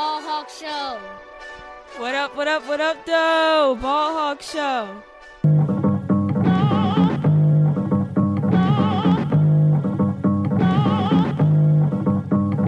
[0.00, 0.98] Ball Hawk Show.
[1.98, 3.76] What up, what up, what up, though?
[3.82, 5.02] Ball Hawk Show.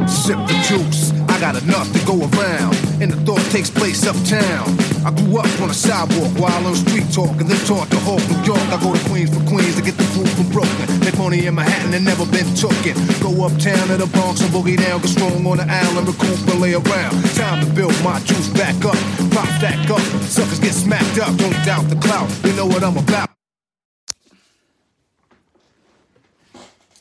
[0.07, 2.92] Sip the juice, I got enough to go around.
[3.03, 4.79] And the thought takes place uptown.
[5.03, 8.23] I grew up on a sidewalk while on street talk and then taught to Hawk,
[8.31, 8.63] New York.
[8.71, 10.87] I go to Queens for Queens to get the food from Brooklyn.
[11.03, 12.95] Make money in Manhattan and never been tooken.
[13.19, 16.61] Go uptown to the Bronx and boogie down, get strong on the island, recoup and
[16.63, 17.19] lay around.
[17.35, 18.95] Time to build my juice back up.
[19.35, 21.35] Pop stack up, suckers get smacked up.
[21.43, 23.31] Don't doubt the clout, you know what I'm about.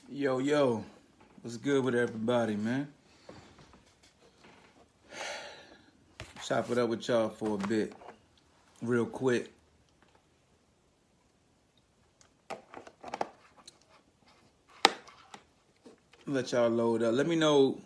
[0.09, 0.83] Yo, yo,
[1.43, 2.87] what's good with everybody, man?
[6.51, 7.93] Chop it up with y'all for a bit,
[8.81, 9.53] real quick.
[16.27, 17.13] Let y'all load up.
[17.13, 17.79] Let me know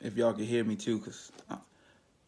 [0.00, 1.56] if y'all can hear me too, cause uh,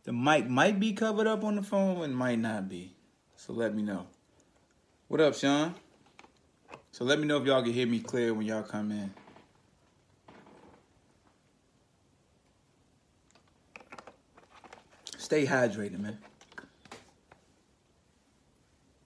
[0.04, 2.92] the mic might be covered up on the phone and might not be.
[3.36, 4.08] So let me know.
[5.06, 5.74] What up, Sean?
[6.92, 9.10] So let me know if y'all can hear me clear when y'all come in.
[15.28, 16.16] Stay hydrated, man.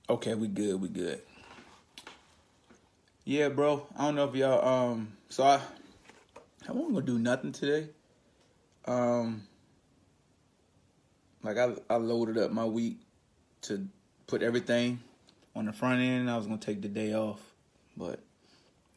[0.09, 1.21] Okay, we good, we good.
[3.25, 3.89] Yeah, bro.
[3.99, 5.61] I don't know if y'all um so I
[6.69, 7.89] I wasn't gonna do nothing today.
[8.85, 9.49] Um
[11.43, 12.99] like I I loaded up my week
[13.63, 13.89] to
[14.29, 15.01] put everything
[15.57, 16.31] on the front end.
[16.31, 17.41] I was gonna take the day off,
[17.97, 18.21] but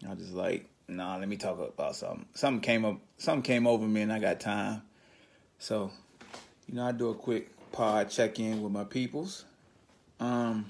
[0.05, 2.27] I was just like, nah, let me talk about something.
[2.35, 4.83] Something came up something came over me and I got time.
[5.57, 5.89] So
[6.67, 9.45] you know, I do a quick pod check in with my peoples.
[10.19, 10.65] Um,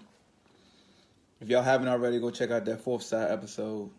[1.39, 3.89] if y'all haven't already, go check out that fourth side episode.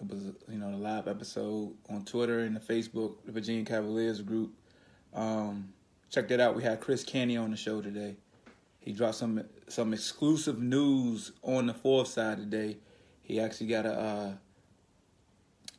[0.00, 4.22] It was, you know, the live episode on Twitter and the Facebook, the Virginia Cavaliers
[4.22, 4.52] group.
[5.12, 5.72] Um,
[6.08, 6.56] check that out.
[6.56, 8.16] We had Chris Canty on the show today.
[8.78, 12.78] He dropped some some exclusive news on the fourth side today.
[13.20, 14.32] He actually got a uh,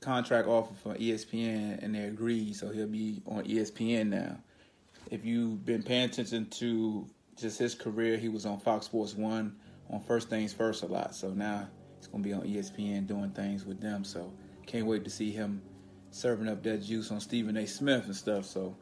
[0.02, 4.38] contract offer from ESPN, and they agreed, so he'll be on ESPN now
[5.12, 7.06] if you've been paying attention to
[7.36, 9.58] just his career, he was on Fox Sports One
[9.90, 11.14] on First Things First a lot.
[11.14, 11.68] So now
[11.98, 14.06] he's gonna be on ESPN doing things with them.
[14.06, 14.32] So
[14.66, 15.62] can't wait to see him
[16.12, 17.68] serving up that juice on Stephen A.
[17.68, 18.46] Smith and stuff.
[18.46, 18.76] So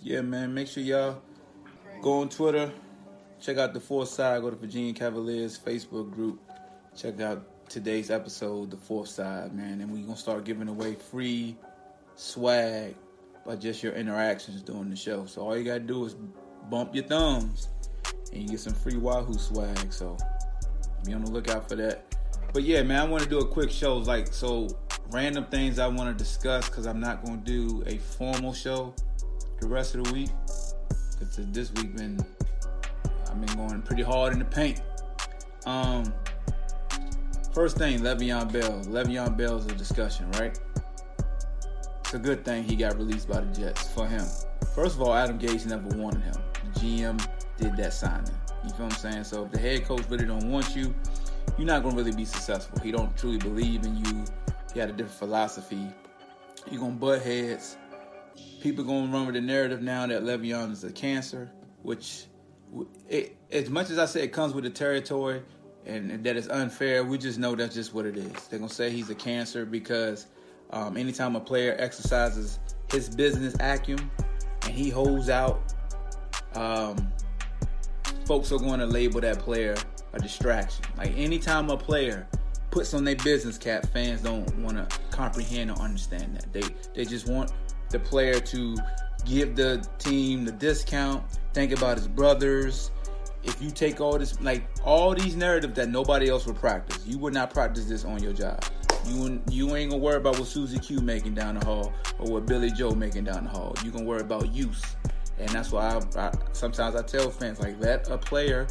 [0.00, 1.20] yeah, man, make sure y'all
[2.02, 2.72] go on Twitter,
[3.40, 6.40] check out the Fourth Side, go to Virginia Cavaliers Facebook group,
[6.96, 11.56] check out today's episode, the Fourth Side, man, and we gonna start giving away free
[12.14, 12.94] swag
[13.46, 15.24] by just your interactions during the show.
[15.26, 16.16] So all you gotta do is
[16.68, 17.68] bump your thumbs
[18.32, 19.92] and you get some free Wahoo swag.
[19.92, 20.16] So
[21.04, 22.16] be on the lookout for that.
[22.52, 23.98] But yeah, man, I want to do a quick show.
[23.98, 24.68] Like so,
[25.10, 28.94] random things I want to discuss because I'm not gonna do a formal show
[29.60, 30.30] the rest of the week.
[31.18, 32.18] Cause this week been
[33.30, 34.82] I've been going pretty hard in the paint.
[35.64, 36.12] Um,
[37.52, 38.82] first thing, Le'Veon Bell.
[38.84, 40.58] Le'Veon Bell is a discussion, right?
[42.06, 44.24] It's a good thing he got released by the Jets for him.
[44.76, 46.36] First of all, Adam Gase never wanted him.
[46.72, 47.28] The GM
[47.58, 48.32] did that signing.
[48.62, 49.24] You feel what I'm saying?
[49.24, 50.94] So if the head coach really don't want you,
[51.58, 52.78] you're not gonna really be successful.
[52.78, 54.24] He don't truly believe in you.
[54.72, 55.88] He had a different philosophy.
[56.70, 57.76] You're gonna butt heads.
[58.60, 61.50] People gonna run with the narrative now that Le'Veon is a cancer,
[61.82, 62.26] which,
[63.08, 65.42] it, as much as I say it comes with the territory
[65.84, 68.46] and that it's unfair, we just know that's just what it is.
[68.46, 70.28] They're gonna say he's a cancer because
[70.70, 72.58] um, anytime a player exercises
[72.90, 74.10] his business acumen
[74.62, 75.74] and he holds out,
[76.54, 77.12] um,
[78.26, 79.76] folks are going to label that player
[80.12, 80.84] a distraction.
[80.96, 82.26] Like anytime a player
[82.70, 86.52] puts on their business cap, fans don't want to comprehend or understand that.
[86.52, 86.62] They
[86.94, 87.52] they just want
[87.90, 88.76] the player to
[89.24, 92.90] give the team the discount, think about his brothers.
[93.42, 97.18] If you take all this, like all these narratives that nobody else would practice, you
[97.18, 98.64] would not practice this on your job.
[99.08, 102.46] You you ain't gonna worry about what Susie Q making down the hall or what
[102.46, 103.74] Billy Joe making down the hall.
[103.84, 104.82] You gonna worry about use,
[105.38, 108.66] and that's why I, I, sometimes I tell fans like let a player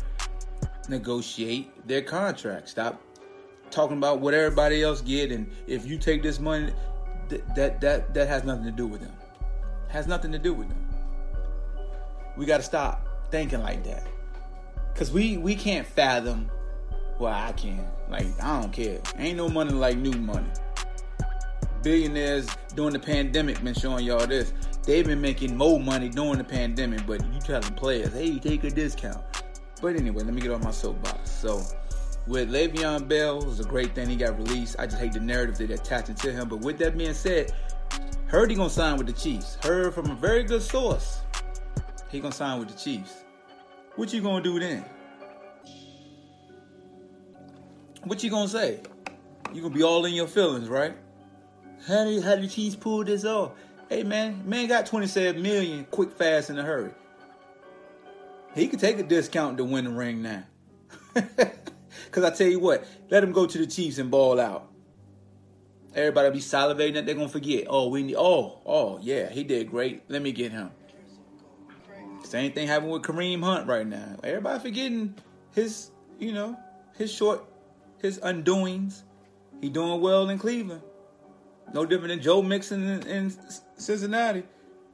[0.90, 2.70] negotiate their contract.
[2.70, 3.02] Stop
[3.72, 6.74] talking about what everybody else get, and if you take this money,
[7.30, 9.14] th- that that that has nothing to do with them.
[9.88, 10.86] Has nothing to do with them.
[12.36, 14.06] We got to stop thinking like that.
[14.96, 16.50] Cause we we can't fathom.
[17.20, 17.86] Well, I can.
[18.10, 19.00] Like I don't care.
[19.18, 20.48] Ain't no money like new money.
[21.84, 24.54] Billionaires during the pandemic been showing y'all this.
[24.86, 28.69] They've been making more money during the pandemic, but you telling players, hey, take a
[28.69, 29.24] discount.
[29.81, 31.30] But anyway, let me get off my soapbox.
[31.30, 31.63] So
[32.28, 34.75] with Le'Veon Bell, it was a great thing he got released.
[34.80, 36.50] I just hate the narrative that attaching to him.
[36.50, 37.52] But with that being said,
[38.28, 39.57] heard he gonna sign with the Chiefs.
[39.63, 41.22] Heard from a very good source.
[42.10, 43.25] He gonna sign with the Chiefs.
[43.96, 44.86] What you gonna do then?
[48.06, 48.81] What you gonna say?
[49.52, 50.96] You gonna be all in your feelings, right?
[51.88, 53.54] How did how the Chiefs pull this off?
[53.90, 56.92] Hey man, man got 27 million quick, fast, in a hurry.
[58.54, 60.44] He could take a discount to win the ring now.
[62.12, 64.72] Cause I tell you what, let him go to the Chiefs and ball out.
[65.96, 67.66] Everybody be salivating that they're gonna forget.
[67.68, 68.18] Oh, we need.
[68.18, 70.04] Oh, oh, yeah, he did great.
[70.10, 70.69] Let me get him.
[72.24, 74.18] Same thing happened with Kareem Hunt right now.
[74.24, 75.16] Everybody forgetting
[75.56, 76.56] his, you know,
[76.98, 77.46] his short,
[78.01, 79.03] his undoings.
[79.62, 80.81] He doing well in Cleveland.
[81.74, 83.33] No different than Joe Mixon in, in
[83.77, 84.44] Cincinnati.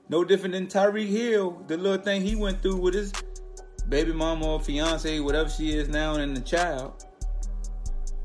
[0.09, 1.63] No different than Tyreek Hill.
[1.67, 3.13] The little thing he went through with his
[3.89, 7.05] baby mama or fiance, whatever she is now, and the child.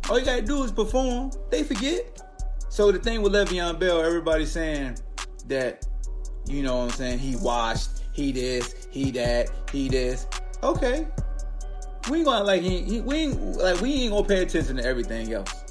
[0.08, 1.30] All you gotta do is perform.
[1.50, 2.22] They forget.
[2.68, 4.98] So the thing with Le'Veon Bell, everybody's saying
[5.48, 5.86] that,
[6.46, 10.26] you know what I'm saying, he washed, he this, he that, he this.
[10.62, 11.06] Okay.
[12.10, 14.84] We ain't gonna like he, he we ain't like we ain't gonna pay attention to
[14.84, 15.64] everything else.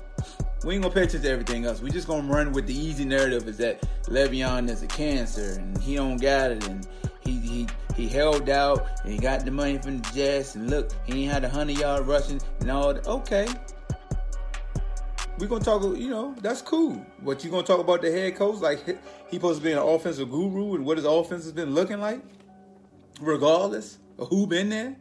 [0.65, 1.81] We ain't gonna pay attention to everything else.
[1.81, 5.77] We just gonna run with the easy narrative is that Le'Veon is a cancer and
[5.81, 6.85] he don't got it and
[7.21, 10.91] he he he held out and he got the money from the Jets and look
[11.05, 13.07] he ain't had a hundred yard rushing and all that.
[13.07, 13.47] Okay,
[15.39, 15.83] we gonna talk.
[15.83, 17.05] You know that's cool.
[17.21, 18.85] But you gonna talk about the head coach like
[19.29, 22.21] he supposed to be an offensive guru and what his offense has been looking like,
[23.21, 24.97] regardless of who been there.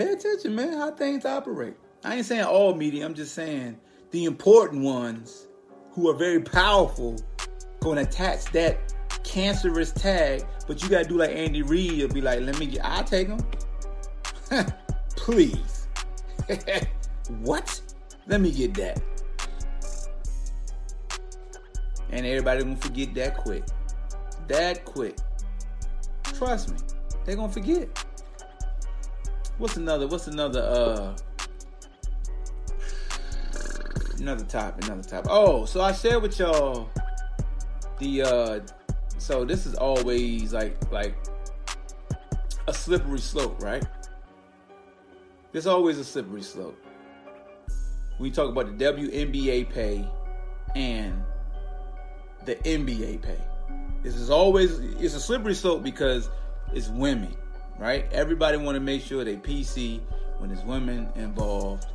[0.00, 0.72] Pay attention, man.
[0.72, 1.74] How things operate.
[2.02, 3.04] I ain't saying all media.
[3.04, 3.78] I'm just saying
[4.12, 5.46] the important ones
[5.90, 7.16] who are very powerful
[7.80, 8.94] gonna attach that
[9.24, 10.46] cancerous tag.
[10.66, 12.82] But you gotta do like Andy Reid and be like, let me get.
[12.82, 13.40] I'll take him.
[15.16, 15.86] Please.
[17.40, 17.78] what?
[18.26, 19.02] Let me get that.
[22.08, 23.64] And everybody gonna forget that quick.
[24.48, 25.18] That quick.
[26.22, 26.78] Trust me.
[27.26, 28.02] They're gonna forget.
[29.60, 31.16] What's another what's another uh
[34.18, 35.30] another topic, another topic.
[35.30, 36.88] Oh, so I shared with y'all
[37.98, 38.60] the uh
[39.18, 41.14] so this is always like like
[42.66, 43.84] a slippery slope, right?
[45.52, 46.82] There's always a slippery slope
[48.20, 50.06] we talk about the WNBA pay
[50.76, 51.24] and
[52.44, 53.38] the NBA pay.
[54.02, 56.28] This is always it's a slippery slope because
[56.72, 57.34] it's women,
[57.80, 58.06] right?
[58.12, 60.00] Everybody want to make sure they PC
[60.38, 61.86] when there's women involved.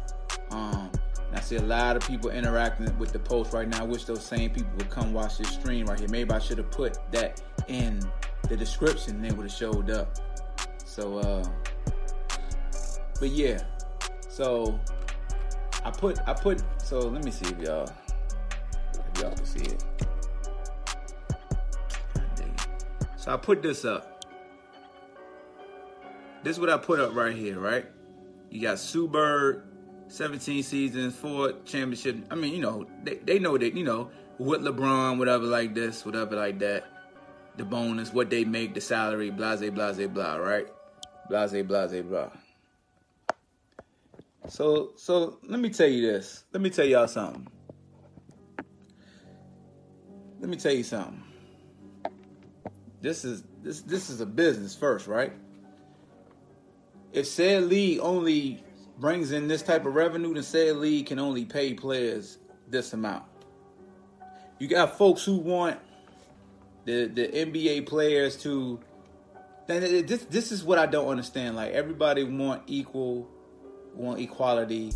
[0.52, 0.92] Um,
[1.32, 3.82] I see a lot of people interacting with the post right now.
[3.82, 6.10] I wish those same people would come watch this stream right here.
[6.10, 8.02] Maybe I should have put that in
[8.50, 10.18] the description and they would have showed up.
[10.86, 11.46] So, uh,
[13.20, 13.62] but yeah,
[14.28, 14.80] so
[15.84, 17.90] I put I put so let me see if y'all
[19.14, 19.84] if y'all can see it.
[23.18, 24.15] So I put this up.
[26.46, 27.88] This is what I put up right here, right?
[28.52, 29.64] You got Sue Bird,
[30.10, 32.18] 17 seasons, four championship.
[32.30, 36.06] I mean, you know, they, they know that, you know, with LeBron, whatever like this,
[36.06, 36.84] whatever like that.
[37.58, 40.68] The bonus, what they make, the salary, blase, blase, blah, right?
[41.30, 42.30] Blase, blase, blah.
[44.48, 46.44] So so let me tell you this.
[46.54, 47.48] Let me tell y'all something.
[50.40, 51.24] Let me tell you something.
[53.02, 55.34] This is this this is a business first, right?
[57.16, 58.62] If said league only
[59.00, 63.24] brings in this type of revenue, then said league can only pay players this amount.
[64.60, 65.80] You got folks who want
[66.84, 68.82] the the NBA players to.
[69.66, 71.56] Then this this is what I don't understand.
[71.56, 73.30] Like everybody want equal
[73.94, 74.92] want equality,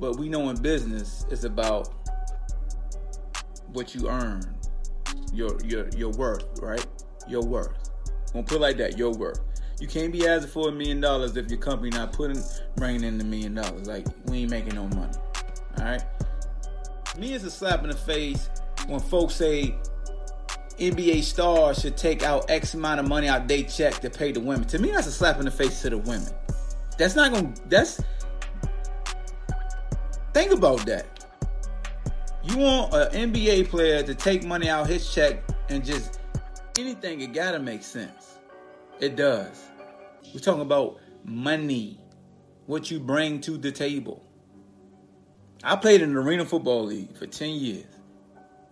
[0.00, 1.94] but we know in business it's about
[3.68, 4.42] what you earn,
[5.32, 6.84] your your your worth, right?
[7.28, 7.90] Your worth.
[8.32, 9.40] Gonna put it like that, your worth.
[9.80, 12.42] You can't be asking for a million dollars if your company not putting
[12.76, 13.86] bringing in the million dollars.
[13.86, 15.16] Like we ain't making no money.
[15.78, 16.02] All right.
[17.18, 18.50] Me is a slap in the face
[18.86, 19.74] when folks say
[20.78, 24.40] NBA stars should take out X amount of money out they check to pay the
[24.40, 24.66] women.
[24.68, 26.28] To me, that's a slap in the face to the women.
[26.98, 27.54] That's not gonna.
[27.68, 28.02] That's.
[30.32, 31.26] Think about that.
[32.44, 36.20] You want an NBA player to take money out his check and just
[36.78, 38.38] anything, it gotta make sense.
[39.00, 39.69] It does.
[40.32, 42.00] We're talking about money,
[42.66, 44.24] what you bring to the table.
[45.62, 47.84] I played in the Arena Football League for 10 years.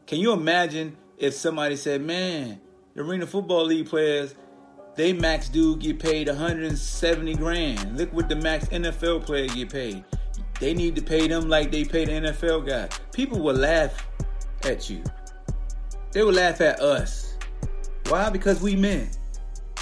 [0.07, 2.61] Can you imagine if somebody said, man,
[2.95, 4.35] the Arena Football League players,
[4.95, 7.99] they max dude get paid 170 grand.
[7.99, 10.05] Look what the max NFL player get paid.
[10.61, 12.88] They need to pay them like they pay the NFL guy.
[13.12, 14.07] People will laugh
[14.64, 15.05] at you.
[16.12, 17.37] They will laugh at us.
[18.09, 18.31] Why?
[18.31, 19.11] Because we men.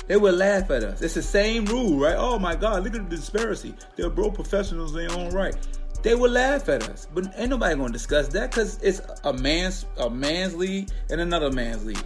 [0.09, 1.03] They will laugh at us.
[1.03, 2.15] It's the same rule, right?
[2.17, 3.75] Oh my God, look at the disparity.
[3.97, 5.57] They're bro professionals in their own right.
[6.03, 9.87] They will laugh at us, but ain't nobody gonna discuss that because it's a man's
[9.97, 12.03] a man's league and another man's league.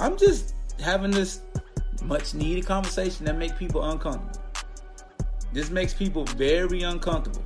[0.00, 1.40] I'm just having this
[2.04, 4.40] much needed conversation that make people uncomfortable.
[5.52, 7.44] This makes people very uncomfortable.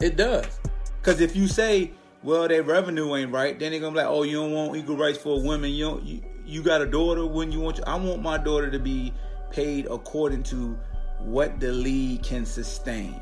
[0.00, 0.58] It does,
[1.00, 1.92] because if you say,
[2.24, 4.96] "Well, their revenue ain't right," then they're gonna be like, "Oh, you don't want equal
[4.96, 5.70] rights for women.
[5.70, 8.70] You don't, you, you got a daughter when you want you, I want my daughter
[8.70, 9.14] to be
[9.50, 10.76] paid according to
[11.20, 13.20] what the league can sustain.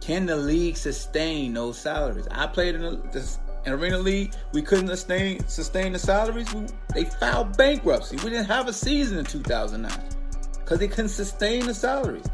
[0.00, 2.26] Can the league sustain those salaries?
[2.30, 4.34] I played in the arena league.
[4.52, 6.52] We couldn't sustain sustain the salaries.
[6.52, 8.16] We, they filed bankruptcy.
[8.16, 10.08] We didn't have a season in 2009
[10.52, 12.26] because they couldn't sustain the salaries.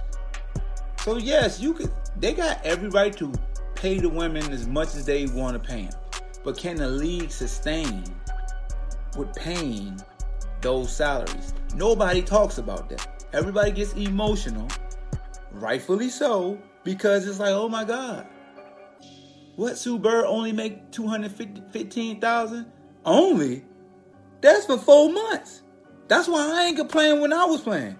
[1.04, 1.92] So yes, you could.
[2.18, 3.32] They got every right to
[3.76, 6.00] pay the women as much as they want to pay them.
[6.42, 8.02] But can the league sustain
[9.16, 10.00] with paying
[10.60, 11.54] those salaries.
[11.74, 13.24] Nobody talks about that.
[13.32, 14.68] Everybody gets emotional,
[15.52, 18.26] rightfully so, because it's like, oh my God,
[19.56, 22.66] what Sue Bird only make two hundred fifteen thousand?
[23.04, 23.64] Only?
[24.40, 25.62] That's for four months.
[26.06, 27.98] That's why I ain't complaining when I was playing.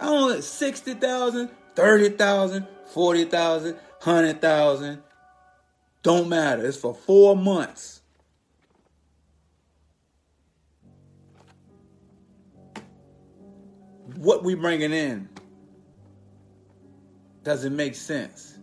[0.00, 5.02] I only 60,000, 30,000, 40,000, 100,000.
[6.02, 6.64] Don't matter.
[6.64, 7.97] It's for four months.
[14.18, 15.28] What we bringing in
[17.44, 18.58] doesn't make sense.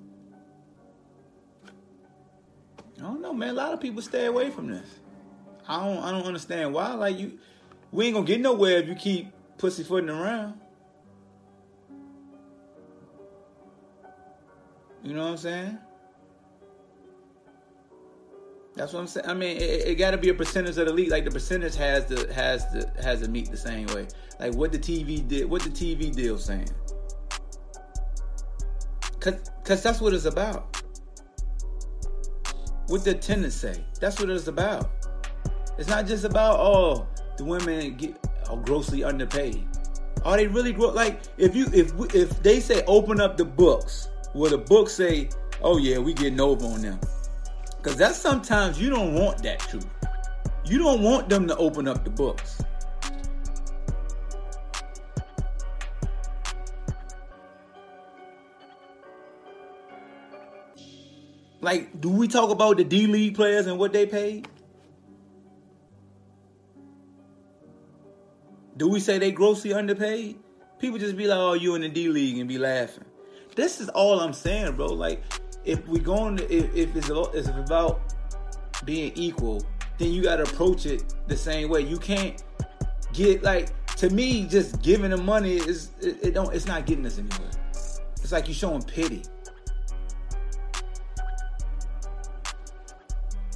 [2.98, 3.50] I don't know, man.
[3.50, 5.00] A lot of people stay away from this.
[5.68, 6.04] I don't.
[6.04, 6.94] I don't understand why.
[6.94, 7.40] Like you,
[7.92, 10.60] we ain't gonna get nowhere if you keep pussyfooting around.
[15.04, 15.78] You know what I'm saying?
[18.76, 19.26] That's what I'm saying.
[19.28, 21.12] I mean, it, it got to be a percentage of the league.
[21.12, 24.08] Like the percentage has to has to has to meet the same way.
[24.40, 26.70] Like what the TV did, what the TV deal saying.
[29.20, 30.82] Cause, cause that's what it's about.
[32.88, 33.84] What the tenants say.
[34.00, 34.92] That's what it's about.
[35.78, 38.18] It's not just about oh the women get
[38.50, 39.66] are grossly underpaid.
[40.24, 40.90] Are they really grow?
[40.90, 45.30] Like if you if if they say open up the books, where the books say
[45.62, 47.00] oh yeah we getting over on them
[47.86, 49.86] because that's sometimes you don't want that truth.
[50.66, 52.60] You don't want them to open up the books.
[61.62, 64.48] Like, do we talk about the D League players and what they paid?
[68.78, 70.38] Do we say they grossly underpaid?
[70.80, 73.06] People just be like, oh, you in the D League and be laughing.
[73.56, 74.88] This is all I'm saying, bro.
[74.88, 75.24] Like,
[75.64, 78.02] if we going to, if, if it's, about
[78.84, 79.64] being equal,
[79.98, 81.82] then you got to approach it the same way.
[81.82, 82.44] You can't
[83.14, 87.06] get like to me just giving the money is it, it don't it's not getting
[87.06, 87.50] us anywhere.
[87.72, 89.24] It's like you're showing pity.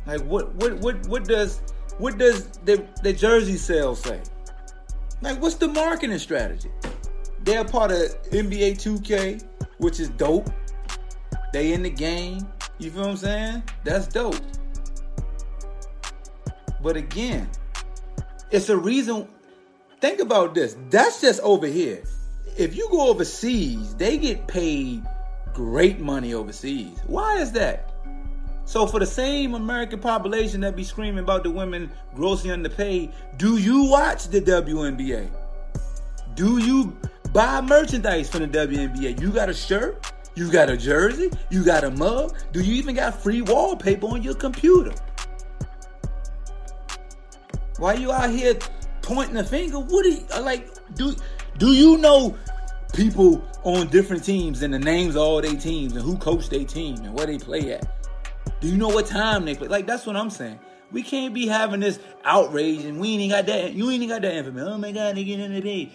[0.06, 1.62] Like what what what what does
[1.98, 4.22] what does the the jersey sales say?
[5.22, 6.72] Like what's the marketing strategy?
[7.44, 8.00] They're part of
[8.32, 9.44] NBA 2K,
[9.78, 10.50] which is dope.
[11.54, 12.48] They in the game.
[12.78, 13.64] You feel what I'm saying?
[13.84, 14.36] That's dope.
[16.82, 17.50] But again,
[18.52, 19.28] it's a reason.
[20.00, 20.78] Think about this.
[20.90, 22.04] That's just over here.
[22.58, 25.04] If you go overseas, they get paid
[25.54, 26.98] great money overseas.
[27.06, 27.92] Why is that?
[28.70, 33.58] So for the same American population that be screaming about the women grossly underpaid, do
[33.58, 35.28] you watch the WNBA?
[36.36, 36.96] Do you
[37.34, 39.20] buy merchandise from the WNBA?
[39.20, 40.14] You got a shirt?
[40.36, 41.32] You got a jersey?
[41.50, 42.38] You got a mug?
[42.52, 44.94] Do you even got free wallpaper on your computer?
[47.80, 48.54] Why you out here
[49.02, 49.80] pointing a finger?
[49.80, 50.70] What do you uh, like?
[50.94, 51.16] Do
[51.58, 52.38] do you know
[52.94, 56.66] people on different teams and the names of all their teams and who coach their
[56.66, 57.99] team and where they play at?
[58.62, 59.68] Do you know what time they play?
[59.68, 60.60] Like that's what I'm saying.
[60.92, 63.74] We can't be having this outrage and we ain't got that.
[63.74, 64.70] You ain't got that information.
[64.70, 65.92] Oh my God, they get in the day.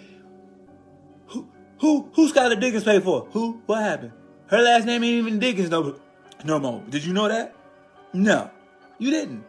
[1.27, 1.47] Who
[1.79, 3.27] who who Skylar Diggins pay for?
[3.31, 3.61] Who?
[3.65, 4.13] What happened?
[4.47, 5.99] Her last name ain't even Diggins no
[6.43, 6.83] no more.
[6.89, 7.55] Did you know that?
[8.13, 8.49] No,
[8.97, 9.43] you didn't.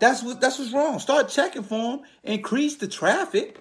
[0.00, 0.98] That's what that's what's wrong.
[0.98, 3.58] Start checking for them, increase the traffic,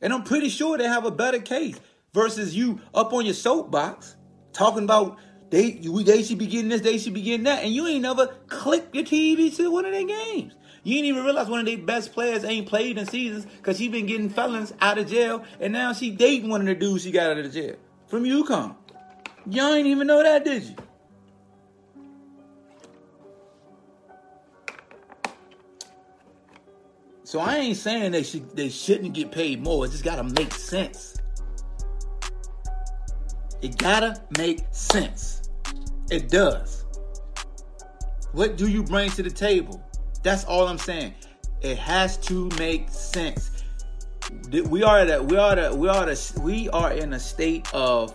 [0.00, 1.80] and I'm pretty sure they have a better case
[2.14, 4.16] versus you up on your soapbox
[4.52, 5.16] talking about
[5.52, 8.28] they they should be getting this, they should be getting that, and you ain't never
[8.46, 10.54] clicked your TV to one of their games.
[10.82, 13.88] You ain't even realize one of their best players ain't played in seasons because she
[13.88, 17.10] been getting felons out of jail, and now she dating one of the dudes she
[17.10, 18.74] got out of the jail from UConn.
[19.44, 20.76] Y'all ain't even know that, did you?
[27.24, 29.84] So I ain't saying they should they shouldn't get paid more.
[29.84, 31.18] It just gotta make sense.
[33.60, 35.41] It gotta make sense.
[36.10, 36.84] It does.
[38.32, 39.82] What do you bring to the table?
[40.22, 41.14] That's all I'm saying.
[41.60, 43.64] It has to make sense.
[44.50, 48.14] We are at we are at we are at we are in a state of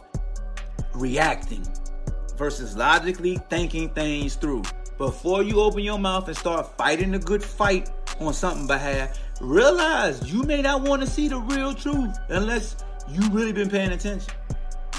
[0.94, 1.66] reacting
[2.38, 4.64] versus logically thinking things through.
[4.98, 10.32] Before you open your mouth and start fighting a good fight on something behalf, realize
[10.32, 12.78] you may not want to see the real truth unless
[13.10, 14.34] you really been paying attention.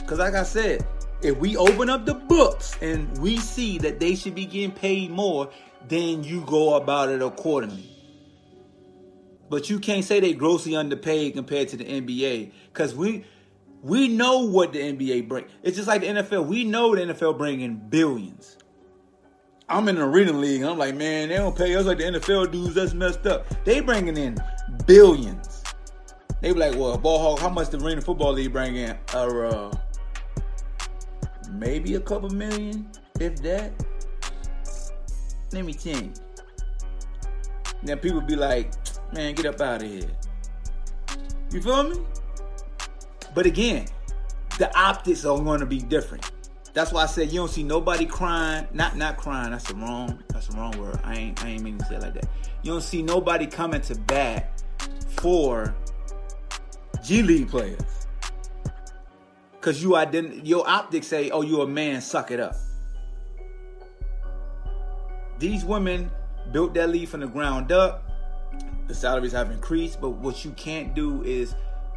[0.06, 0.86] Cause like I said,
[1.22, 5.10] if we open up the books and we see that they should be getting paid
[5.10, 5.50] more,
[5.88, 7.90] then you go about it accordingly.
[9.50, 13.24] But you can't say they grossly underpaid compared to the NBA because we
[13.82, 15.46] we know what the NBA bring.
[15.62, 16.46] It's just like the NFL.
[16.46, 18.56] We know the NFL bringing billions.
[19.68, 20.62] I'm in the arena league.
[20.62, 22.74] I'm like, man, they don't pay us like the NFL dudes.
[22.74, 23.46] That's messed up.
[23.64, 24.38] They bringing in
[24.86, 25.62] billions.
[26.40, 28.96] They be like, well, Ball Hawk, how much the arena football league bring in?
[29.12, 29.70] Uh,
[31.58, 32.88] maybe a couple million,
[33.20, 33.72] if that.
[35.52, 36.14] Let me think.
[37.82, 38.72] Then people be like,
[39.12, 40.10] man, get up out of here.
[41.50, 42.00] You feel me?
[43.34, 43.86] But again,
[44.58, 46.30] the optics are going to be different.
[46.74, 48.66] That's why I said you don't see nobody crying.
[48.72, 49.50] Not not crying.
[49.50, 50.22] That's the wrong.
[50.28, 51.00] That's the wrong word.
[51.02, 52.28] I ain't I ain't meaning to say like that.
[52.62, 54.62] You don't see nobody coming to bat
[55.08, 55.74] for
[57.02, 57.97] G League players.
[59.60, 62.54] Cause you ident- your optics say, oh, you're a man, suck it up.
[65.38, 66.10] These women
[66.52, 68.04] built that league from the ground up.
[68.86, 71.54] The salaries have increased, but what you can't do is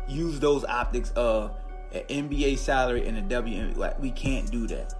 [0.08, 1.56] use those optics of
[1.94, 3.78] an NBA salary and a WNBA.
[3.78, 4.96] Like we can't do that.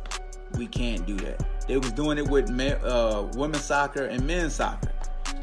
[0.58, 1.46] We can't do that.
[1.68, 4.92] They was doing it with men, uh, women's soccer and men's soccer.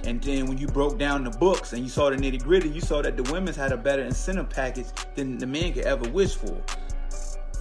[0.04, 2.81] And then when you broke down the books and you saw the nitty gritty, you
[2.81, 6.35] saw that the women's had a better incentive package than the men could ever wish
[6.35, 6.61] for.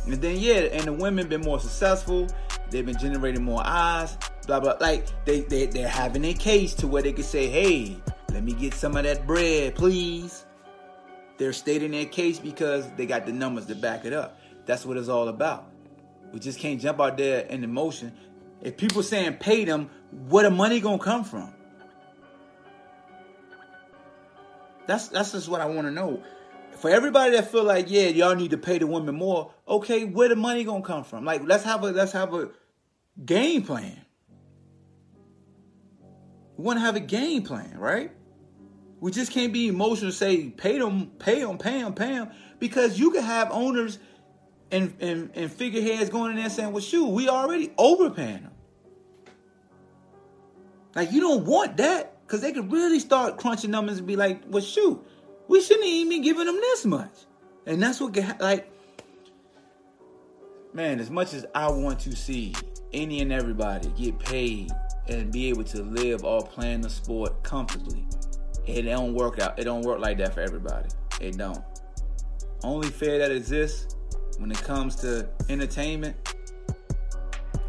[0.08, 2.28] And then yeah, and the women been more successful.
[2.70, 4.17] They've been generating more eyes.
[4.46, 4.76] Blah blah.
[4.80, 7.98] Like they they they're having a case to where they could say, hey,
[8.32, 10.46] let me get some of that bread, please.
[11.38, 14.39] They're stating their case because they got the numbers to back it up.
[14.65, 15.70] That's what it's all about.
[16.32, 18.13] We just can't jump out there in emotion.
[18.62, 19.89] If people saying pay them,
[20.30, 21.54] where the money gonna come from?
[24.88, 26.24] That's that's just what I want to know.
[26.80, 30.30] For everybody that feel like, yeah, y'all need to pay the women more, okay, where
[30.30, 31.26] the money gonna come from?
[31.26, 32.50] Like, let's have a let's have a
[33.26, 34.00] game plan.
[36.56, 38.12] We want to have a game plan, right?
[39.00, 40.12] We just can't be emotional.
[40.12, 43.98] Say pay them, pay them, pay them, pay them, because you can have owners
[44.72, 48.52] and and, and figureheads going in there saying, "Well, shoot, we already overpaying them."
[50.96, 54.42] Like you don't want that because they could really start crunching numbers and be like,
[54.48, 55.04] "Well, shoot,
[55.48, 57.26] we shouldn't even be giving them this much,"
[57.66, 58.72] and that's what like.
[60.74, 62.54] Man, as much as I want to see
[62.94, 64.72] any and everybody get paid
[65.08, 68.06] and be able to live or playing the sport comfortably,
[68.66, 69.58] it don't work out.
[69.58, 70.90] It don't work like that for everybody.
[71.20, 71.64] It don't.
[72.64, 73.96] Only fair that exists
[74.38, 76.16] when it comes to entertainment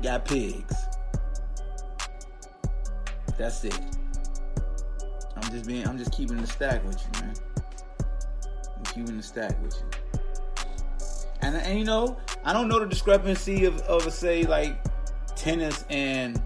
[0.03, 0.75] got pigs.
[3.37, 3.81] That's it.
[5.37, 7.35] I'm just being I'm just keeping the stack with you, man.
[8.99, 10.21] I'm keeping the stack with you.
[11.43, 14.85] And, and you know, I don't know the discrepancy of, of say like
[15.37, 16.43] tennis and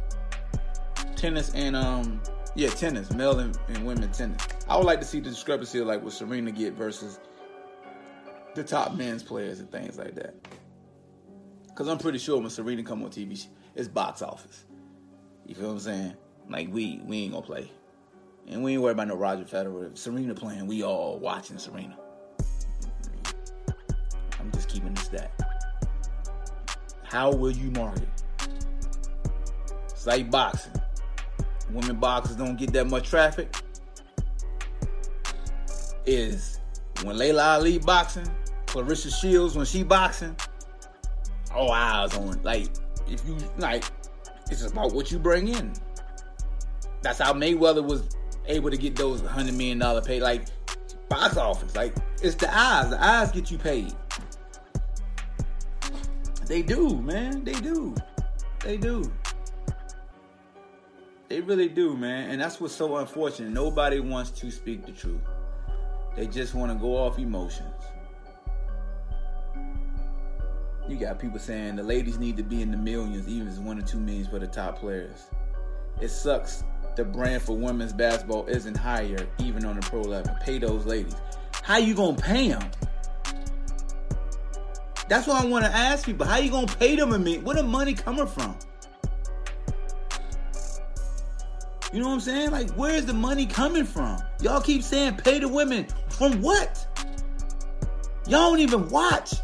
[1.17, 2.21] tennis and um
[2.55, 4.43] yeah, tennis, male and, and women tennis.
[4.69, 7.19] I would like to see the discrepancy of like what Serena get versus
[8.55, 10.35] the top men's players and things like that.
[11.75, 14.67] Cause I'm pretty sure when Serena come on TV, it's box office.
[15.47, 16.15] You feel what I'm saying?
[16.51, 17.73] Like we we ain't gonna play,
[18.47, 19.91] and we ain't worried about no Roger Federer.
[19.91, 21.97] If Serena playing, we all watching Serena.
[24.43, 25.31] I'm just keeping this that.
[27.05, 28.09] How will you market?
[29.85, 30.73] It's like boxing.
[31.71, 33.55] Women boxers don't get that much traffic.
[36.05, 36.59] Is
[37.05, 38.29] when Laila Ali boxing,
[38.67, 40.35] Claressa Shields when she boxing,
[41.55, 42.69] all eyes on like
[43.09, 43.85] if you like
[44.51, 45.73] it's about what you bring in.
[47.03, 50.47] That's how Mayweather was able to get those hundred million dollar pay like
[51.09, 51.77] box office.
[51.77, 52.91] Like it's the eyes.
[52.91, 53.95] The eyes get you paid.
[56.53, 57.45] They do, man.
[57.45, 57.95] They do.
[58.63, 59.11] They do.
[61.31, 62.29] They really do, man.
[62.29, 63.53] And that's what's so unfortunate.
[63.53, 65.23] Nobody wants to speak the truth.
[66.15, 67.83] They just want to go off emotions.
[70.87, 73.79] You got people saying the ladies need to be in the millions, even it's one
[73.79, 75.31] or two millions for the top players.
[76.03, 76.65] It sucks.
[76.97, 80.37] The brand for women's basketball isn't higher, even on the pro level.
[80.43, 81.17] Pay those ladies.
[81.63, 82.71] How you gonna pay them?
[85.13, 86.25] That's what I want to ask people.
[86.25, 87.13] How you gonna pay them?
[87.13, 88.57] a mean, where the money coming from?
[91.93, 92.51] You know what I'm saying?
[92.51, 94.19] Like, where's the money coming from?
[94.41, 95.87] Y'all keep saying pay the women.
[96.09, 97.05] From what?
[98.27, 99.35] Y'all don't even watch.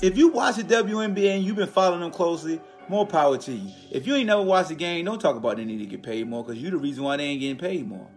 [0.00, 3.70] If you watch the WNBA and you've been following them closely, more power to you.
[3.90, 6.26] If you ain't never watched the game, don't talk about they need to get paid
[6.26, 8.08] more because you the reason why they ain't getting paid more.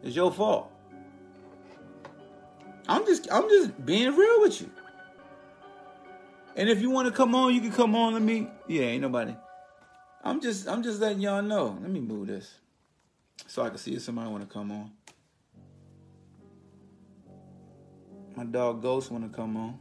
[0.00, 0.70] It's your fault.
[2.88, 4.70] I'm just I'm just being real with you.
[6.56, 8.12] And if you want to come on, you can come on.
[8.12, 8.48] Let me.
[8.68, 9.34] Yeah, ain't nobody.
[10.22, 11.76] I'm just I'm just letting y'all know.
[11.80, 12.54] Let me move this
[13.46, 14.90] so I can see if somebody want to come on.
[18.36, 19.78] My dog Ghost want to come on.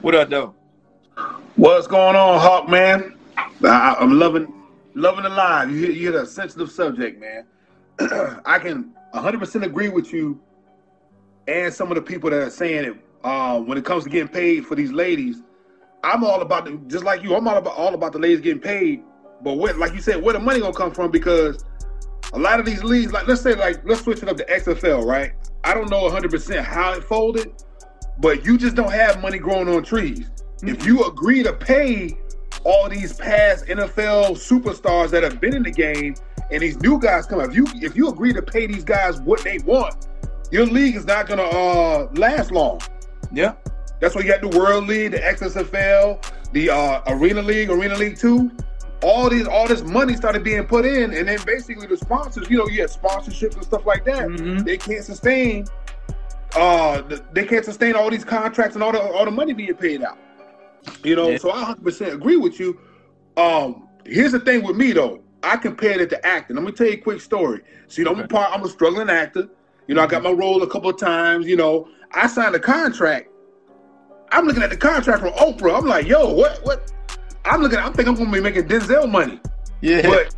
[0.00, 0.54] What up, though?
[1.56, 3.16] What's going on, Hawk man?
[3.36, 4.52] I, I'm loving
[4.94, 5.70] loving the live.
[5.70, 7.46] You hit, you hit a sensitive subject, man.
[8.44, 10.40] I can 100% agree with you
[11.48, 14.28] and some of the people that are saying it uh, when it comes to getting
[14.28, 15.42] paid for these ladies.
[16.04, 17.34] I'm all about the, just like you.
[17.34, 19.02] I'm all about all about the ladies getting paid,
[19.42, 21.10] but what, like you said, where the money gonna come from?
[21.10, 21.64] Because
[22.32, 25.04] a lot of these leagues, like let's say, like let's switch it up to XFL,
[25.04, 25.32] right?
[25.64, 27.52] I don't know 100 percent how it folded,
[28.20, 30.20] but you just don't have money growing on trees.
[30.20, 30.68] Mm-hmm.
[30.68, 32.16] If you agree to pay
[32.62, 36.14] all these past NFL superstars that have been in the game,
[36.52, 39.42] and these new guys come, if you if you agree to pay these guys what
[39.42, 40.06] they want,
[40.52, 42.80] your league is not gonna uh, last long.
[43.32, 43.54] Yeah.
[44.00, 48.18] That's why you got the World League, the XSFL, the uh, Arena League, Arena League
[48.18, 48.50] Two.
[49.02, 52.58] All these, all this money started being put in, and then basically the sponsors, you
[52.58, 54.26] know, you had sponsorships and stuff like that.
[54.26, 54.64] Mm-hmm.
[54.64, 55.66] They can't sustain,
[56.56, 60.02] uh, they can't sustain all these contracts and all the all the money being paid
[60.02, 60.18] out.
[61.04, 61.38] You know, yeah.
[61.38, 62.80] so I 100 percent agree with you.
[63.36, 66.56] Um, here's the thing with me though, I compared it to acting.
[66.56, 67.62] Let me tell you a quick story.
[67.98, 68.20] Know, okay.
[68.20, 69.48] I'm a part, I'm a struggling actor.
[69.86, 71.46] You know, I got my role a couple of times.
[71.46, 73.30] You know, I signed a contract
[74.32, 75.78] I'm looking at the contract from Oprah.
[75.78, 76.58] I'm like, yo, what?
[76.62, 76.92] What?
[77.44, 77.78] I'm looking.
[77.78, 79.40] I'm thinking I'm gonna be making Denzel money.
[79.80, 80.02] Yeah.
[80.02, 80.34] But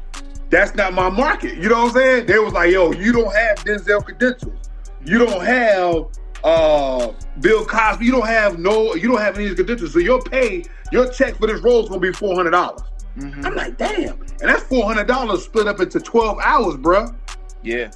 [0.50, 1.56] that's not my market.
[1.56, 2.26] You know what I'm saying?
[2.26, 4.70] They was like, yo, you don't have Denzel credentials.
[5.04, 6.06] You don't have
[6.44, 8.04] uh Bill Cosby.
[8.04, 8.94] You don't have no.
[8.94, 9.92] You don't have any of these credentials.
[9.92, 12.82] So your pay, your check for this role is gonna be four hundred dollars.
[13.16, 13.46] Mm-hmm.
[13.46, 17.14] I'm like, damn, and that's four hundred dollars split up into twelve hours, bruh.
[17.62, 17.90] Yeah.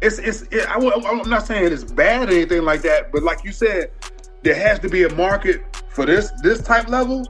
[0.00, 0.42] It's it's.
[0.50, 3.90] It, I, I'm not saying it's bad or anything like that, but like you said,
[4.42, 7.26] there has to be a market for this this type level,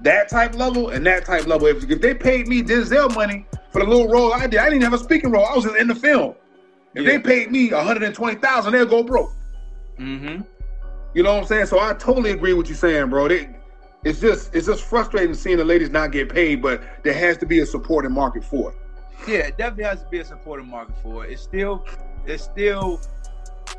[0.00, 1.66] that type level, and that type level.
[1.66, 4.82] If, if they paid me Denzel money for the little role I did, I didn't
[4.82, 5.46] have a speaking role.
[5.46, 6.34] I was in the film.
[6.94, 7.12] If yeah.
[7.12, 9.32] they paid me 120,000, they'll go broke.
[9.98, 10.42] Mm-hmm.
[11.14, 11.66] You know what I'm saying?
[11.66, 13.28] So I totally agree with you saying, bro.
[13.28, 13.48] They,
[14.02, 17.46] it's just it's just frustrating seeing the ladies not get paid, but there has to
[17.46, 18.76] be a supporting market for it.
[19.28, 21.32] Yeah, it definitely has to be a supporting market for it.
[21.32, 21.84] It's still
[22.26, 23.00] it's still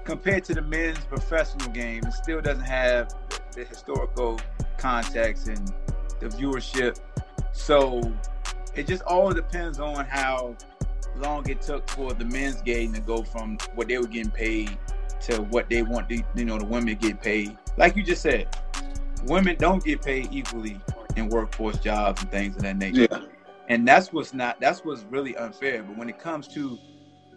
[0.04, 3.13] compared to the men's professional game, it still doesn't have
[3.54, 4.39] the historical
[4.77, 5.73] context and
[6.19, 6.99] the viewership.
[7.51, 8.01] So
[8.75, 10.56] it just all depends on how
[11.17, 14.77] long it took for the men's game to go from what they were getting paid
[15.21, 17.58] to what they want the you know the women get paid.
[17.77, 18.56] Like you just said,
[19.25, 20.80] women don't get paid equally
[21.15, 23.08] in workforce jobs and things of that nature.
[23.12, 23.21] Yeah.
[23.67, 25.84] And that's what's not that's what's really unfair.
[25.84, 26.77] But when it comes to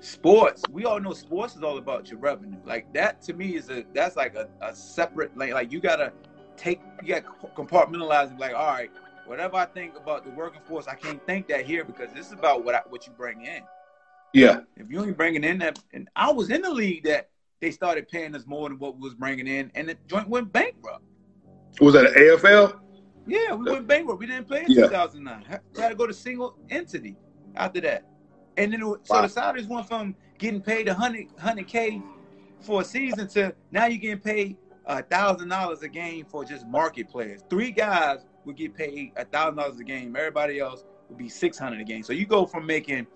[0.04, 0.62] sports.
[0.70, 2.58] We all know sports is all about your revenue.
[2.64, 6.12] Like that to me is a that's like a, a separate like like you gotta
[6.56, 8.90] take you gotta compartmentalize and like all right
[9.26, 12.32] whatever i think about the working force i can't think that here because this is
[12.32, 13.62] about what I, what you bring in.
[14.32, 14.60] Yeah.
[14.76, 18.08] If you ain't bringing in that and i was in the league that they started
[18.08, 21.04] paying us more than what we was bringing in and the joint went bankrupt.
[21.80, 22.80] Was that an afl
[23.26, 24.20] yeah we went bankrupt.
[24.20, 24.82] We didn't play in yeah.
[24.82, 27.16] 2009 we had to go to single entity
[27.56, 28.04] after that
[28.56, 32.02] and then it, so the Saudis went from getting paid 100 100k
[32.60, 36.66] for a season to now you're getting paid a thousand dollars a game for just
[36.66, 37.42] market players.
[37.48, 40.14] Three guys would get paid a thousand dollars a game.
[40.16, 42.02] Everybody else would be six hundred a game.
[42.02, 43.06] So you go from making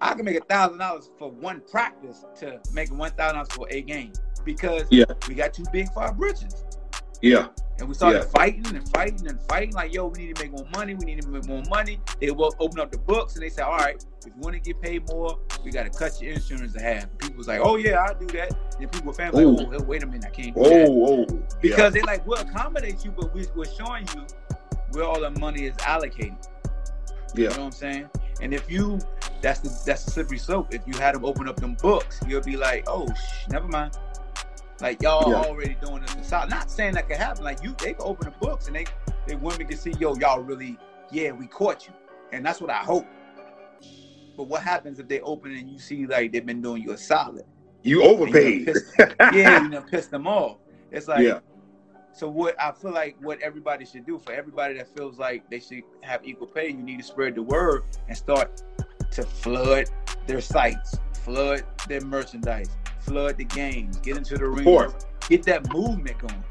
[0.00, 3.66] I can make a thousand dollars for one practice to making one thousand dollars for
[3.70, 4.12] a game
[4.44, 5.04] because yeah.
[5.28, 6.64] we got too big for our britches.
[7.22, 7.48] Yeah.
[7.78, 8.24] And we started Yeah.
[8.28, 9.74] fighting and fighting and fighting.
[9.74, 10.94] Like, yo, we need to make more money.
[10.94, 12.00] We need to make more money.
[12.20, 14.60] They will open up the books and they say, all right, if you want to
[14.60, 17.06] get paid more, we got to cut your insurance in half.
[17.18, 18.56] People was like, oh yeah, I'll do that.
[18.80, 20.88] And people were family like, oh, wait a minute, I can't do Oh, that
[21.32, 24.26] oh, because they like we'll accommodate you, but we, we're showing you
[24.92, 26.36] where all the money is allocated.
[27.34, 28.10] You yeah, know what I'm saying?
[28.40, 28.98] And if you,
[29.42, 30.72] that's the that's the slippery slope.
[30.72, 33.96] If you had them open up them books, you'll be like, oh, shh, never mind.
[34.80, 35.36] Like y'all Yeah.
[35.40, 36.50] already doing this inside.
[36.50, 37.44] Not saying that could happen.
[37.44, 38.84] Like you, they can open the books and they
[39.26, 40.78] they women can see, yo, y'all really,
[41.10, 41.92] yeah, we caught you,
[42.32, 43.06] and that's what I hope.
[44.36, 46.98] But what happens if they open and you see like they've been doing you a
[46.98, 47.44] solid?
[47.82, 48.66] you you overpaid.
[48.66, 48.94] pissed-
[49.32, 50.56] yeah, you done pissed them off.
[50.90, 51.38] It's like, Yeah.
[52.12, 55.60] so what I feel like what everybody should do for everybody that feels like they
[55.60, 58.62] should have equal pay, you need to spread the word and start
[59.12, 59.86] to flood
[60.26, 62.70] their sites, flood their merchandise,
[63.06, 64.64] flood the games, get into the ring,
[65.28, 66.44] get that movement going.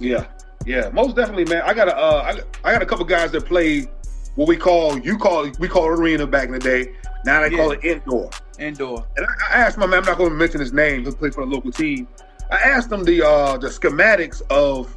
[0.00, 0.26] Yeah,
[0.66, 1.62] yeah, most definitely, man.
[1.64, 3.88] I got a, uh, I, got- I got a couple guys that play
[4.36, 6.94] what we call, you call, we call it arena back in the day.
[7.24, 8.30] Now they call it indoor.
[8.60, 9.04] Indoor.
[9.16, 11.34] And I, I asked my man, I'm not going to mention his name, He played
[11.34, 12.06] for the local team.
[12.50, 14.94] I asked him the uh, the schematics of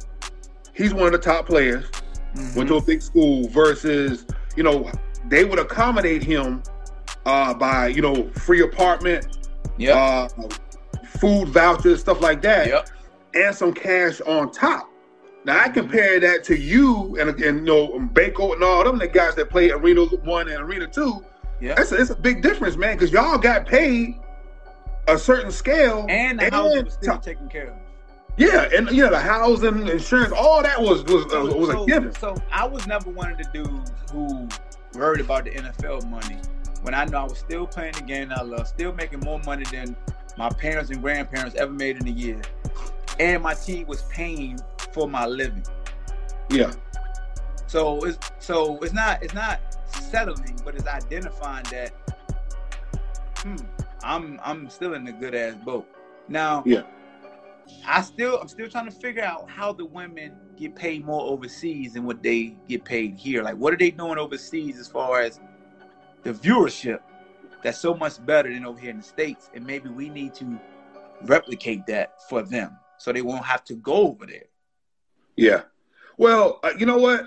[0.74, 1.84] he's one of the top players,
[2.34, 2.56] Mhm.
[2.56, 4.24] went to a big school versus
[4.56, 4.90] you know
[5.28, 6.62] they would accommodate him
[7.26, 9.36] uh, by you know free apartment,
[9.76, 9.94] Yeah.
[9.98, 10.28] uh,
[11.18, 12.88] food vouchers, stuff like that, yep.
[13.34, 14.88] and some cash on top.
[15.44, 19.08] Now I compare that to you and, and you know Bako and all them the
[19.08, 21.24] guys that play Arena One and Arena Two.
[21.60, 24.18] Yeah, It's a, it's a big difference, man, because y'all got paid
[25.08, 27.76] a certain scale, And the house was still taken care of.
[28.36, 32.12] yeah, and yeah, the housing, insurance, all that was was uh, was so, a given.
[32.14, 34.48] So I was never one of the dudes who
[34.94, 36.38] worried about the NFL money.
[36.82, 39.64] When I know I was still playing the game I love, still making more money
[39.70, 39.96] than
[40.36, 42.40] my parents and grandparents ever made in a year,
[43.18, 44.58] and my team was paying
[44.92, 45.64] for my living.
[46.50, 46.72] Yeah,
[47.66, 51.92] So it's so it's not it's not settling, but it's identifying that
[53.38, 53.56] hmm,
[54.02, 55.86] I'm I'm still in a good ass boat.
[56.28, 56.82] Now Yeah.
[57.86, 61.94] I still I'm still trying to figure out how the women get paid more overseas
[61.94, 63.42] than what they get paid here.
[63.42, 65.40] Like what are they doing overseas as far as
[66.24, 67.00] the viewership
[67.62, 69.50] that's so much better than over here in the States.
[69.54, 70.58] And maybe we need to
[71.22, 74.44] replicate that for them so they won't have to go over there.
[75.36, 75.62] yeah.
[76.18, 77.26] Well, uh, you know what?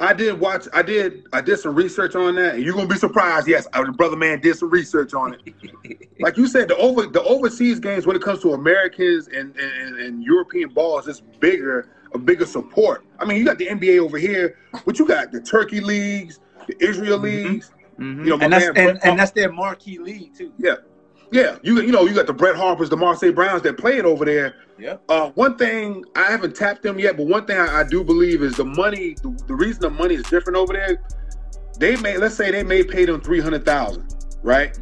[0.00, 0.66] I did watch.
[0.72, 1.26] I did.
[1.32, 3.46] I did some research on that, and you're gonna be surprised.
[3.46, 6.08] Yes, our brother man did some research on it.
[6.20, 9.96] like you said, the over the overseas games when it comes to Americans and, and,
[9.96, 13.04] and European balls is bigger, a bigger support.
[13.20, 16.82] I mean, you got the NBA over here, but you got the Turkey leagues, the
[16.84, 17.22] Israel Mhm.
[17.22, 17.70] leagues.
[18.00, 18.24] Mhm.
[18.24, 20.52] You know, and that's and, and that's their marquee league too.
[20.58, 20.76] Yeah,
[21.30, 21.58] yeah.
[21.62, 24.24] you you know you got the Brett Harpers, the Marseille Browns that play it over
[24.24, 24.54] there.
[24.78, 25.02] Yep.
[25.10, 28.42] Uh, one thing I haven't tapped them yet, but one thing I, I do believe
[28.42, 29.14] is the money.
[29.22, 31.02] The, the reason the money is different over there,
[31.78, 34.78] they may let's say they may pay them three hundred thousand, right,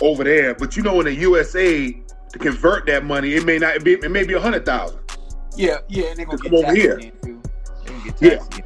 [0.00, 0.54] over there.
[0.54, 1.92] But you know in the USA
[2.32, 3.92] to convert that money, it may not be.
[3.94, 5.00] It may be a hundred thousand.
[5.58, 6.96] Yeah, yeah, and they're gonna To get come over here.
[6.98, 7.12] too.
[7.22, 7.34] They're
[7.84, 8.44] gonna get Yeah.
[8.46, 8.65] again.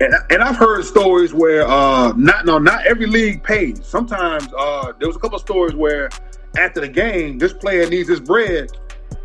[0.00, 3.84] And, and I've heard stories where uh not no not every league pays.
[3.84, 6.08] Sometimes uh there was a couple of stories where
[6.58, 8.70] after the game, this player needs his bread.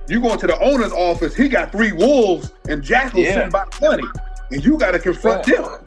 [0.07, 3.33] You go into the owner's office, he got three wolves and jackals Yeah.
[3.35, 4.03] sitting by the money,
[4.51, 5.61] and you got to confront Yeah.
[5.61, 5.79] them.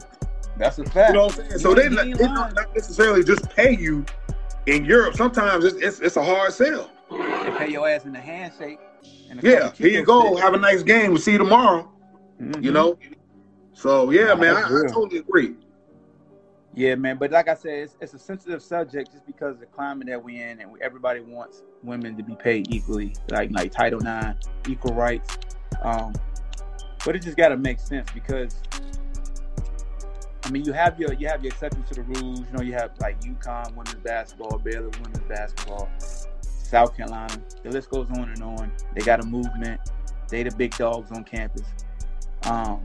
[0.57, 1.09] That's a fact.
[1.11, 1.59] You know what I'm saying?
[1.59, 4.05] So they, ain't- not- they ain't not not necessarily just pay you.
[4.65, 6.89] In Europe, sometimes it's it's, it's a hard sell.
[7.11, 8.79] They pay your ass in the handshake.
[9.29, 10.31] and a Yeah, here you go.
[10.33, 10.43] stick.
[10.43, 11.11] Have a nice game.
[11.11, 11.89] We'll see you tomorrow.
[12.41, 12.61] Mhm.
[12.63, 12.97] You know.
[13.79, 15.55] So yeah, man, I, I totally agree.
[16.73, 17.15] Yeah, man.
[17.17, 20.21] But like I said, it's, it's a sensitive subject just because of the climate that
[20.21, 24.37] we're in, and we, everybody wants women to be paid equally, like like Title IX,
[24.67, 25.37] equal rights.
[25.81, 26.13] Um,
[27.05, 28.59] but it just got to make sense because,
[30.43, 32.41] I mean, you have your you have your exceptions to the rules.
[32.41, 35.89] You know, you have like UConn women's basketball, Baylor women's basketball,
[36.41, 37.41] South Carolina.
[37.63, 38.73] The list goes on and on.
[38.93, 39.79] They got a movement.
[40.27, 41.63] They the big dogs on campus.
[42.43, 42.83] Um,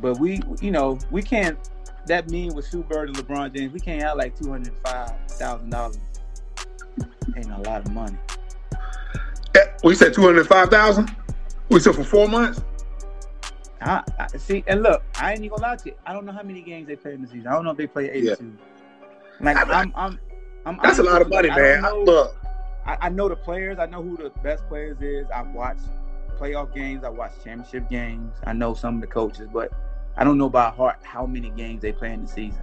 [0.00, 1.58] but we, you know, we can't.
[2.06, 5.12] That mean with Sue Bird and LeBron James, we can't have like two hundred five
[5.30, 5.98] thousand dollars.
[7.36, 8.16] Ain't a lot of money.
[9.56, 11.14] Eh, We said two hundred five thousand.
[11.68, 12.62] We said for four months.
[13.80, 15.94] I, I see, and look, I ain't even gonna lie to you.
[16.06, 17.48] I don't know how many games they play in the season.
[17.48, 18.56] I don't know if they play eighty-two.
[19.40, 20.18] Like I- I'm, I'm,
[20.64, 20.78] I'm.
[20.82, 21.84] That's a lot of money, man.
[21.84, 22.36] I, know- look,
[22.86, 23.78] I, I know the players.
[23.78, 25.26] I know who the best players is.
[25.34, 25.78] I watch
[26.38, 27.02] playoff games.
[27.04, 28.32] I watch championship games.
[28.46, 29.72] I know some of the coaches, but
[30.16, 32.62] I don't know by heart how many games they play in the season.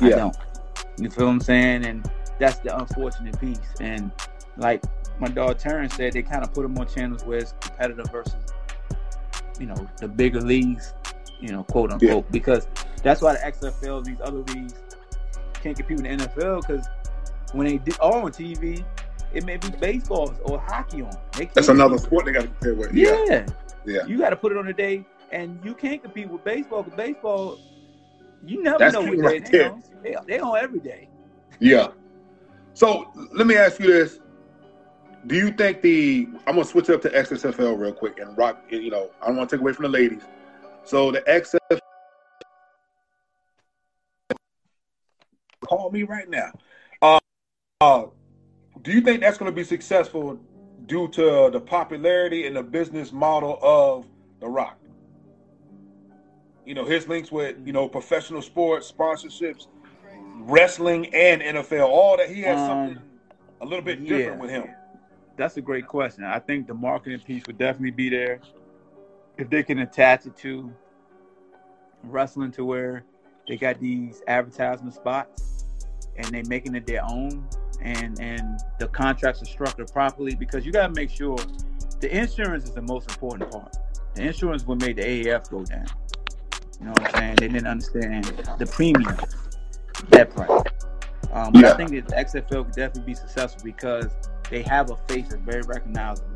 [0.00, 0.16] I Yeah.
[0.16, 0.36] don't.
[0.98, 1.86] You feel what I'm saying?
[1.86, 3.58] And that's the unfortunate piece.
[3.80, 4.10] And
[4.56, 4.82] like
[5.18, 8.34] my dog Terrence said, they kind of put them on channels where it's competitive versus
[9.60, 10.94] you know, the bigger leagues,
[11.40, 12.66] you know, quote unquote, because
[13.02, 14.74] that's why the XFL, these other leagues,
[15.62, 16.86] can't compete with the NFL because
[17.52, 18.84] when they do, are on TV,
[19.32, 21.12] it may be baseball or hockey on.
[21.54, 22.92] That's another sport they got to compare with.
[22.92, 23.24] Yeah.
[23.26, 23.46] Yeah.
[23.84, 24.04] Yeah.
[24.06, 26.96] You got to put it on a day, and you can't compete with baseball because
[26.96, 27.58] baseball,
[28.44, 29.72] you never That's know what right they there.
[29.72, 29.82] on.
[30.02, 31.08] They, they on every day.
[31.58, 31.88] Yeah.
[32.74, 34.20] So let me ask you this:
[35.26, 38.62] Do you think the I'm gonna switch up to XFL real quick and rock?
[38.70, 40.22] You know, I don't want to take away from the ladies.
[40.84, 41.78] So the XFL,
[45.64, 46.50] call me right now.
[47.00, 47.18] Uh,
[47.80, 48.06] uh,
[48.82, 50.38] do you think that's going to be successful
[50.86, 54.06] due to the popularity and the business model of
[54.40, 54.81] The Rock?
[56.72, 59.66] You know, his links with you know professional sports sponsorships,
[60.38, 61.86] wrestling, and NFL.
[61.86, 63.02] All that he has Um, something
[63.60, 64.40] a little bit different yeah.
[64.40, 64.74] with him.
[65.36, 66.24] That's a great question.
[66.24, 68.40] I think the marketing piece would definitely be there
[69.36, 70.72] if they can attach it to
[72.04, 73.04] wrestling to where
[73.46, 75.66] they got these advertisement spots
[76.16, 77.46] and they making it their own
[77.82, 81.36] and and the contracts are structured properly because you got to make sure
[82.00, 83.76] the insurance is the most important part.
[84.14, 85.84] The insurance what make the AAF go down.
[86.82, 87.36] You know what I'm saying?
[87.36, 88.24] They didn't understand
[88.58, 89.16] the premium
[90.08, 90.50] that price.
[91.32, 91.72] Um, Yeah.
[91.72, 94.10] I think that the XFL could definitely be successful because
[94.50, 96.28] they have a face that's very recognizable.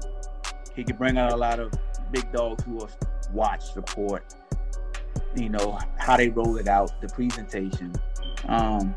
[0.77, 1.73] He could bring out a lot of
[2.13, 2.91] big dogs who will
[3.33, 4.37] watch, support,
[5.35, 7.93] you know, how they roll it out, the presentation.
[8.47, 8.95] Um,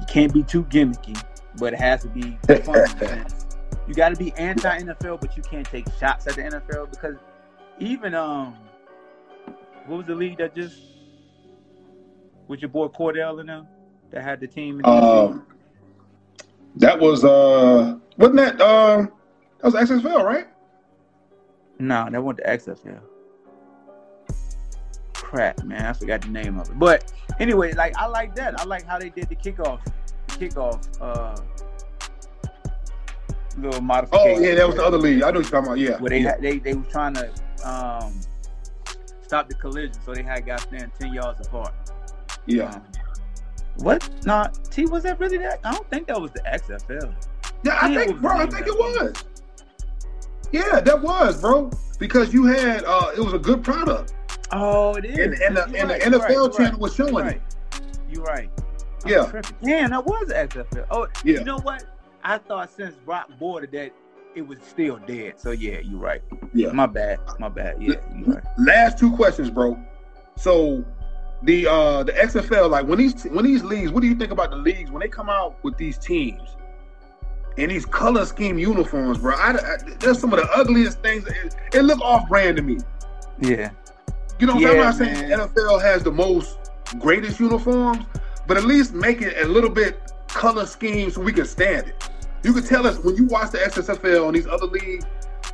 [0.00, 1.22] you can't be too gimmicky,
[1.58, 2.76] but it has to be fun.
[2.76, 3.46] in a sense.
[3.86, 7.16] you got to be anti NFL, but you can't take shots at the NFL because
[7.78, 8.56] even um,
[9.88, 10.78] what was the league that just
[12.46, 13.66] with your boy Cordell and them
[14.10, 14.84] that had the team?
[14.84, 15.46] Um,
[16.76, 19.12] that was uh, wasn't that um,
[19.60, 20.46] that was XFL, right?
[21.78, 23.00] No, that went to XFL.
[25.14, 26.78] Crap, man, I forgot the name of it.
[26.78, 28.60] But anyway, like I like that.
[28.60, 29.80] I like how they did the kickoff,
[30.28, 31.40] the kickoff, uh,
[33.58, 34.36] little modification.
[34.36, 35.22] Oh yeah, that was the other league.
[35.22, 35.78] I know what you're talking about.
[35.78, 36.32] Yeah, where they yeah.
[36.32, 37.30] had, they they was trying to
[37.64, 38.20] um
[39.28, 41.72] stop the collision, so they had guys standing ten yards apart.
[42.46, 42.70] yeah.
[42.74, 42.82] Um,
[43.76, 44.08] what?
[44.26, 45.60] Nah, T was that really that?
[45.62, 47.14] I don't think that was the XFL.
[47.62, 49.12] Yeah, I think, bro, I think it was.
[50.50, 51.70] Yeah, that was, bro.
[51.98, 54.14] Because you had, uh, it was a good product,
[54.52, 55.18] Oh, it is.
[55.18, 56.78] and, and the and right, the NFL right, channel right.
[56.78, 57.40] was showing it.
[58.10, 58.50] You're right.
[59.04, 59.26] I'm Yeah.
[59.26, 59.56] tripping.
[59.62, 60.86] Damn, that was XFL.
[60.90, 61.38] Oh, Yeah.
[61.40, 61.84] you know what?
[62.24, 63.92] I thought since Rock boarded that
[64.34, 65.34] it was still dead.
[65.38, 66.22] So yeah, you're right.
[66.54, 66.72] Yeah.
[66.72, 67.18] My bad.
[67.38, 67.82] My bad.
[67.82, 68.44] Yeah, you're right.
[68.58, 69.78] Last two questions, bro.
[70.36, 70.84] So
[71.42, 74.50] the uh the XFL, like when these when these leagues, what do you think about
[74.50, 76.56] the leagues when they come out with these teams
[77.56, 79.34] and these color scheme uniforms, bro?
[79.34, 81.26] I, I, there's some of the ugliest things.
[81.26, 82.78] It, it look off brand to me.
[83.40, 83.70] Yeah.
[84.38, 85.14] You know what Yeah, I'm saying?
[85.14, 85.48] I'm not saying man.
[85.48, 88.04] NFL has the most greatest uniforms,
[88.46, 92.08] but at least make it a little bit color scheme so we can stand it.
[92.42, 95.04] You can tell us when you watch the XSFL and these other leagues,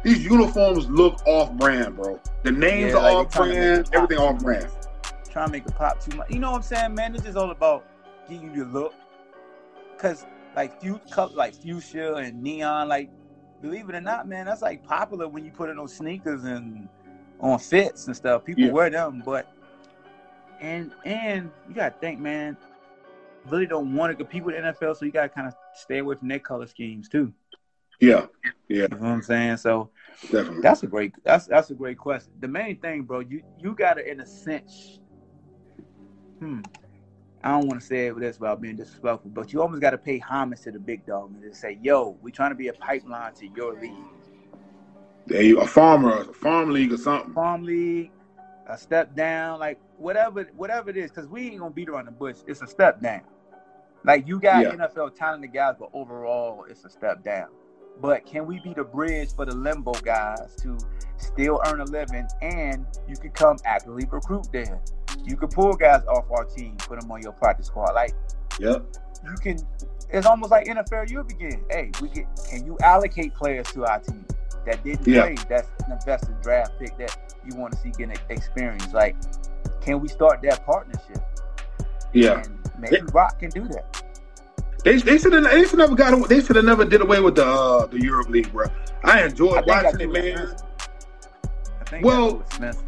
[0.02, 2.20] these uniforms look off brand, bro.
[2.42, 4.68] The names Yeah, are like off they trying to make brand, everything off brand.
[5.30, 6.30] Trying to make it pop too much.
[6.30, 7.14] You know what I'm saying, man?
[7.14, 7.84] It's just all about
[8.28, 8.94] getting you to look.
[9.98, 11.00] Cause like few
[11.32, 13.10] like fuchsia and neon, like
[13.62, 16.88] believe it or not, man, that's like popular when you put it on sneakers and
[17.40, 18.44] on fits and stuff.
[18.44, 18.72] People Yeah.
[18.72, 19.50] wear them, but
[20.60, 22.56] and and you gotta think, man,
[23.50, 26.14] really don't want to compete with the NFL, so you gotta kind of stay away
[26.16, 27.32] from their color schemes too.
[28.00, 28.26] Yeah,
[28.68, 29.58] yeah, You know what I'm saying?
[29.58, 29.90] So
[30.30, 30.60] definitely.
[30.62, 32.32] that's a great that's that's a great question.
[32.40, 34.98] The main thing, bro, you you gotta in a sense,
[36.38, 36.60] hmm.
[37.42, 39.98] I don't want to say it this without being disrespectful, but you almost got to
[39.98, 42.72] pay homage to the big dog and just say, "Yo, we trying to be a
[42.72, 43.92] pipeline to your league,
[45.28, 47.34] you- a farmer, a farm league or something.
[47.34, 48.10] farm league,
[48.66, 52.12] a step down, like whatever, whatever it is, because we ain't gonna beat around the
[52.12, 52.38] bush.
[52.46, 53.22] It's a step down.
[54.04, 54.72] Like you got Yeah.
[54.72, 57.48] NFL talented guys, but overall, it's a step down.
[58.00, 60.76] But can we be the bridge for the limbo guys to
[61.16, 64.80] still earn a living, and you could come actively recruit there?
[65.24, 67.92] You could pull guys off our team, put them on your practice squad.
[67.94, 68.14] Like
[68.58, 68.82] Yep.
[69.24, 69.58] you can.
[70.10, 71.04] It's almost like NFL.
[71.08, 71.64] You begin.
[71.70, 72.26] Hey, we get.
[72.50, 74.26] Can you allocate players to our team
[74.66, 75.22] that didn't Yeah.
[75.22, 75.34] play?
[75.48, 78.92] That's an invested draft pick that you want to see getting experience.
[78.92, 79.16] Like,
[79.80, 81.18] can we start that partnership?
[82.12, 82.42] Yeah.
[82.42, 84.02] And maybe Rock can do that.
[84.84, 87.20] They they should have they should never got away, they should have never did away
[87.20, 88.66] with the uh, the Europe League, bro.
[89.02, 90.56] I enjoyed I watching it, man.
[91.80, 92.82] I think Well- Smith.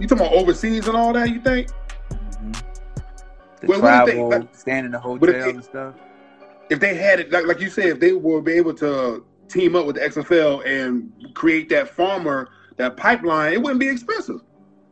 [0.00, 1.28] You talking about overseas and all that?
[1.28, 1.68] You think?
[2.10, 2.62] mhm.
[3.60, 5.94] The Well, what if they- travel, like- staying in the hotel they- and stuff.
[6.70, 9.76] if they had it like like you said, if they were be able to team
[9.76, 14.40] up with the XFL and create that farmer that pipeline, it wouldn't be expensive.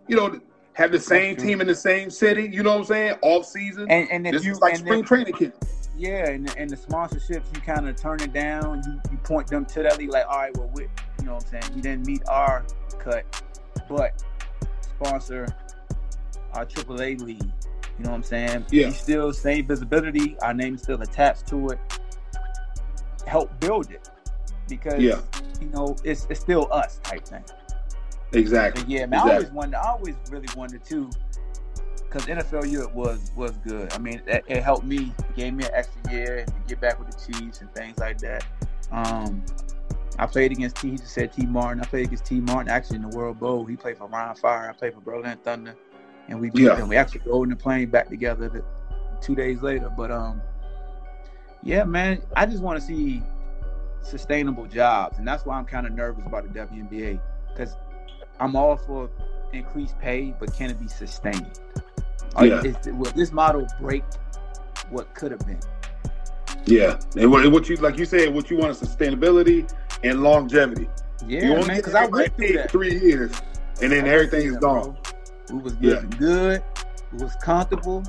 [0.09, 0.39] you know,
[0.75, 2.49] have the same team in the same city.
[2.53, 3.19] You know what I'm saying?
[3.23, 5.55] Off season, And and if this you is like spring training camp.
[5.97, 8.83] yeah, and and the sponsorships you kind of turn it down.
[8.87, 10.89] You you point them to that league like, all right, well, we, you
[11.25, 11.75] know what I'm saying?
[11.75, 12.65] We didn't meet our
[12.99, 13.43] cut,
[13.89, 14.23] but
[14.97, 15.47] sponsor
[16.55, 17.43] our AAA league.
[17.99, 18.67] You know what I'm saying?
[18.71, 18.87] Yeah.
[18.89, 20.37] We still same visibility.
[20.41, 21.79] Our name is still attached to it.
[23.27, 24.09] Help build it
[24.69, 25.21] because Yeah.
[25.61, 27.45] you know it's it's still us type thing.
[28.35, 28.85] Exactly.
[28.87, 29.77] Yeah, man, I always wonder.
[29.77, 31.11] I always really wondered too,
[32.09, 33.93] because NFL Europe was was good.
[33.93, 37.11] I mean, it, it helped me, gave me an extra year to get back with
[37.11, 38.45] the Chiefs and things like that.
[38.91, 39.45] Um,
[40.19, 40.91] I played against T.
[40.91, 41.83] He just said Tee Martin.
[41.83, 43.65] I played against Tee Martin actually in the World Bowl.
[43.65, 44.69] He played for Rhein Fire.
[44.69, 45.75] I played for Berlin Thunder,
[46.29, 46.75] and we beat Yeah.
[46.75, 46.89] them.
[46.89, 48.63] We actually rode in the plane back together the,
[49.21, 49.91] two days later.
[49.95, 50.43] But um,
[51.63, 53.23] yeah, man, I just want to see
[54.03, 57.77] sustainable jobs, and that's why I'm kind of nervous about the WNBA because
[58.43, 59.09] I'm all for
[59.53, 61.61] increased pay, but can it be sustained?
[62.41, 62.63] Yeah.
[62.63, 64.03] is, will this model break
[64.91, 65.61] what could have been?
[66.65, 69.73] Yeah, and what, what you like you said, what you want is sustainability
[70.03, 70.89] and longevity.
[71.27, 72.71] Yeah, you man, because I went through paid that.
[72.71, 73.33] three years,
[73.81, 74.97] and then everything is gone.
[75.49, 75.57] bro.
[75.57, 75.95] We was Yeah.
[75.95, 76.65] getting good.
[77.13, 78.03] We was comfortable.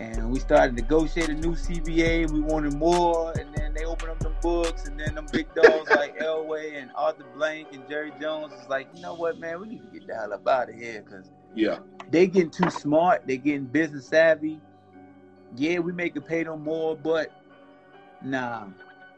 [0.00, 2.30] And we started negotiating new CBA.
[2.30, 5.90] We wanted more, and then they open up them books, and then them big dogs
[5.90, 9.68] like Elway and Arthur Blank and Jerry Jones is like, you know what, man, we
[9.68, 11.78] need to get the hell up out of here because Yeah,
[12.10, 13.26] they getting too smart.
[13.26, 14.60] They getting business savvy.
[15.56, 17.30] Yeah, we make it pay them more, but
[18.22, 18.66] nah,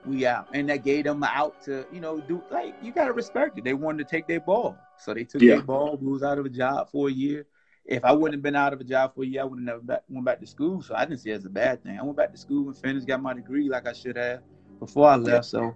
[0.04, 0.48] we out.
[0.52, 3.64] And that gave them out to, you know, do like you gotta respect it.
[3.64, 4.76] They wanted to take their ball.
[4.98, 5.56] So they took Yeah.
[5.56, 5.96] their ball.
[6.00, 7.46] Was out of a job for a year.
[7.86, 9.64] If I wouldn't have been out of a job for a year, I would have
[9.64, 10.82] never back, went back to school.
[10.82, 11.98] So I didn't see it as a bad thing.
[11.98, 14.40] I went back to school and finished, got my degree like I should have
[14.80, 15.46] before I left.
[15.46, 15.74] So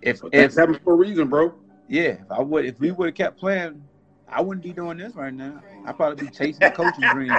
[0.00, 1.54] if but if for a reason, bro.
[1.88, 3.82] yeah, if I would, if we would have kept playing,
[4.28, 5.62] I wouldn't be doing this right now.
[5.86, 7.36] I'd probably be chasing the coaching dream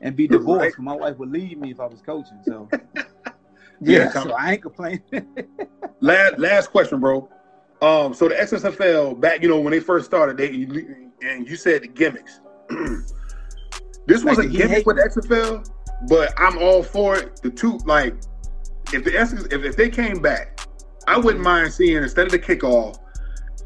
[0.00, 0.78] and be divorced.
[0.78, 0.84] Right.
[0.84, 2.38] My wife would leave me if I was coaching.
[2.44, 2.68] So
[3.80, 5.02] Yeah, yeah, so I ain't complaining.
[6.00, 7.28] Last last question, bro.
[7.82, 10.48] Um, so the XSFL back, you know, when they first started, they
[11.22, 12.40] and you said the gimmicks.
[14.06, 15.68] this was Like, a gimmick with XFL,
[16.08, 17.40] but I'm all for it.
[17.42, 18.14] The two, like,
[18.92, 20.66] if the SS, if, if they came back,
[21.06, 21.24] I mm-hmm.
[21.24, 22.98] wouldn't mind seeing instead of the kickoff,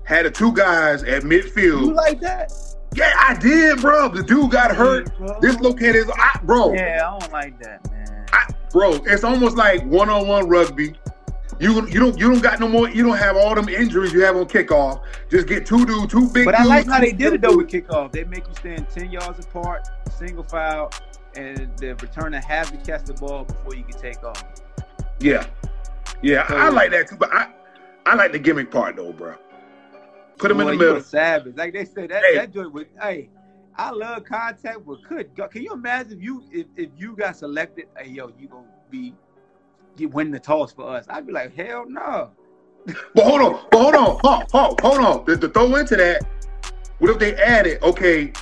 [0.05, 1.87] had the two guys at midfield.
[1.87, 2.53] you like that?
[2.95, 4.09] yeah, I did, bro.
[4.09, 5.41] The dude got hurt, bro.
[5.41, 6.73] dislocated his eye, bro.
[6.73, 8.27] Yeah, I don't like that, man.
[8.33, 10.95] I, bro, it's almost like one-on-one rugby.
[11.61, 12.89] You you don't you don't got no more.
[12.89, 15.03] You don't have all them injuries you have on kickoff.
[15.29, 16.45] Just get two dudes, two big.
[16.45, 18.13] But I like how they did it though with kickoff.
[18.13, 20.93] They make you stand ten yards apart, single file,
[21.37, 24.45] and the returner has to catch the ball before you can take off.
[25.19, 25.47] Yeah,
[26.23, 27.17] yeah, I, I like that too.
[27.17, 27.51] But I
[28.07, 29.35] I like the gimmick part though, bro.
[30.39, 31.01] Put them in the middle.
[31.01, 31.57] savage.
[31.57, 32.37] Like they said, that Hey.
[32.37, 32.85] that joint was.
[33.03, 33.31] Hey,
[33.77, 37.37] I love contact, but could God, can you imagine if you if, if you got
[37.37, 37.87] selected?
[37.99, 39.15] Hey, yo, you gonna be
[40.01, 41.07] you win the toss for us?
[41.09, 42.31] I'd be like, hell no.
[43.15, 45.27] But hold on, but hold on, hold, hold, hold on.
[45.27, 46.23] To, to throw into that,
[47.01, 47.83] what if they added?
[47.83, 48.33] Okay,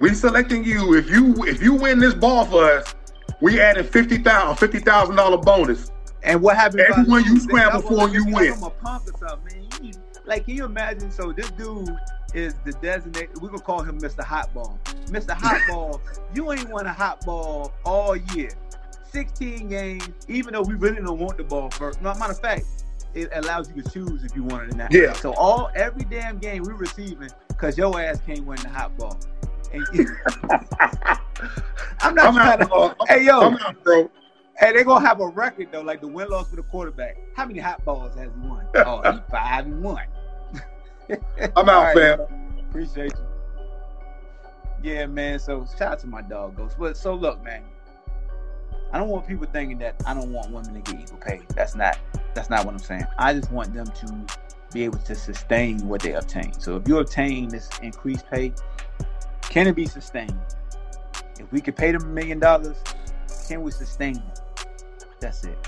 [0.00, 0.94] we selecting you.
[0.94, 2.94] If you if you win this ball for us,
[3.40, 5.90] we added fifty thousand fifty thousand dollar bonus.
[6.22, 8.52] And what I Everyone you scramble for, you win.
[8.52, 9.68] I'm a punk or something, man.
[9.82, 9.92] You
[10.24, 11.10] like, can you imagine?
[11.10, 11.96] So this dude
[12.34, 13.40] is the designated.
[13.40, 14.24] We're gonna call him Mr.
[14.24, 14.78] Hotball.
[15.06, 15.30] Mr.
[15.30, 16.00] Hotball,
[16.34, 18.50] you ain't won a hot ball all year.
[19.16, 22.02] 16 games, even though we really don't want the ball first.
[22.02, 22.66] No, matter of fact,
[23.14, 24.92] it allows you to choose if you want it or not.
[24.92, 25.14] Yeah.
[25.14, 29.18] So all every damn game we're receiving because your ass can't win the hot ball.
[29.72, 29.86] And
[32.00, 32.74] I'm not I'm trying out, to.
[32.74, 34.10] uh, Hey yo, I'm out, bro.
[34.58, 37.16] Hey, they're gonna have a record though, like the win loss for the quarterback.
[37.34, 38.66] How many hot balls has he won?
[38.76, 40.04] Oh, he five and one.
[41.56, 42.16] I'm out, right, fam.
[42.18, 42.28] bro.
[42.68, 43.26] Appreciate you.
[44.82, 45.38] Yeah, man.
[45.38, 46.76] So shout out to my dog Ghost.
[46.78, 47.62] But so look, man.
[48.92, 51.40] I don't want people thinking that I don't want women to get equal pay.
[51.54, 51.98] That's not
[52.34, 53.06] that's not what I'm saying.
[53.18, 54.26] I just want them to
[54.72, 56.52] be able to sustain what they obtain.
[56.60, 58.52] So if you obtain this increased pay,
[59.42, 60.38] can it be sustained?
[61.38, 62.76] If we could pay them a million dollars,
[63.48, 64.66] can we sustain it?
[65.20, 65.58] That's it.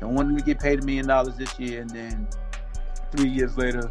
[0.00, 2.28] Don't want them to get paid a million dollars this year and then
[3.12, 3.90] three years later,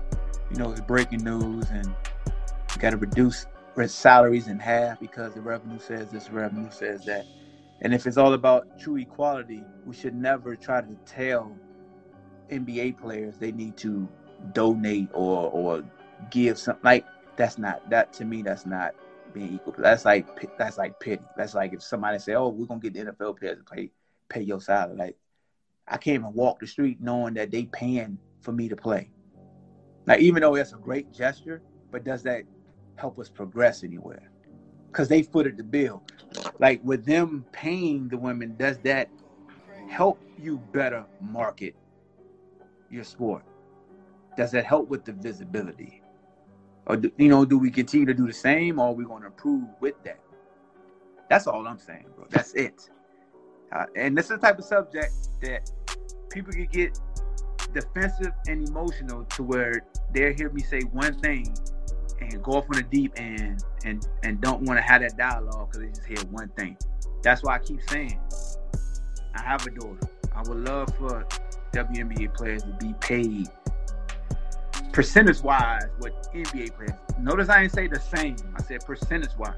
[0.49, 3.45] you know, it's breaking news and you got to reduce
[3.87, 7.25] salaries in half because the revenue says this, revenue says that.
[7.82, 11.57] And if it's all about true equality, we should never try to tell
[12.51, 14.07] NBA players they need to
[14.53, 15.84] donate or or
[16.29, 17.05] give something like
[17.38, 18.93] that's not that to me that's not
[19.34, 19.73] being equal.
[19.77, 20.27] That's like
[20.57, 21.23] that's like pity.
[21.38, 23.91] That's like if somebody say, "Oh, we're gonna get the NFL players to pay
[24.29, 25.17] pay your salary." Like
[25.88, 29.09] I can't even walk the street knowing that they paying for me to play.
[30.05, 31.61] Now, even though it's a great gesture,
[31.91, 32.43] but does that
[32.95, 34.30] help us progress anywhere
[34.91, 36.03] because they footed the bill.
[36.59, 39.09] Like with them paying the women, does that
[39.89, 41.75] help you better market
[42.89, 43.43] your sport?
[44.37, 46.01] Does that help with the visibility?
[46.87, 49.21] Or do, you know, do we continue to do the same, or are we going
[49.21, 50.19] to improve with that?
[51.29, 52.25] That's all I'm saying, bro.
[52.29, 52.89] That's it.
[53.71, 55.71] Uh, and this is the type of subject that
[56.29, 56.99] people can get
[57.73, 61.55] defensive and emotional to where they hear me say one thing
[62.22, 65.72] and go off on the deep end and and don't want to have that dialogue
[65.72, 66.78] because they just hear one thing.
[67.24, 68.19] That's why I keep saying
[69.36, 70.09] I have a daughter.
[70.34, 71.26] I would love for
[71.74, 73.49] WNBA players to be paid
[74.91, 76.99] percentage wise what NBA players.
[77.19, 78.36] Notice I didn't say the same.
[78.55, 79.55] I said percentage wise.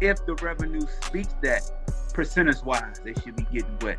[0.00, 1.70] If the revenue speaks that
[2.12, 3.98] percentage wise, they should be getting what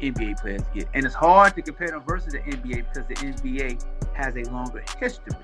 [0.00, 0.88] NBA players get.
[0.94, 3.84] And it's hard to compare them versus the NBA because the NBA
[4.14, 5.34] has a longer history.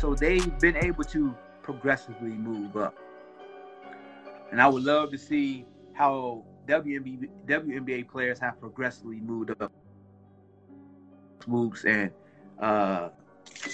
[0.00, 2.96] So they've been able to progressively move up.
[4.50, 5.64] And I would love to see
[5.94, 9.72] how WNBA, WNBA players have progressively moved up.
[11.46, 12.10] Moves and
[12.60, 13.08] uh,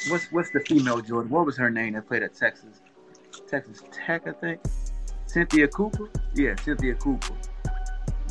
[0.08, 1.30] what's what's the female Jordan?
[1.30, 2.80] What was her name that played at Texas?
[3.46, 4.60] Texas Tech, I think.
[5.26, 6.08] Cynthia Cooper.
[6.34, 7.34] Yeah, Cynthia Cooper.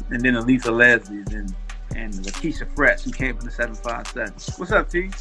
[0.09, 1.55] And then Elisa Leslie's and
[1.95, 4.33] and Lakeisha Frett's, who came from the seven five seven.
[4.57, 5.11] What's up, T?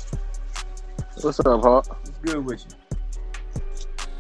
[1.22, 1.88] What's up, Hawk?
[1.88, 2.66] What's good with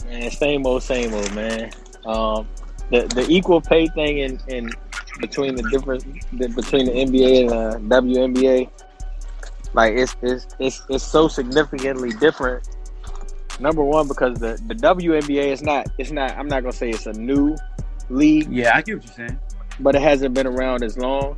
[0.04, 0.08] you?
[0.08, 1.70] Man, same old, same old, man.
[2.06, 2.48] Um,
[2.90, 4.70] the the equal pay thing in, in
[5.20, 8.70] between the difference the, between the NBA and the WNBA,
[9.74, 12.66] like it's it's it's it's so significantly different.
[13.60, 17.06] Number one, because the the WNBA is not it's not I'm not gonna say it's
[17.06, 17.56] a new
[18.08, 18.50] league.
[18.50, 19.38] Yeah, I get what you're saying.
[19.80, 21.36] But it hasn't been around as long,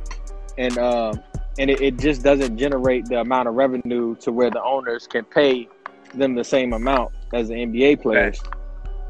[0.57, 1.21] and um,
[1.59, 5.25] and it, it just doesn't generate the amount of revenue to where the owners can
[5.25, 5.67] pay
[6.15, 8.41] them the same amount as the NBA players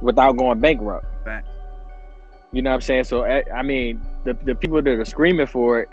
[0.02, 1.06] without going bankrupt.
[2.52, 3.04] You know what I'm saying?
[3.04, 5.90] So I, I mean, the the people that are screaming for it,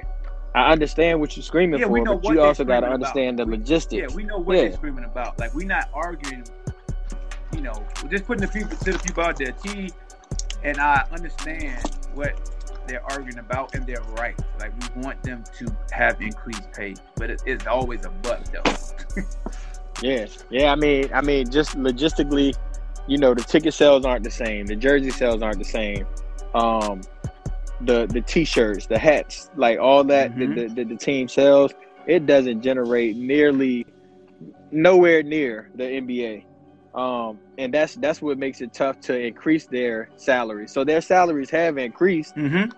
[0.54, 3.50] I understand what you're screaming Yeah, for, but you also got to understand about.
[3.50, 4.10] the logistics.
[4.10, 4.62] Yeah, we know what Yeah.
[4.62, 5.38] they're screaming about.
[5.38, 6.44] Like we're not arguing.
[7.54, 9.52] You know, we're just putting the people to the people out there.
[9.52, 9.90] T
[10.64, 11.78] and I understand
[12.14, 12.32] what
[12.88, 14.38] they're arguing about, and they're right.
[14.58, 19.22] Like we want them to have increased pay, but it is always a but though.
[20.02, 20.72] Yeah, yeah.
[20.72, 22.54] I mean, I mean, just logistically,
[23.06, 24.66] you know, the ticket sales aren't the same.
[24.66, 26.06] The jersey sales aren't the same.
[26.54, 27.00] Um,
[27.80, 30.54] the the t-shirts, the hats, like all that, Mhm.
[30.54, 31.72] the, the the team sells,
[32.06, 33.86] it doesn't generate nearly
[34.70, 36.44] nowhere near the NBA.
[36.94, 40.72] Um, and that's that's what makes it tough to increase their salaries.
[40.72, 42.70] So their salaries have increased, mm-hmm.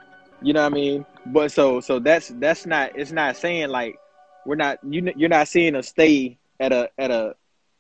[0.43, 1.07] you know what I mean?
[1.27, 3.99] But so so that's that's not it's not saying like
[4.47, 7.35] we're not you you're not seeing them stay at a at a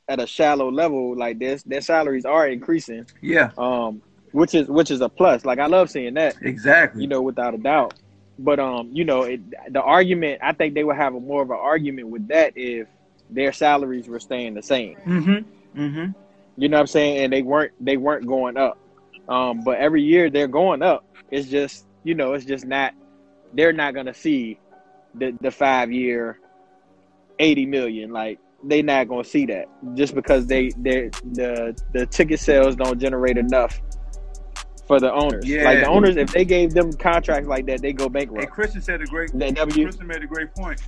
[0.08, 1.62] at a shallow level like this.
[1.62, 5.44] Their salaries are increasing, Yeah, um, which is which is a plus.
[5.44, 7.02] Like I love seeing that, exactly.
[7.02, 7.94] you know, without a doubt.
[8.38, 9.40] But um, you know, it,
[9.72, 12.88] the argument I think they would have a more of an argument with that if
[13.30, 14.96] their salaries were staying the same.
[15.06, 15.80] Mm-hmm.
[15.80, 16.12] Mm-hmm.
[16.58, 17.24] You know what I'm saying?
[17.24, 18.78] And they weren't they weren't going up.
[19.28, 21.04] Um, but every year they're going up.
[21.30, 22.94] It's just you know, it's just not
[23.54, 24.58] they're not gonna see
[25.14, 26.40] the the five year
[27.38, 28.10] eighty million.
[28.10, 32.98] Like they not gonna see that just because they they the the ticket sales don't
[32.98, 33.80] generate enough
[34.88, 35.46] for the owners.
[35.46, 35.64] Yeah.
[35.64, 38.50] Like the owners, if they gave them contracts like that, they go bankrupt.
[38.50, 39.30] Christian said a great.
[39.38, 40.80] W Christian made a great point.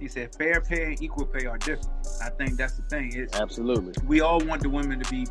[0.00, 1.88] He said fair pay and equal pay are different.
[2.22, 3.12] I think that's the thing.
[3.14, 3.94] It's absolutely.
[4.06, 5.26] we all want the women to be,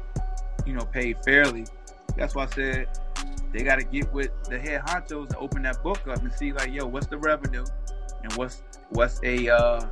[0.66, 1.66] you know, paid fairly.
[2.18, 2.88] That's why I said
[3.52, 6.52] they got to get with the head honchos and open that book up and see
[6.52, 7.66] like, yo, what's the revenue,
[8.24, 9.88] and what's what's a uh,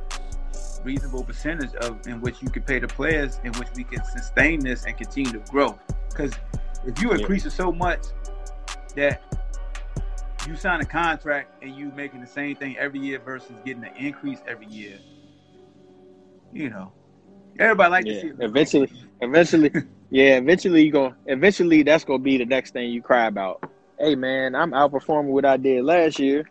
[0.82, 4.60] reasonable percentage of in which you can pay the players, in which we can sustain
[4.60, 5.78] this and continue to grow.
[6.10, 6.32] Because
[6.86, 7.18] if you Yeah.
[7.18, 8.02] increase it so much
[8.96, 9.22] that
[10.46, 13.96] you sign a contract and you making the same thing every year versus getting an
[13.96, 14.98] increase every year,
[16.52, 16.92] you know,
[17.58, 18.36] everybody like to see it.
[18.40, 18.90] Eventually,
[19.20, 19.70] eventually,
[20.10, 23.70] yeah, eventually you going eventually that's gonna be the next thing you cry about.
[23.98, 26.48] Hey man, I'm outperforming what I did last year,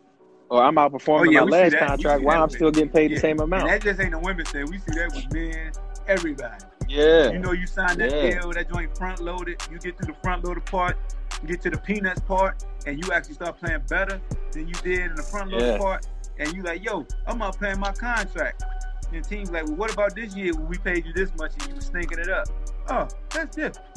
[0.49, 2.23] or I'm oh, outperforming my Oh, we see last contract.
[2.23, 3.17] Why I'm with- still getting paid yeah.
[3.17, 3.63] the same amount?
[3.63, 4.65] And that just ain't a women's thing.
[4.69, 5.71] We see that with men,
[6.07, 6.63] everybody.
[6.93, 8.39] Yeah, You know, you sign that Yeah.
[8.41, 9.57] deal, that joint front loaded.
[9.71, 10.97] You get to the front loaded part,
[11.41, 14.19] you get to the peanuts part, and you actually start playing better
[14.51, 15.77] than you did in the front loaded Yeah.
[15.77, 16.07] part.
[16.39, 18.63] And you like, yo, I'm not paying my contract.
[19.11, 21.53] And the team's like, well, what about this year when we paid you this much
[21.59, 22.47] and you was stinking it up?
[22.89, 23.87] Oh, that's different.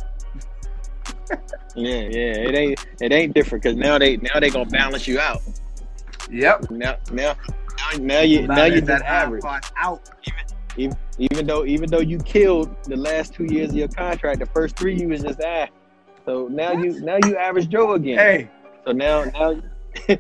[1.75, 2.49] yeah, yeah.
[2.49, 5.43] It ain't it ain't different because now they now they gonna balance you out.
[6.31, 6.71] Yep.
[6.71, 7.37] Now now now,
[7.99, 9.43] now you now you Balance just that average.
[9.43, 10.09] part out.
[10.27, 10.41] even,
[10.77, 14.77] even though even though you killed the last two years of your contract, the first
[14.77, 15.67] three you was just ah.
[16.25, 18.19] So now you now you average Joe again.
[18.19, 18.51] Hey,
[18.85, 19.61] So now now.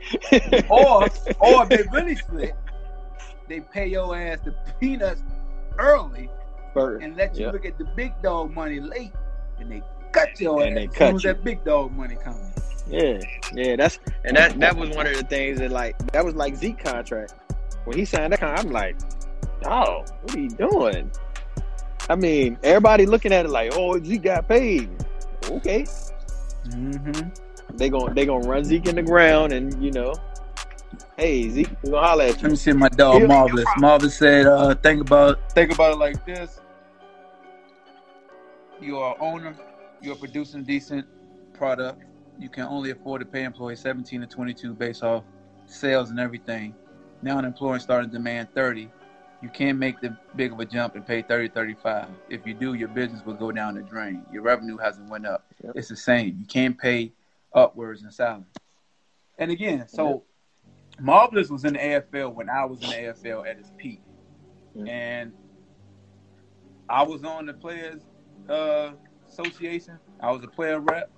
[0.70, 1.04] or
[1.38, 2.54] or if they really split,
[3.46, 5.22] they pay your ass the peanuts
[5.78, 6.30] early
[6.72, 7.52] First, and let you yeah.
[7.52, 9.12] look at the big dog money late,
[9.59, 9.82] and they
[10.12, 12.54] cut your And ass they as soon as that big dog money comes.
[12.88, 13.18] Yeah,
[13.52, 16.57] yeah, that's and that that was one of the things that like that was like
[16.57, 17.34] Zeke contract
[17.84, 18.66] when he signed that contract.
[18.66, 18.96] I'm like,
[19.64, 21.11] oh, what are you doing?
[22.09, 24.90] I mean, everybody looking at it like, oh, Zeke got paid.
[25.50, 25.84] Okay,
[26.68, 27.28] Mm-hmm.
[27.76, 30.12] they gon' they gonna run Zeke in the ground, and you know,
[31.16, 32.42] hey Zeke, we gonna holler at you.
[32.42, 33.64] Let me see my dog your Marvelous.
[33.78, 36.61] Marvelous said, uh, think about think about it like this.
[38.80, 39.54] You are owner,
[40.02, 41.07] you're producing decent
[41.54, 42.02] product.
[42.38, 45.24] You can only afford to pay employees 17 to 22 based off
[45.66, 46.74] sales and everything.
[47.22, 48.90] Now an employer starting to demand 30.
[49.43, 52.09] You can't make the big of a jump and pay 30, 35.
[52.30, 54.24] If you do, your business will go down the drain.
[54.32, 55.45] Your revenue hasn't went up.
[55.62, 55.72] Yep.
[55.76, 56.39] It's the same.
[56.41, 57.12] You can't pay
[57.53, 58.45] upwards in salary.
[59.39, 60.22] And again, so
[60.99, 64.01] Marvelous was in the AFL when I was in the AFL at its peak.
[64.74, 64.89] Mhm.
[64.89, 65.32] And
[66.89, 68.03] I was on the Players
[68.49, 68.93] uh,
[69.28, 69.99] Association.
[70.20, 71.11] I was a player rep.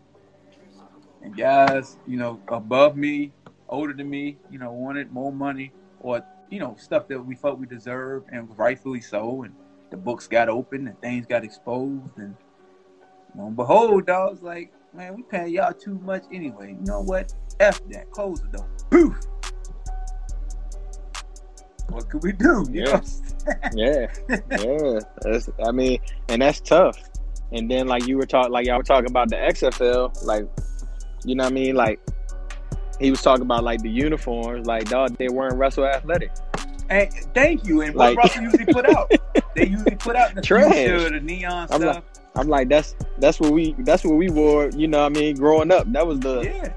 [1.23, 3.33] And guys, you know, above me,
[3.69, 7.59] older than me, you know, wanted more money or, you know, stuff that we felt
[7.59, 9.43] we deserved and rightfully so.
[9.43, 9.55] And
[9.91, 12.19] the books got open and things got exposed.
[12.19, 12.35] And
[13.37, 16.77] lo and behold, dogs, like, man, we paying y'all too much anyway.
[16.79, 17.35] You know what?
[17.61, 18.11] F that.
[18.11, 18.69] Close the door.
[18.91, 19.19] Poof.
[21.91, 22.67] What could we do?
[22.71, 23.01] You Yeah.
[23.73, 24.07] Yeah,
[24.51, 25.01] yeah.
[25.23, 26.99] That's, I mean, and that's tough.
[27.53, 30.47] And then like you were talking, like y'all were talking about the XFL, like
[31.25, 31.99] you know what I mean, like
[33.01, 36.33] he was talking about like the uniforms, like dog, they weren't Russell athletic.
[36.91, 37.83] And thank you.
[37.83, 39.13] And what Like- Russell usually put out?
[39.55, 40.73] They usually put out the Trash.
[40.73, 42.05] the neon I'm stuff.
[42.37, 44.69] I'm like, that's that's what we that's what we wore.
[44.71, 45.35] You know what I mean?
[45.37, 46.73] Growing up, that was the yeah.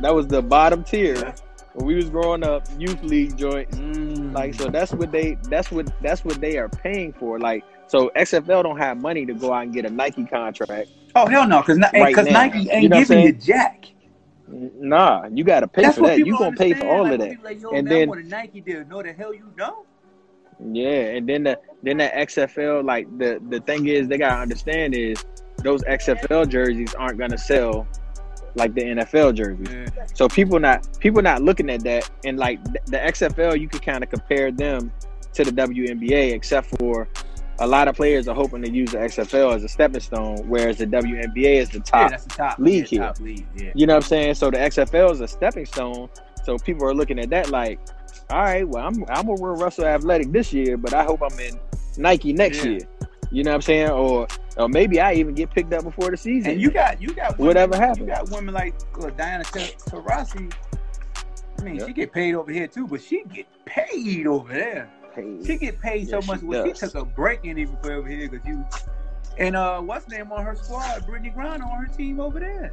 [0.00, 1.34] that was the bottom tier Yeah.
[1.74, 2.66] when we was growing up.
[2.78, 3.76] Youth league joints.
[3.76, 4.32] Mm.
[4.32, 7.38] Like so, that's what they that's what that's what they are paying for.
[7.38, 10.88] Like so, XFL don't have money to go out and get a Nike contract.
[11.16, 12.16] oh hell no, because Right.
[12.16, 13.84] Nike ain't You know giving you jack.
[14.48, 16.18] Nah, you got to pay That's for that.
[16.18, 17.42] You gonna pay for all like, of that.
[17.42, 18.84] Like, And then- want a Nike deal.
[18.84, 19.86] No, the hell you don't.
[20.72, 24.94] Yeah, and then the then the XFL like the the thing is they gotta understand
[24.94, 25.22] is
[25.58, 27.86] those XFL jerseys aren't gonna sell
[28.54, 29.68] like the NFL jerseys.
[29.70, 30.06] Yeah.
[30.14, 33.82] So people not people not looking at that and like th- the XFL you could
[33.82, 34.90] kind of compare them
[35.34, 37.06] to the WNBA except for
[37.58, 40.76] a lot of players are hoping to use the XFL as a stepping stone, whereas
[40.78, 42.10] the WNBA is the Yeah, top.
[42.10, 43.00] that's the top league yeah, here.
[43.00, 43.46] Top league.
[43.56, 43.72] Yeah.
[43.74, 44.34] You know what I'm saying?
[44.34, 46.08] So the XFL is a stepping stone.
[46.44, 47.78] So people are looking at that like,
[48.30, 51.38] all right, well, I'm I'm gonna wear Russell Athletic this year, but I hope I'm
[51.38, 51.58] in
[51.96, 52.72] Nike next Yeah.
[52.72, 52.80] year.
[53.32, 53.90] You know what I'm saying?
[53.90, 54.26] Or
[54.56, 56.52] or maybe I even get picked up before the season.
[56.52, 57.98] And you got you got women, Whatever happens.
[57.98, 58.74] You got women like
[59.16, 60.52] Diana Taurasi.
[61.58, 61.86] I mean, Yep.
[61.88, 64.88] she get paid over here too, but she get paid over there.
[65.16, 66.40] Hey, She get paid so much.
[66.40, 68.64] she Well, she took a break and even play over here because you.
[69.38, 71.06] And uh, what's name on her squad?
[71.06, 72.72] Brittney Griner on her team over there.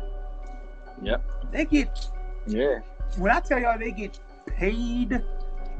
[1.01, 1.51] Yep.
[1.51, 2.07] They get
[2.45, 2.79] yeah.
[3.17, 5.21] when I tell y'all they get paid.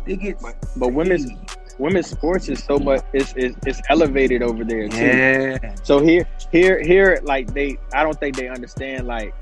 [0.06, 0.42] They get
[0.76, 1.38] But women's paid.
[1.80, 4.98] women's sports is so much it's it's, it's elevated over there too.
[4.98, 5.76] Yeah.
[5.84, 9.34] So here, here, here, like they, I don't think they understand like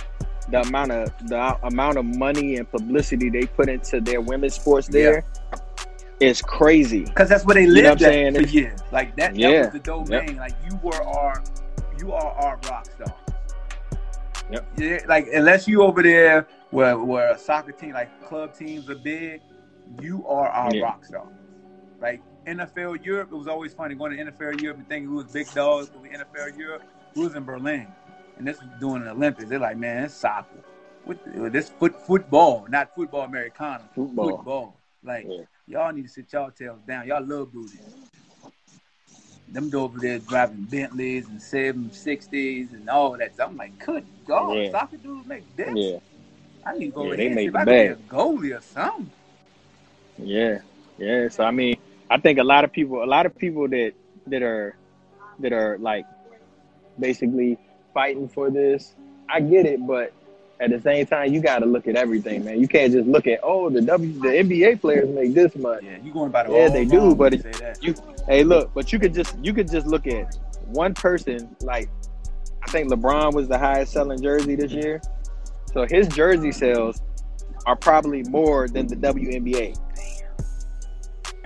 [0.49, 4.87] the amount of the amount of money and publicity they put into their women's sports.
[4.87, 5.23] There
[6.21, 7.05] is crazy.
[7.05, 8.33] Because that's where they You know lived at saying?
[8.35, 8.79] for It's- years.
[8.91, 9.61] Like that, that Yeah.
[9.65, 10.37] was the domain.
[10.37, 11.43] Like you were our,
[11.99, 13.13] you are our rock star.
[14.51, 14.67] Yep.
[14.77, 18.95] Yeah, like unless you over there where where a soccer team, like club teams are
[18.95, 19.41] big,
[20.01, 20.83] you are our Yeah.
[20.83, 21.25] rock star.
[22.01, 25.31] Like NFL Europe, it was always funny going to NFL Europe and thinking we was
[25.31, 25.91] big dogs.
[25.93, 26.83] When we NFL Europe,
[27.15, 27.87] we was in Berlin,
[28.37, 29.47] and this was doing the Olympics.
[29.49, 30.47] They're like, man, it's soccer.
[31.05, 31.17] What
[31.53, 34.29] this foot football, not football Americana, Football.
[34.37, 34.75] football.
[35.03, 35.41] Like Yeah.
[35.71, 37.07] Y'all need to sit y'all tails down.
[37.07, 37.79] Y'all love booty.
[39.47, 43.33] Them over there driving Bentleys and seven sixties and all that.
[43.39, 44.71] I'm like, good God, Yeah.
[44.71, 45.75] soccer dudes make this.
[45.75, 45.99] Yeah,
[46.65, 47.95] I need to go Yeah, here and see make if the I can be a
[47.95, 49.11] goalie or something.
[50.17, 50.59] yeah,
[50.97, 51.29] yeah.
[51.29, 51.75] So I mean,
[52.09, 53.93] I think a lot of people, a lot of people that
[54.27, 54.75] that are
[55.39, 56.05] that are like
[56.99, 57.57] basically
[57.93, 58.95] fighting for this.
[59.29, 60.13] I get it, but
[60.61, 62.61] at the same time, you got to look at everything, man.
[62.61, 65.83] You can't just look at oh the W the NBA players make this much.
[65.83, 67.83] Yeah, you going about it Yeah, they do, but you it- say that.
[67.83, 67.95] you
[68.27, 70.37] hey look but you could just you could just look at
[70.67, 71.89] one person like
[72.61, 75.01] i think lebron was the highest selling jersey this year
[75.73, 77.01] so his jersey sales
[77.65, 79.75] are probably more than the WNBA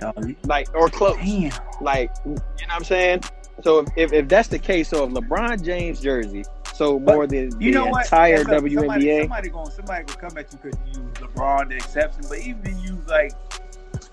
[0.02, 0.12] Oh,
[0.44, 1.16] like or close.
[1.16, 1.50] damn.
[1.80, 3.22] Like you know what I'm saying?
[3.64, 6.44] So if, if, if that's the case, so if LeBron James jersey
[6.78, 8.04] But more than You the know what?
[8.04, 8.74] entire Yeah, look, Somebody,
[9.06, 12.38] WNBA, somebody gonna somebody gonna come at you because you use LeBron the exception, but
[12.40, 13.32] even if you use like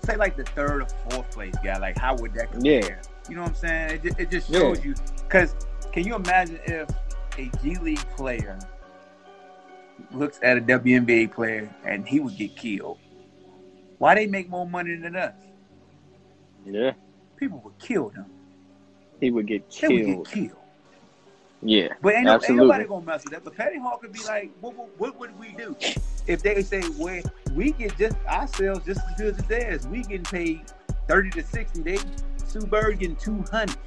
[0.04, 2.80] say like the third or fourth place guy, like how would that compare?
[2.82, 2.96] Yeah.
[3.28, 3.90] You know what I'm saying?
[3.90, 4.58] It, ju- it just Yeah.
[4.60, 5.54] shows you because
[5.92, 6.88] can you imagine if
[7.38, 8.58] a G League player
[10.10, 12.98] looks at a WNBA player and he would get killed?
[13.98, 15.34] Why they make more money than us?
[16.66, 16.92] yeah,
[17.36, 18.26] People would kill them.
[19.20, 20.26] he would get They would killed.
[20.26, 20.63] get killed.
[21.66, 22.66] Yeah, But ain't, Absolutely.
[22.66, 23.42] nobody gonna mess with that.
[23.42, 25.74] But Patty Hawk could be like, what, what, what would we do
[26.26, 27.22] if they say, well,
[27.54, 29.86] we get just ourselves just as good as theirs.
[29.86, 30.60] We getting paid
[31.08, 31.82] thirty to sixty.
[31.82, 31.98] They
[32.46, 33.78] Sue Bird getting two hundred,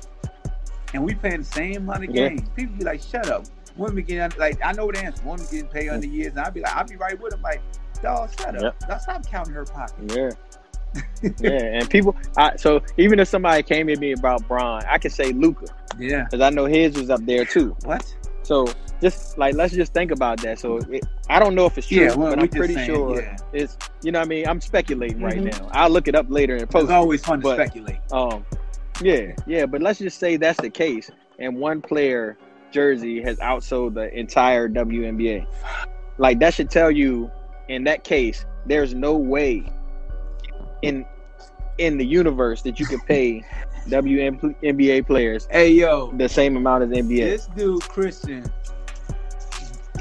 [0.94, 2.30] and we playing the same amount of Yeah.
[2.30, 2.50] games.
[2.56, 3.46] People be like, shut up.
[3.76, 5.24] Women getting like I know the answer.
[5.24, 6.14] Women getting paid under mm.
[6.14, 7.44] years, and I'd be like, I'd be right with them.
[7.44, 7.62] Like,
[8.02, 8.76] dog, shut up.
[8.90, 10.12] Now stop counting her pocket.
[10.16, 10.32] yeah,
[11.40, 11.52] yeah.
[11.80, 15.32] And people, I, so even if somebody came at me about Bron, I could say
[15.34, 15.66] Luka
[16.00, 16.24] Yeah.
[16.26, 17.76] because I know his was up there too.
[17.84, 18.06] What?
[18.44, 18.68] So
[19.02, 20.58] just like let's just think about that.
[20.60, 23.22] So it, I don't know if it's true, Yeah, well, but I'm pretty saying, sure
[23.22, 23.38] yeah.
[23.54, 23.78] it's.
[24.04, 24.48] You know what I mean?
[24.48, 25.60] I'm speculating right Mhm.
[25.60, 25.70] now.
[25.74, 26.84] I'll look it up later and post.
[26.84, 26.96] It's it.
[26.96, 27.98] always fun to speculate.
[28.12, 28.46] Um,
[29.02, 32.38] yeah, yeah, but let's just say that's the case, and one player
[32.72, 35.46] jersey has outsold the entire WNBA.
[36.18, 37.30] Like that should tell you,
[37.70, 39.64] in that case, there's no way
[40.82, 41.06] in
[41.78, 43.44] in the universe that you could pay
[43.88, 47.24] WNBA players Hey yo, the same amount as NBA.
[47.24, 48.44] This dude Christian,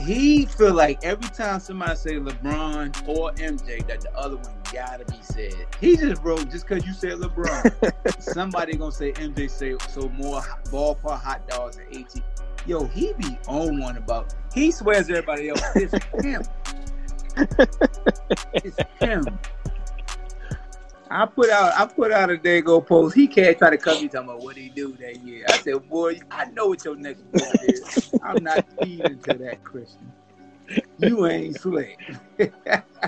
[0.01, 5.05] he feel like every time somebody say LeBron or MJ, that the other one gotta
[5.05, 5.67] be said.
[5.81, 10.41] He just wrote just because you said LeBron, somebody gonna say MJ say so more
[10.67, 12.23] ballpark hot dogs at 18.
[12.67, 14.35] Yo, he be on one about.
[14.53, 16.43] He swears everybody else it's him.
[18.55, 19.39] it's him.
[21.11, 23.15] I put out I put out a dago post.
[23.15, 25.47] He can't try to come me talking about what he do that year.
[25.49, 28.11] I said, boy, I know what your next book is.
[28.23, 30.13] I'm not feeding to that Christian.
[30.99, 31.99] You ain't slick.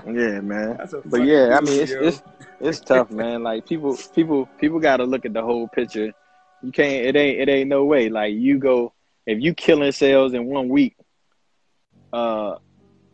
[0.07, 0.79] Yeah, man.
[1.05, 2.23] But yeah, I mean, it's it's
[2.61, 3.43] it's tough, man.
[3.43, 6.13] Like people, people, people got to look at the whole picture.
[6.63, 7.05] You can't.
[7.07, 7.41] It ain't.
[7.41, 8.09] It ain't no way.
[8.09, 8.93] Like you go
[9.27, 10.97] if you killing sales in one week,
[12.13, 12.55] uh,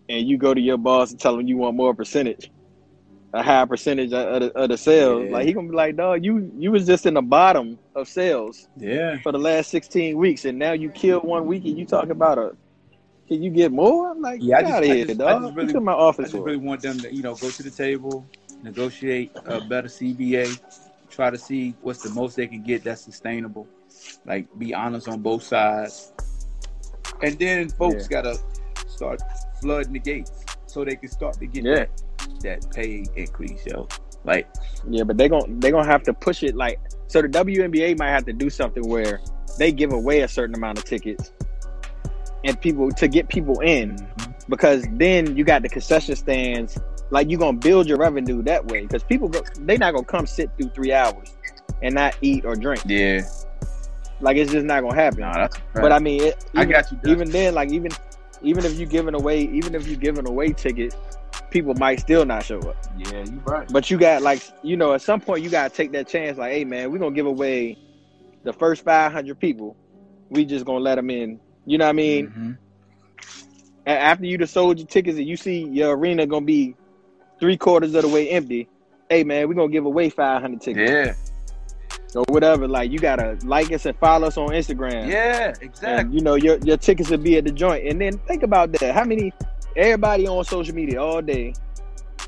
[0.08, 2.50] and you go to your boss and tell him you want more percentage,
[3.34, 5.24] a high percentage of, the, of the sales.
[5.26, 5.32] Yeah.
[5.32, 8.68] Like he gonna be like, dog, you you was just in the bottom of sales
[8.76, 9.18] Yeah.
[9.22, 12.38] for the last sixteen weeks, and now you killed one week, and you talk about
[12.38, 12.56] a.
[13.26, 14.10] Can you get more?
[14.10, 15.42] I'm like, Yeah, I just- of I here, just- I dog.
[15.42, 17.48] just What really- in my I office just really want them to, you know, go
[17.50, 18.24] to the table,
[18.62, 20.60] negotiate a better CBA,
[21.10, 23.66] try to see what's the most they can get that's sustainable.
[24.26, 26.12] Like, be honest on both sides,
[27.22, 28.36] and then folks gotta
[28.86, 29.20] start
[29.60, 30.30] flooding the gates
[30.66, 31.74] so they can start to get Yeah.
[31.76, 32.02] that
[32.42, 33.88] that pay increase, yo.
[34.24, 34.48] Like,
[34.88, 37.22] Yeah, but they gon' they gonna have to push it like so.
[37.22, 39.20] The WNBA might have to do something where
[39.58, 41.32] they give away a certain amount of tickets
[42.44, 44.32] and people to get people in, mm-hmm.
[44.48, 46.78] because then you got the concession stands.
[47.10, 50.26] Like you gonna build your revenue that way because people go, they not gonna come
[50.26, 51.36] sit through three hours
[51.82, 52.82] and not eat or drink.
[52.86, 53.20] yeah,
[54.20, 55.20] Like it's just not gonna happen.
[55.20, 57.10] that's But I mean, it, I got you, Dustin.
[57.10, 57.92] even then, like even
[58.44, 60.96] even if you giving away, even if you giving away tickets,
[61.50, 62.76] people might still not show up.
[62.98, 63.66] yeah, you right.
[63.72, 66.38] But you got like you know, at some point you gotta take that chance.
[66.38, 67.78] Like, hey man, we're gonna give away
[68.44, 69.76] the first five hundred people.
[70.30, 71.40] We just gonna let them in.
[71.66, 72.26] You know what I mean?
[72.28, 72.58] Mhm.
[73.86, 76.74] A- After you have sold your tickets and you see your arena gonna be
[77.40, 78.68] three quarters of the way empty.
[79.10, 81.14] Hey man, we're gonna give away five hundred tickets Yeah,
[82.16, 82.66] or whatever.
[82.68, 85.08] Like you gotta like us and follow us on Instagram.
[85.08, 86.14] yeah, And exactly.
[86.16, 87.86] you know your your tickets will be at the joint.
[87.86, 88.94] And then think about that.
[88.94, 89.32] How many?
[89.76, 91.52] Everybody on social media all day,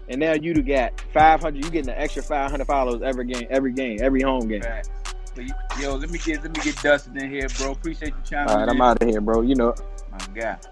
[0.08, 1.64] and now you got five hundred.
[1.64, 4.62] You getting an extra five hundred followers every game, every game, every home game.
[4.62, 5.44] But,
[5.80, 7.72] yo, let me get let me get Dustin in here, bro.
[7.72, 8.70] Appreciate you chiming All right, in.
[8.70, 9.42] I'm out of here, bro.
[9.42, 9.74] You know.
[10.10, 10.66] My God.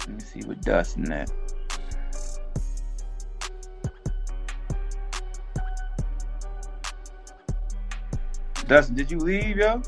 [0.00, 1.32] Let me see what Dustin at.
[8.66, 9.82] Dustin, did you leave, yo?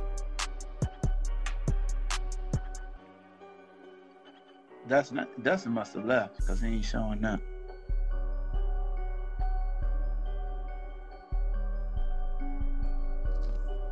[4.87, 7.41] That's Dustin, Dustin must have left because he ain't showing up.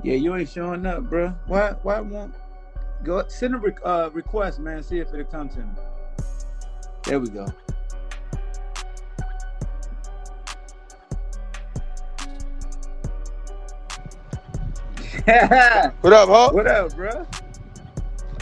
[0.03, 1.28] Yeah, you ain't showing up, bro.
[1.47, 1.74] Why?
[1.83, 2.35] Why won't
[3.05, 4.83] go send a uh, request, man?
[4.83, 5.72] See if it'll come to me.
[7.05, 7.47] There we go.
[16.00, 16.52] What up, Hawk?
[16.54, 17.26] what up, bro?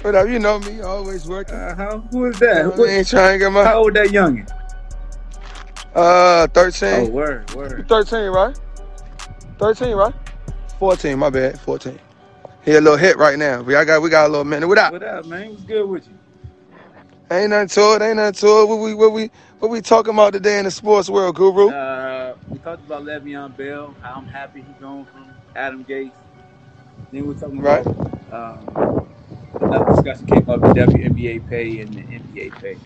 [0.03, 0.29] What up?
[0.29, 1.55] You know me, always working.
[1.57, 1.99] Uh huh.
[2.11, 2.55] Who is You that?
[2.63, 3.05] know what I What- mean?
[3.05, 4.49] Trying to get my how old that youngin?
[5.95, 6.89] Uh, 13.
[6.89, 7.87] Oh, word, word.
[7.89, 8.59] 13, right?
[9.59, 10.15] 13, right?
[10.79, 11.61] 14, my bad.
[11.61, 11.99] 14.
[12.65, 13.61] He a little hit right now.
[13.63, 14.67] We I got we got a little minute.
[14.69, 14.93] What up?
[14.93, 15.51] What up, man?
[15.51, 16.15] What's good with you?
[17.31, 18.03] Ain't nothing to it.
[18.03, 18.69] Ain't nothing to it.
[18.69, 21.69] What we what we what we talking about today in the sports world, Guru?
[21.71, 23.95] Uh, we talked about Le'Veon Bell.
[24.01, 25.27] How I'm happy he's going from
[25.57, 26.13] Adam Gase.
[27.13, 27.87] Then we're talking Right.
[27.87, 27.89] about
[28.33, 28.69] um,
[29.61, 32.81] another discussion came up the WNBA pay and the NBA pay.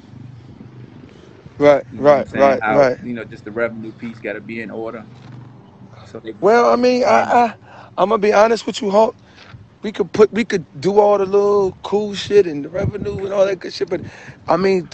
[1.58, 2.98] Right, You know right, right, How, right.
[3.02, 5.06] You know, just the revenue piece got to be in order.
[6.04, 7.56] So they Well, I mean, I, I
[7.98, 9.16] I'm gonna be honest with you, Hulk.
[9.82, 13.32] We could put we could do all the little cool shit and the revenue and
[13.34, 14.02] all that good shit, but
[14.48, 14.88] I mean,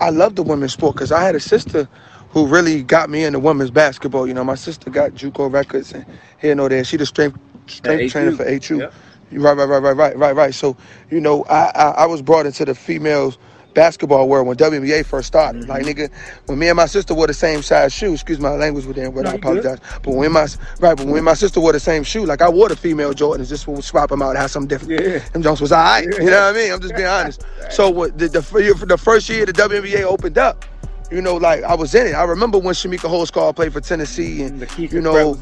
[0.00, 1.88] I love the women's sport because I had a sister
[2.30, 4.26] who really got me into women's basketball.
[4.28, 6.06] You know, my sister got JUCO records and
[6.40, 6.84] here and there.
[6.84, 8.78] She the strength strength trainer for HU.
[8.78, 8.94] Yep.
[9.32, 10.54] Right, right, right, right, right, right, right.
[10.54, 10.76] So,
[11.10, 13.38] you know, I, I I was brought into the females
[13.74, 15.62] basketball world when WNBA first started.
[15.62, 15.70] Mm-hmm.
[15.70, 16.10] Like nigga,
[16.46, 19.12] when me and my sister wore the same size shoe, excuse my language with them,
[19.12, 19.58] but No, I you good.
[19.66, 19.80] apologize.
[20.02, 20.46] But when my
[20.80, 23.48] right, but when my sister wore the same shoe, like I wore the female Jordans,
[23.48, 25.00] just would swap them out have something different.
[25.00, 25.18] Yeah.
[25.30, 26.04] Them Jones was alright.
[26.04, 26.72] You know what I mean?
[26.72, 27.44] I'm just being honest.
[27.70, 30.64] So what the the, the first year the WNBA opened up.
[31.10, 32.12] You know, like I was in it.
[32.14, 35.36] I remember when Chamique Holdsclaw played for Tennessee, and you know,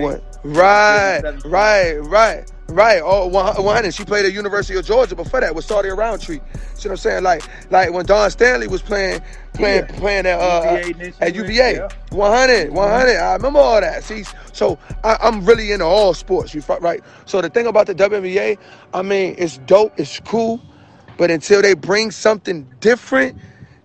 [0.00, 3.00] when, right, right, right, right.
[3.04, 6.40] Oh, one, one, and she played at University of Georgia before that with Saudia Roundtree.
[6.74, 7.22] See what I'm saying?
[7.24, 9.20] Like, like when Dawn Staley was playing,
[9.54, 9.98] playing, Yeah.
[9.98, 11.74] playing at uh, UVA, at UVA.
[11.74, 11.88] yeah.
[12.10, 13.16] 100, 100.
[13.16, 14.04] I remember all that.
[14.04, 16.54] See, so I, I'm really into all sports.
[16.54, 17.02] You right?
[17.26, 18.56] So the thing about the WNBA,
[18.94, 20.60] I mean, it's dope, it's cool,
[21.16, 23.36] but until they bring something different,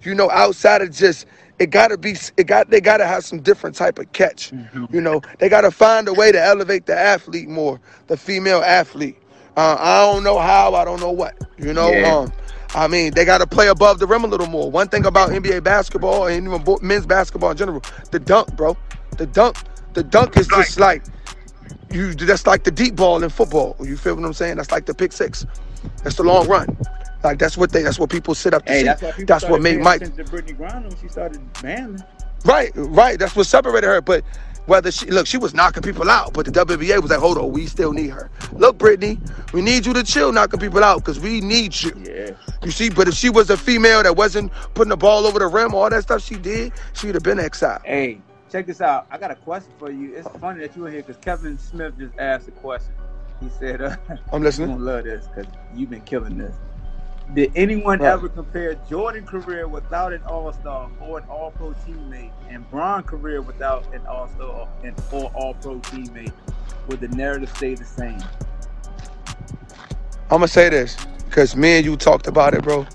[0.06, 1.26] you know, outside of just
[1.60, 4.52] it gotta be, it got they gotta have some different type of catch.
[4.92, 9.18] You know, they gotta find a way to elevate the athlete more, the female athlete.
[9.56, 11.36] Uh, I don't know how, I don't know what.
[11.58, 12.18] You know, Yeah.
[12.18, 12.34] um,
[12.76, 14.72] I mean, they got to play above the rim a little more.
[14.72, 18.76] One thing about NBA basketball and even men's basketball in general, the dunk, bro,
[19.18, 19.58] the dunk,
[19.94, 21.04] the dunk is just like
[21.92, 22.16] you.
[22.16, 23.76] That's like the deep ball in football.
[23.80, 24.58] You feel what I'm saying?
[24.58, 25.46] That's like the pick six.
[26.04, 26.76] That's the long run.
[27.24, 27.84] Like that's what they.
[27.84, 28.86] That's what people sit up to Hey, see.
[28.86, 30.02] that's why people That's what made Mike.
[30.02, 31.42] attention to Brittney Griner when she started.
[32.46, 33.18] Right, right.
[33.20, 34.02] That's what separated her.
[34.02, 34.24] But
[34.66, 37.52] whether she look, she was knocking people out, but the WBA was like, hold on,
[37.52, 38.30] we still need her.
[38.54, 39.20] Look, Brittney,
[39.54, 41.94] we need you to chill knocking people out because we need you.
[42.04, 42.32] Yeah.
[42.64, 45.48] You see, but if she was a female that wasn't putting the ball over the
[45.48, 47.82] rim, all that stuff she did, she'd have been exiled.
[47.86, 48.22] Hey,
[48.52, 49.08] check this out.
[49.12, 50.16] I got a question for you.
[50.16, 52.94] It's funny that you were here because Kevin Smith just asked a question.
[53.42, 53.96] He said, uh,
[54.32, 54.70] I'm "You listening.
[54.78, 56.56] gonna love this because you've been killing this."
[57.34, 58.12] Did anyone Right.
[58.12, 63.04] ever compare Jordan career without an All Star or an All Pro teammate, and Bron
[63.04, 66.32] career without an All Star and or All Pro teammate?
[66.88, 68.22] Would the narrative stay the same?
[70.30, 72.86] I'm gonna say this because me and you talked about it, bro.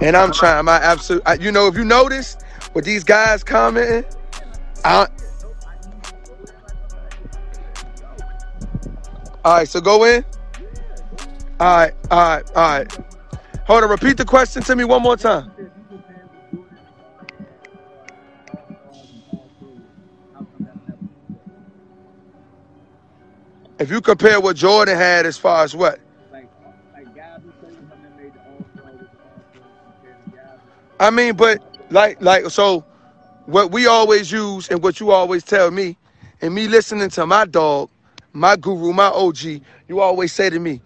[0.00, 1.22] And I'm trying my absolute.
[1.26, 2.36] I, you know, if you notice
[2.74, 4.04] with these guys commenting,
[4.84, 5.08] I.
[9.44, 10.24] All right, so go in.
[11.58, 12.98] All right, all right, all right.
[13.66, 15.52] Hold on, repeat the question to me one more time.
[23.78, 26.00] If you compare what Jordan had as far as what?
[31.00, 32.84] I mean, but like, like, so
[33.46, 35.96] what we always use and what you always tell me,
[36.42, 37.90] and me listening to my dog,
[38.32, 39.38] my guru, my OG,
[39.88, 40.80] you always say to me,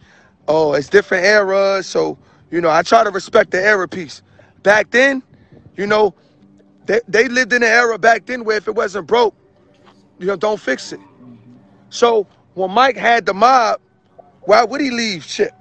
[0.48, 1.86] oh, it's different eras.
[1.86, 2.18] So,
[2.50, 4.22] you know, I try to respect the era piece.
[4.62, 5.22] Back then,
[5.76, 6.14] you know,
[6.86, 9.34] they, they lived in an era back then where if it wasn't broke,
[10.18, 11.00] you know, don't fix it.
[11.90, 13.80] So when Mike had the mob,
[14.42, 15.52] why would he leave shit?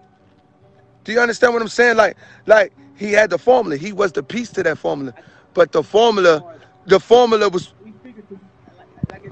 [1.03, 1.97] Do you understand what I'm saying?
[1.97, 2.17] Like,
[2.47, 3.77] like he had the formula.
[3.77, 5.13] He was the piece to that formula.
[5.53, 7.73] But the formula, the formula was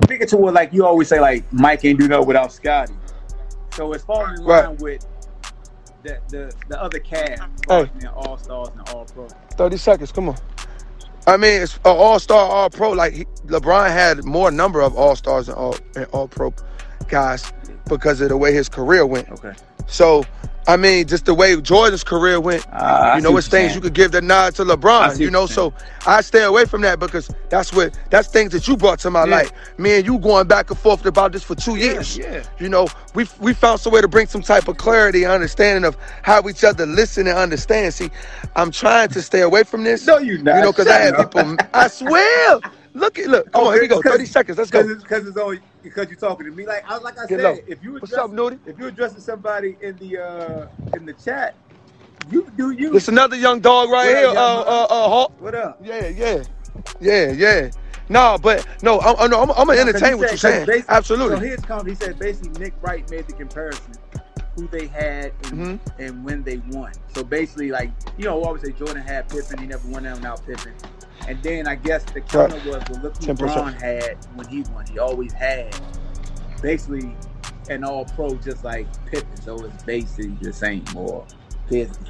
[0.06, 2.96] Speaking to what, like you always say, like Mike ain't do nothing without Scottie.
[3.72, 4.70] So it's falling in Right.
[4.70, 5.02] line with
[6.04, 7.90] the the, the other cast, Hey.
[8.16, 9.28] All Stars and All Pro.
[9.28, 10.12] 30 seconds.
[10.12, 10.38] Come on.
[11.26, 12.92] I mean, it's uh, an all-star, all-pro.
[12.92, 16.54] Like he, LeBron had more number of all-stars and all and all-pro
[17.08, 17.52] guys
[17.88, 19.30] because of the way his career went.
[19.30, 19.54] Okay.
[19.88, 20.24] So,
[20.68, 23.76] I mean, just the way Jordan's career went, ah, I you know, it's things saying.
[23.76, 25.20] you could give the nod to LeBron.
[25.20, 25.74] You know, so
[26.08, 29.26] I stay away from that because that's what that's things that you brought to my
[29.26, 29.36] Yeah.
[29.38, 29.52] life.
[29.78, 32.18] Me and you going back and forth about this for two years.
[32.18, 32.44] yeah.
[32.60, 35.84] You know, we we found some way to bring some type of clarity and understanding
[35.86, 37.94] of how each other listen and understand.
[37.94, 38.10] See,
[38.56, 40.08] I'm trying to stay away from this.
[40.08, 40.56] No, you not.
[40.56, 41.58] You know, because I have people.
[41.74, 42.60] I swear.
[42.94, 43.52] Look at look.
[43.52, 44.02] Come oh, on, here we go.
[44.02, 44.58] Thirty seconds.
[44.58, 44.84] Let's go.
[44.84, 46.66] Because it's only because you're talking to me.
[46.66, 47.58] Like I like I Get said, low.
[47.68, 48.32] if you What's address, up,
[48.66, 50.68] if you addressing somebody in the uh
[50.98, 51.56] in the chat,
[52.32, 52.92] you do you.
[52.92, 54.24] There's another young dog right What here.
[54.34, 55.34] young Uh, uh, uh, Hawk.
[55.40, 55.80] What up?
[55.84, 56.44] Yeah, yeah,
[57.00, 57.70] yeah, yeah.
[58.10, 60.68] No, but no, I'm, I'm, I'm, I'm gonna entertain what you're saying.
[60.90, 61.36] Absolutely.
[61.38, 61.86] So here's come.
[61.88, 63.94] He said basically Nick Wright made the comparison
[64.56, 66.02] who they had and, Mm-hmm.
[66.02, 66.94] and when they won.
[67.08, 69.60] So basically, like you know, always say Jordan had Pippen.
[69.60, 70.74] He never won that without Pippen.
[71.28, 73.38] And then I guess the counter was, well, look who 10%.
[73.38, 74.86] LeBron had when he won.
[74.88, 75.76] He always had
[76.62, 77.16] basically
[77.70, 79.36] an All Pro, just like Pippen.
[79.42, 81.26] So it's basically the same or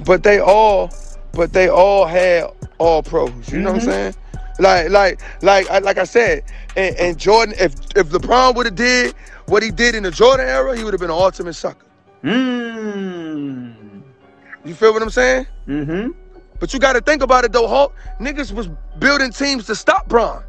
[0.06, 0.92] but they all,
[1.32, 2.48] but they all had
[2.80, 3.32] all pros.
[3.52, 3.92] You know what I'm Mhm.
[3.92, 4.16] saying?
[4.60, 6.44] Like, like, like, I- like I said,
[6.76, 10.48] and, and Jordan, if if LeBron would have did what he did in the Jordan
[10.48, 11.86] era, he would have been an ultimate sucker.
[12.24, 13.74] Mm.
[14.66, 15.46] You feel what I'm saying?
[15.68, 16.12] Mm-hmm.
[16.64, 17.94] But you got to think about it though, Hulk.
[18.22, 20.42] Niggas was building teams to stop Bron.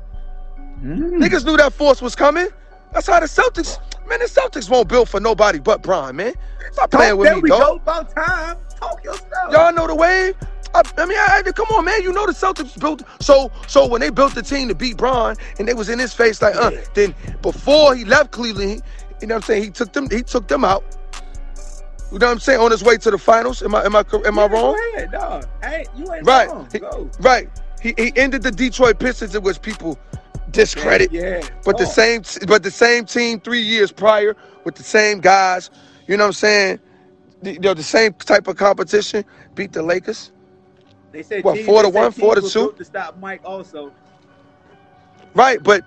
[0.81, 1.15] Mm.
[1.15, 2.47] Niggas knew that force was coming.
[2.93, 4.21] That's how the Celtics, man.
[4.21, 6.35] The Celtics won't build for nobody but Bron, man.
[6.71, 7.61] Stop playing with there me, we dog.
[7.61, 7.75] go.
[7.79, 8.57] About time.
[8.77, 9.51] Talk your stuff.
[9.51, 10.37] Y'all know the wave.
[10.73, 12.01] I, I mean, I, I- come on, man.
[12.05, 13.03] You know the Celtics built.
[13.21, 16.15] So, so when they built the team to beat Bron, and they was in his
[16.15, 17.12] face like, uh, then
[17.43, 18.77] before he left Cleveland, he,
[19.21, 19.65] you know what I'm saying?
[19.65, 20.09] He took them.
[20.09, 20.85] He took them out.
[22.13, 22.61] You know what I'm saying?
[22.61, 23.63] On his way to the finals.
[23.63, 24.75] Am I am I am I wrong?
[24.75, 25.47] Go ahead, dog.
[25.63, 26.49] Hey, you ain't Right.
[26.49, 26.69] wrong.
[26.73, 27.11] He- Go.
[27.21, 27.49] right.
[27.81, 29.99] He he ended the Detroit Pistons, in which people
[30.51, 31.11] discredit.
[31.13, 31.43] Yeah.
[31.65, 31.89] But the Oh.
[31.89, 35.71] same, but the same team three years prior with the same guys.
[36.07, 36.79] You know what I'm saying?
[37.43, 39.25] The, you know, the same type of competition
[39.55, 40.31] beat the Lakers.
[41.13, 42.73] They said What, teams- four to one, four to two?
[42.79, 43.93] To stop Mike, also.
[45.35, 45.83] Right, but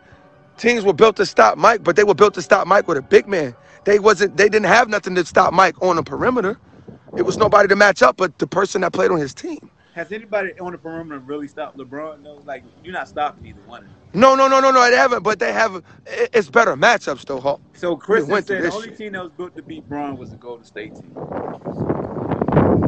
[0.58, 3.02] teams were built to stop Mike, but they were built to stop Mike with a
[3.02, 3.56] big man.
[3.88, 4.36] They wasn't.
[4.36, 6.60] They didn't have nothing to stop Mike on the perimeter.
[7.16, 9.72] It was nobody to match up, but the person that played on his team.
[9.96, 12.22] Has anybody on the perimeter really stopped LeBron?
[12.22, 13.84] No, like you're not stopping either one.
[13.84, 13.96] of them.
[14.14, 14.90] No, no, no, no, no.
[14.90, 15.82] They haven't, but they have.
[16.06, 17.62] It's better matchups though, Hawk.
[17.76, 18.98] So Chris We said the only shit.
[18.98, 21.16] team that was built to beat Bron was the Golden State team.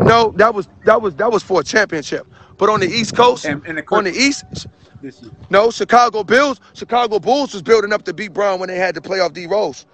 [0.02, 2.28] No, that was that was that was for a championship.
[2.58, 4.43] But on the East Coast, And- and the on the East,
[5.02, 5.32] This year.
[5.50, 9.02] no, Chicago Bills, Chicago Bulls was building up to beat Bron when they had to
[9.02, 9.86] play off D Rose.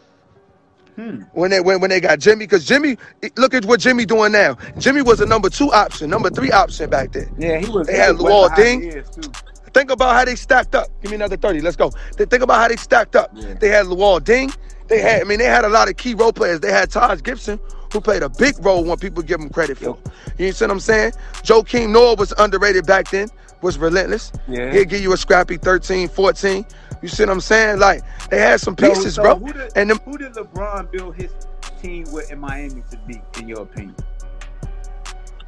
[0.96, 1.24] Hmm.
[1.34, 2.98] When they when, when they got Jimmy, because Jimmy,
[3.36, 4.58] look at what Jimmy doing now.
[4.78, 7.34] Jimmy was a number two option, number three option back then.
[7.38, 7.88] Yeah, he was.
[7.88, 8.80] They had Luol Deng.
[8.82, 9.32] the ears, too.
[9.74, 10.88] Think about how they stacked up.
[11.02, 11.60] Give me another 30.
[11.60, 11.92] Let's go.
[12.16, 13.30] They think about how they stacked up.
[13.34, 13.56] Yeah.
[13.56, 14.56] They had Luol Deng.
[14.88, 16.62] They had, I mean, they had a lot of key role players.
[16.62, 17.60] They had Taj Gibson,
[17.92, 19.98] who played a big role when people give him credit for.
[20.38, 21.12] You see what I'm saying?
[21.44, 23.28] Joakim Noah was underrated back then,
[23.62, 24.32] was relentless.
[24.48, 24.72] Yeah.
[24.72, 26.66] He'd give you a scrappy 13, 14.
[27.06, 27.78] You see what I'm saying?
[27.78, 28.02] Like,
[28.32, 29.36] they had some pieces, so bro.
[29.36, 31.32] Who did, And them, who did LeBron build his
[31.80, 33.96] team with in Miami to be, in your opinion?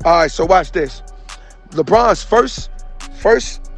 [0.06, 1.02] All right, so watch this.
[1.72, 2.70] LeBron's first,
[3.16, 3.72] first,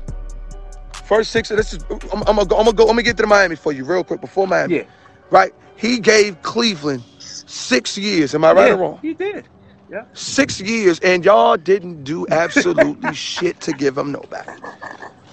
[0.92, 1.48] first six.
[1.48, 1.80] This is.
[1.90, 2.58] I'm, I'm gonna go.
[2.58, 2.84] I'm gonna go.
[2.84, 4.76] I'm gonna get to the Miami for you real quick before Miami.
[4.76, 4.84] Yeah.
[5.30, 5.54] Right.
[5.78, 8.36] He gave Cleveland six years.
[8.36, 9.00] Am I right yeah, or wrong?
[9.02, 9.48] He did.
[9.90, 10.04] Yeah.
[10.12, 14.52] Six years, and y'all didn't do absolutely shit to give him nobody.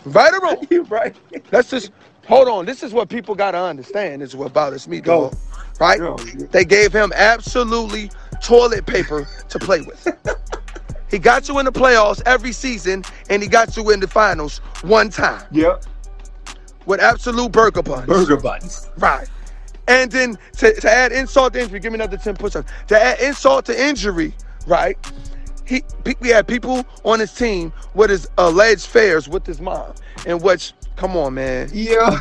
[0.04, 0.66] Right or wrong?
[0.70, 1.16] You right.
[1.50, 1.90] Let's just
[2.28, 2.66] hold on.
[2.66, 4.22] This is what people gotta understand.
[4.22, 5.30] This is what bothers me, Go.
[5.30, 5.38] dog.
[5.80, 5.98] Right?
[5.98, 6.16] Go.
[6.52, 8.10] They gave him absolutely
[8.42, 10.06] toilet paper to play with.
[11.10, 14.58] he got you in the playoffs every season, and he got you in the finals
[14.82, 15.84] one time Yep.
[16.86, 18.06] with absolute burger buns.
[18.06, 18.88] Burger buns.
[18.98, 19.28] Right.
[19.88, 22.70] And then to, to add insult to injury, give me another 10 push-ups.
[22.88, 24.34] To add insult to injury,
[24.66, 24.98] right?
[25.66, 25.82] He
[26.20, 29.94] we had people on his team with his alleged affairs with his mom,
[30.26, 31.70] in which, come on, man.
[31.72, 32.18] Yeah.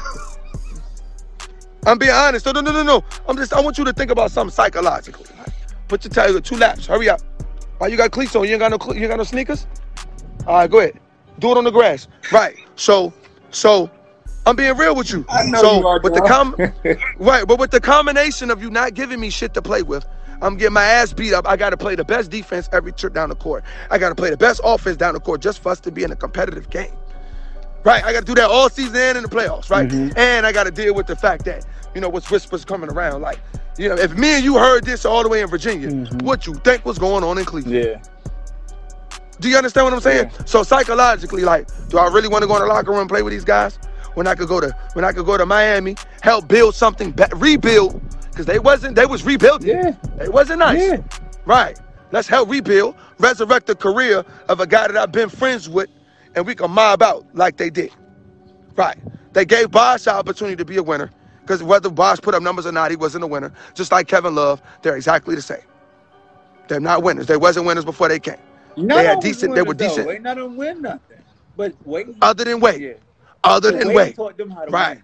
[1.86, 2.46] I'm being honest.
[2.46, 3.04] No, no, no, no, no.
[3.28, 5.26] I'm just I want you to think about something psychologically.
[5.88, 6.88] Put your tire two laps.
[6.88, 7.22] Hurry up.
[7.78, 8.46] Why you got cleats on?
[8.46, 9.68] You ain't got no you ain't got no sneakers?
[10.48, 11.00] All right, go ahead.
[11.40, 12.08] Do it on the grass.
[12.32, 12.56] Right.
[12.76, 13.14] So
[13.52, 13.90] so
[14.46, 15.26] I'm being real with you.
[15.30, 16.56] I know so you are, with the com
[17.18, 20.06] right, but with the combination of you not giving me shit to play with,
[20.42, 21.48] I'm getting my ass beat up.
[21.48, 23.64] I got to play the best defense every trip down the court.
[23.90, 26.04] I got to play the best offense down the court just for us to be
[26.04, 26.96] in a competitive game.
[27.86, 29.88] Right, I got to do that all season and in the playoffs, right?
[29.88, 30.18] Mm-hmm.
[30.18, 33.22] And I got to deal with the fact that you know what's whispers coming around.
[33.22, 33.40] Like,
[33.78, 35.92] you know, if me and you heard this all the way in Virginia,
[36.24, 37.78] what you think was going on in Cleveland?
[37.78, 38.04] Mm-hmm.
[38.04, 38.12] Yeah.
[39.40, 40.32] Do you understand what I'm saying?
[40.46, 43.22] So psychologically, like, do I really want to go in the locker room and play
[43.22, 43.78] with these guys?
[44.16, 48.02] When I could go to when I could go to Miami, help build something, rebuild,
[48.32, 49.70] because they wasn't they was rebuilding.
[49.70, 49.96] Yeah.
[50.22, 50.82] It wasn't nice.
[50.82, 51.02] Yeah.
[51.46, 51.78] Right.
[52.12, 55.90] Let's help rebuild, resurrect the career of a guy that I've been friends with,
[56.36, 57.92] and we can mob out like they did.
[58.76, 58.98] Right.
[59.34, 61.12] They gave Bosh the opportunity to be a winner.
[61.42, 63.54] Because whether Bosh put up numbers or not, he wasn't a winner.
[63.76, 65.60] Just like Kevin Love, they're exactly the same.
[66.68, 67.28] They're not winners.
[67.28, 68.38] They wasn't winners before they came.
[68.78, 69.88] None They had decent- they were winners, though.
[69.88, 70.10] decent.
[70.12, 71.18] Ain't none of them win nothing.
[71.56, 72.08] But wait.
[72.22, 72.82] Other than Wade.
[72.82, 72.94] Yeah.
[73.44, 74.16] Other So than Wade Wade.
[74.16, 74.98] taught them how to Right.
[74.98, 75.04] win.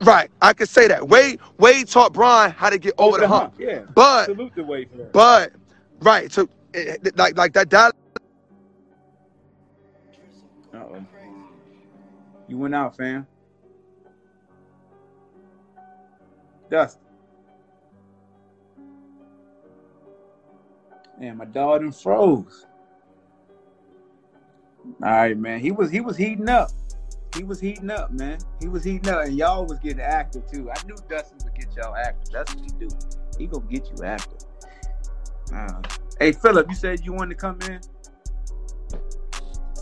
[0.00, 0.30] Right.
[0.42, 1.08] I could say that.
[1.08, 3.54] Wade Wade taught Bron how to get over, the hump.
[3.58, 3.80] Yeah.
[3.94, 5.12] But Salute the way for that.
[5.12, 5.52] but
[6.00, 6.32] right.
[6.32, 7.92] So eh, eh, like like that Dallas
[12.48, 13.26] You went out, fam.
[16.70, 17.02] Dustin.
[21.20, 22.66] And my dog done froze.
[25.02, 25.60] All right, man.
[25.60, 26.70] He was he was heating up.
[27.36, 28.38] He was heating up, man.
[28.60, 30.70] He was heating up, and y'all was getting active too.
[30.70, 32.32] I knew Dustin would get y'all active.
[32.32, 32.88] That's what he do.
[33.38, 34.38] He gonna get you active.
[35.52, 35.82] Uh,
[36.18, 37.80] hey, Philip, you said you wanted to come in.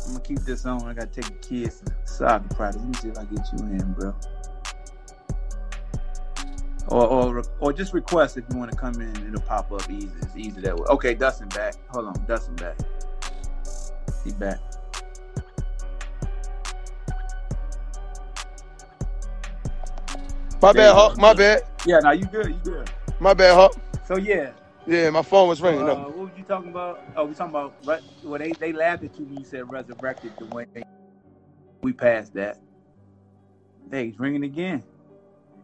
[0.07, 0.82] I'm gonna keep this on.
[0.88, 2.80] I gotta take the kids to soccer practice.
[2.80, 4.14] Let me see if I get you in, bro.
[6.88, 9.26] Or, or or just request if you want to come in.
[9.26, 10.11] It'll pop up easy.
[10.22, 10.86] It's easy that way.
[10.88, 11.74] Okay, Dustin back.
[11.88, 12.78] Hold on, Dustin back.
[14.24, 14.61] He back.
[20.62, 20.94] My bad.
[20.94, 21.18] Hawk.
[21.18, 21.62] My bad.
[21.84, 22.46] Yeah, now you good.
[22.46, 22.90] You good.
[23.18, 23.76] My bad, Hawk.
[24.07, 24.52] So yeah,
[24.87, 25.82] Yeah, my phone was ringing.
[25.82, 25.95] Uh, No.
[26.11, 27.01] what were you talking about?
[27.16, 27.74] Oh, we talking about
[28.22, 30.66] well, they they laughed at you when you said resurrected the way
[31.82, 32.61] we passed that.
[33.91, 34.82] Hey, he's ringing again.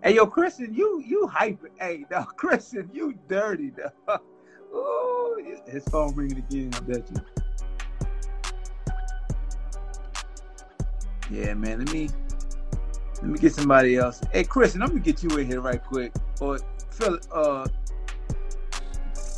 [0.03, 1.71] Hey, yo, Christian, you you hyper.
[1.79, 3.71] Hey, no, Christian, you dirty.
[3.71, 3.93] Dog.
[4.75, 6.71] Ooh, his phone ringing again.
[6.75, 7.17] I bet you.
[11.31, 11.79] Yeah, man.
[11.79, 12.09] Let me
[13.17, 14.21] let me get somebody else.
[14.33, 16.13] Hey, Christian, I'm gonna get you in here right quick.
[16.41, 16.59] Or
[16.91, 17.67] Phil, uh,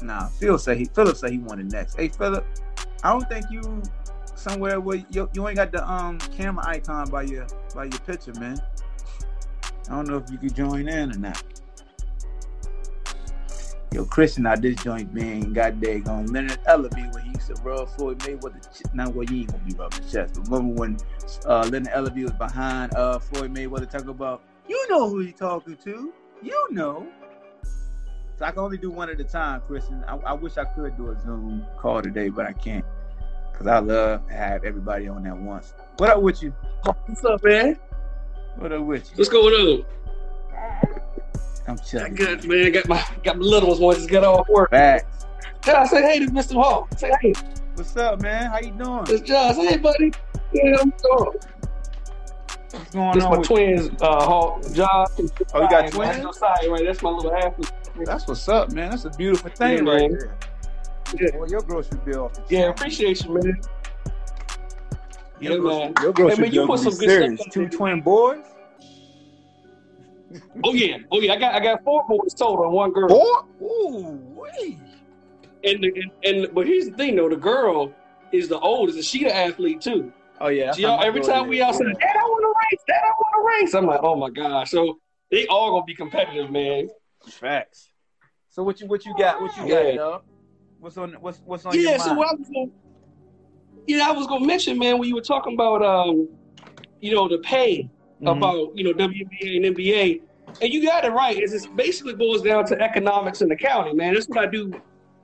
[0.02, 1.96] Nah, Phil say he Philip say he wanted next.
[1.96, 2.44] Hey Philip,
[3.02, 3.82] I don't think you
[4.34, 8.32] somewhere where you, you ain't got the um camera icon by your by your picture,
[8.38, 8.60] man.
[9.88, 11.42] I don't know if you could join in or not.
[13.92, 17.88] Yo, Christian out this joint being got daggone Leonard Ellerbe when he used to rub
[17.90, 18.60] Floyd Mayweather.
[18.76, 20.96] Ch- now, well, you ain't gonna be rubbing the chest, but remember when
[21.46, 25.76] uh, Leonard Ellerbe was behind uh, Floyd Mayweather talking about, you know who he talking
[25.76, 27.06] to, you know.
[28.36, 30.04] So I can only do one at a time, Christian.
[30.08, 32.84] I, I wish I could do a Zoom call today, but I can't.
[33.52, 35.74] Cause I love to have everybody on at once.
[35.98, 36.50] What up with you?
[36.82, 37.78] What's up, man?
[38.56, 39.16] What up with you?
[39.16, 39.84] What's going on?
[41.68, 42.14] I'm chilling.
[42.16, 42.72] Good, man.
[42.72, 44.70] Got my got my little ones to just get off work.
[44.70, 45.26] Facts.
[45.62, 46.54] John, say hey to Mr.
[46.54, 46.88] Hall.
[46.96, 47.32] Say hey.
[47.74, 48.50] What's up, man?
[48.50, 49.04] How you doing?
[49.08, 49.54] It's John.
[49.54, 50.12] Say hey, buddy.
[50.52, 51.38] Yeah, I'm going.
[52.72, 53.30] What's going This on?
[53.30, 55.06] my with- twins, uh, Hall, John.
[55.54, 56.16] Oh, you got twins?
[56.22, 56.84] Josiah, right?
[56.84, 57.70] That's my little athlete.
[58.02, 58.90] That's what's up, man.
[58.90, 60.36] That's a beautiful thing Yeah, right there.
[61.20, 61.36] Yeah.
[61.36, 62.32] Well, your grocery bill.
[62.48, 63.60] Yeah, appreciate you, man.
[65.40, 65.94] Your Yeah, grocery, man.
[66.02, 67.40] your grocery Hey, man, you put some good serious.
[67.40, 67.70] stuff Two there.
[67.70, 68.44] twin boys.
[70.64, 71.32] Oh yeah, oh yeah.
[71.34, 73.08] I got I got four boys total and one girl.
[73.08, 73.44] Four?
[73.62, 74.78] Ooh, wait.
[75.62, 77.92] And, the, and and but here's the thing though, the girl
[78.32, 80.12] is the oldest, and she the athlete too.
[80.40, 80.74] Oh yeah.
[80.76, 81.62] y'all, every time we is.
[81.62, 83.74] out saying, Dad, I want to race, Dad, I want to race.
[83.74, 84.70] I'm like, oh my gosh.
[84.70, 84.98] So
[85.30, 86.88] they all gonna be competitive, man.
[87.32, 87.90] Facts.
[88.50, 89.40] So what you what you got?
[89.40, 89.96] What you got, Yeah.
[89.96, 90.22] dog?
[90.78, 92.18] What's on what's what's on Yeah, your so mind?
[92.18, 92.70] what I was gonna
[93.86, 96.28] Yeah, I was gonna mention, man, when you were talking about um,
[97.00, 97.88] you know, the pay
[98.22, 98.36] Mhm.
[98.36, 100.20] about, you know, WNBA and NBA.
[100.62, 101.36] And you got it right.
[101.36, 104.14] It's basically boils down to economics and accounting, man.
[104.14, 104.72] That's what I do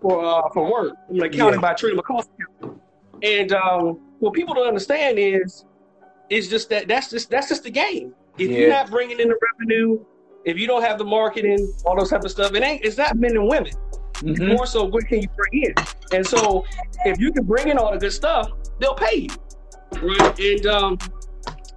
[0.03, 0.95] for uh for work.
[1.09, 1.69] I'm an accounting Yeah.
[1.69, 2.29] by trade, cost
[2.61, 2.83] accountant.
[3.23, 5.65] And um what people don't understand is
[6.29, 8.15] is just that that's just that's just the game.
[8.39, 10.05] If you're not bringing in the revenue,
[10.45, 13.16] if you don't have the marketing, all those type of stuff, it ain't it's not
[13.16, 13.72] men and women.
[14.16, 14.55] Mhm.
[14.55, 15.74] more so what can you bring in?
[16.12, 16.62] And so
[17.07, 19.28] if you can bring in all the good stuff, they'll pay you.
[20.03, 20.38] Right?
[20.38, 20.99] And um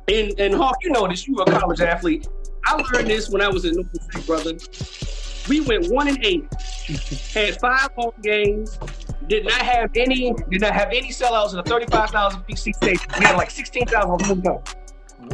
[0.10, 2.28] and and Hawk, you know this, you were a college athlete.
[2.66, 4.58] I learned this when I was in Norfolk State, brother.
[5.50, 6.46] We went one and eight,
[7.34, 8.78] had five home games,
[9.28, 13.06] did not have any, did not have any sellouts in a 35,000 PC station.
[13.20, 14.76] We had like 16,000 moved.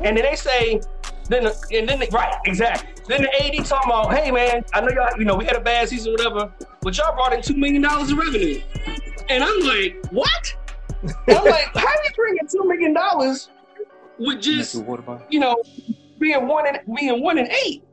[0.03, 0.81] And then they say,
[1.30, 2.89] then the, and then they, right, exactly.
[3.07, 5.61] Then the AD talking about, hey man, I know y'all, you know, we had a
[5.61, 6.51] bad season, whatever,
[6.81, 8.61] but y'all brought in two million dollars in revenue.
[9.30, 10.56] And I'm like, what?
[11.27, 13.49] I'm like, how you bringing two million dollars
[14.18, 14.76] with just,
[15.30, 15.56] you know,
[16.18, 17.84] being one and being one and eight?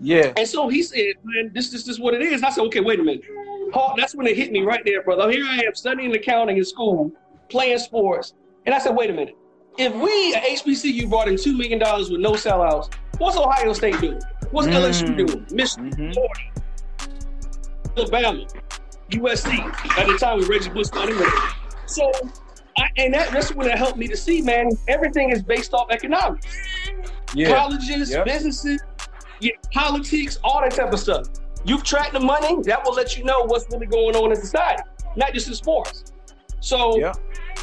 [0.00, 0.32] Yeah.
[0.36, 2.42] And so he said, man, this, this, this is what it is.
[2.42, 3.22] I said, okay, wait a minute.
[3.72, 5.30] Paul, that's when it hit me right there, brother.
[5.30, 7.12] Here I am studying accounting in school,
[7.48, 8.34] playing sports.
[8.64, 9.36] And I said, wait a minute.
[9.78, 14.20] If we at HBCU brought in $2 million with no sellouts, what's Ohio State doing?
[14.50, 15.26] What's LSU Mm.
[15.26, 15.46] doing?
[15.50, 16.12] Michigan, Mhm.
[16.14, 16.40] Florida,
[17.96, 18.46] Alabama,
[19.10, 19.58] USC.
[19.98, 21.28] At the time with Reggie Bush got him there.
[21.86, 22.10] So,
[22.78, 25.90] I, and that, that's when it helped me to see, man, everything is based off
[25.90, 26.46] economics
[27.34, 27.54] Yeah.
[27.56, 28.24] colleges, Yep.
[28.24, 28.80] businesses,
[29.40, 31.26] yeah, politics, all that type of stuff.
[31.64, 34.82] You've tracked the money, that will let you know what's really going on in society,
[35.16, 36.04] not just in sports.
[36.60, 37.16] So, Yep.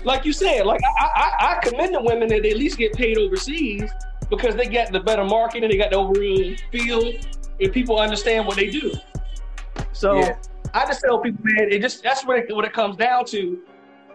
[0.03, 2.93] Like you said, like I, I, I commend the women that they at least get
[2.93, 3.89] paid overseas
[4.29, 7.11] because they get the better marketing, they got the overall feel,
[7.59, 8.93] and people understand what they do.
[9.91, 10.35] So Yeah.
[10.73, 13.59] I just tell people, man, it just that's what it, what it comes down to.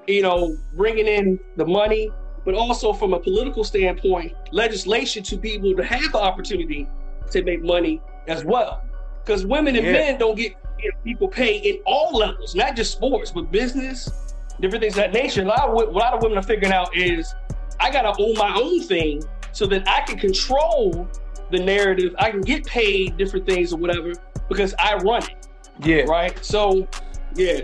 [0.08, 2.10] You know, bringing in the money,
[2.44, 6.88] but also from a political standpoint, legislation to be able to have the opportunity
[7.30, 8.82] to make money as well.
[9.24, 9.92] Because women and Yeah.
[9.92, 14.27] men don't get you know, people pay in all levels, not just sports, but business,
[14.60, 15.42] different things of that nature.
[15.42, 17.34] A lot of a lot of women are figuring out is
[17.80, 19.22] I gotta own my own thing
[19.52, 21.08] so that I can control
[21.50, 22.14] the narrative.
[22.18, 24.12] I can get paid different things or whatever
[24.48, 25.48] because I run it.
[25.80, 26.02] Yeah.
[26.02, 26.44] Right.
[26.44, 26.86] So
[27.34, 27.62] yeah.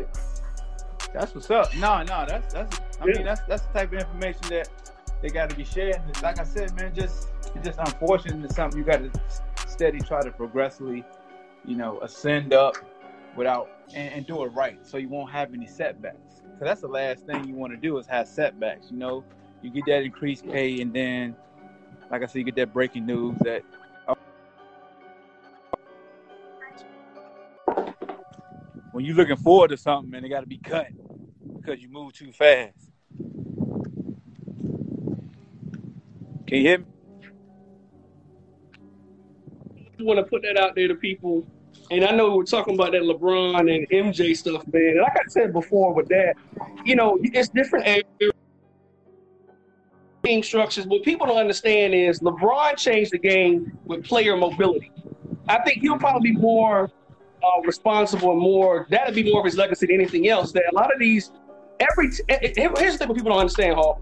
[1.12, 1.75] That's what's up.
[1.77, 2.81] No, no, that's that's.
[3.01, 3.15] I Yeah.
[3.15, 4.69] mean, that's that's the type of information that
[5.23, 5.97] they got to be shared.
[5.97, 8.45] And like I said, man, just it's just unfortunate.
[8.45, 9.11] It's something you got to
[9.69, 11.05] steady try to progressively,
[11.65, 12.77] you know, ascend up
[13.37, 16.16] without and, and do it right, so you won't have any setbacks.
[16.55, 18.86] Because that's the last thing you want to do is have setbacks.
[18.90, 19.24] You know,
[19.60, 21.35] you get that increased pay, and then,
[22.10, 23.62] like I said, you get that breaking news that.
[28.93, 30.86] When you're looking forward to something, man, it got to be cut
[31.56, 32.93] because you move too fast.
[36.47, 36.85] Can you hear me?
[39.97, 41.47] just want to put that out there to people.
[41.90, 44.82] And I know we're talking about that LeBron and MJ stuff, man.
[44.82, 46.35] And Like I said before with that,
[46.85, 48.05] you know, it's different
[50.24, 50.86] team structures.
[50.86, 54.90] What people don't understand is LeBron changed the game with player mobility.
[55.48, 56.90] I think he'll probably be more
[57.44, 60.52] uh, responsible and more, that'll be more of his legacy than anything else.
[60.52, 61.31] That a lot of these,
[61.81, 64.01] every, eh, eh, here's the thing what people don't understand, Hall.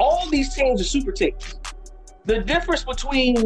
[0.00, 1.56] All these teams are super teams.
[2.24, 3.36] The difference between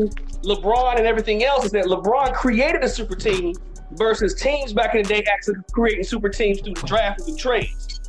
[0.43, 3.55] LeBron and everything else is that LeBron created a super team
[3.93, 7.39] versus teams back in the day actually creating super teams through the draft and the
[7.39, 8.01] trades.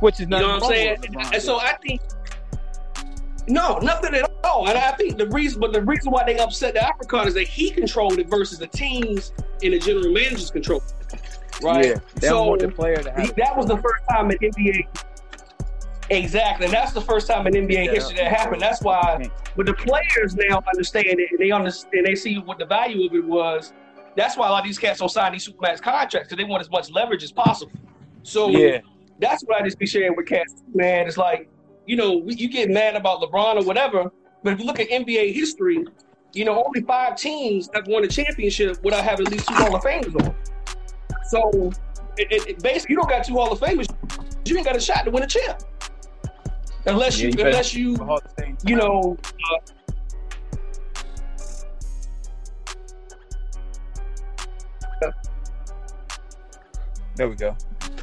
[0.00, 0.40] Which is not.
[0.40, 1.00] You nothing know what I'm saying?
[1.00, 2.00] with And so I think
[3.48, 4.68] no, nothing at all.
[4.68, 7.48] And I think the reason, but the reason why they upset the African is that
[7.48, 9.32] he controlled it versus the teams
[9.62, 11.20] and the general managers control it.
[11.62, 11.86] Right.
[11.86, 14.86] Yeah, they the player to have he- that was the first time in NBA.
[16.10, 17.90] Exactly, and that's the first time in NBA Yeah.
[17.92, 18.62] history that happened.
[18.62, 22.64] That's why, but the players now understand it, and they understand, they see what the
[22.64, 23.72] value of it was.
[24.16, 26.60] That's why a lot of these cats don't sign these supermax contracts because they want
[26.62, 27.72] as much leverage as possible.
[28.22, 28.78] So Yeah.
[29.20, 31.06] that's what I just be sharing with cats, man.
[31.06, 31.48] It's like,
[31.86, 34.10] you know, you get mad about LeBron or whatever,
[34.42, 35.84] but if you look at NBA history,
[36.32, 39.74] you know, only five teams have won a championship without having at least two Hall
[39.76, 40.34] of Famers on.
[41.26, 41.70] So
[42.16, 43.86] it, it, it- basically, you don't got two Hall of Famers,
[44.46, 45.60] you ain't got a shot to win a chip.
[46.86, 47.96] Unless Yeah, you, you unless you,
[48.64, 49.16] you know,
[49.52, 49.58] uh,
[57.16, 57.56] There we go.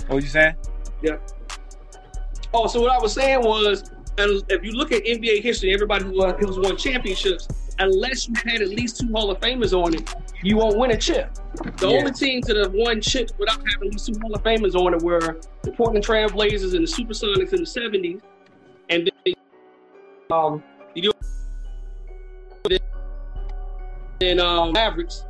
[0.08, 0.56] What were you saying?
[1.02, 1.18] Yeah.
[2.54, 6.06] Oh, so what I was saying was, and if you look at NBA history, everybody
[6.06, 7.48] who uh, who's won championships,
[7.80, 10.98] unless you had at least two Hall of Famers on it, you won't win a
[10.98, 11.34] chip.
[11.78, 11.98] The Yeah.
[11.98, 14.94] only teams that have won chips without having at least two Hall of Famers on
[14.94, 18.32] it were the Portland Trailblazers and the Supersonics in the '70s, and then
[20.32, 21.12] um, you do
[24.20, 25.26] then um, Mavericks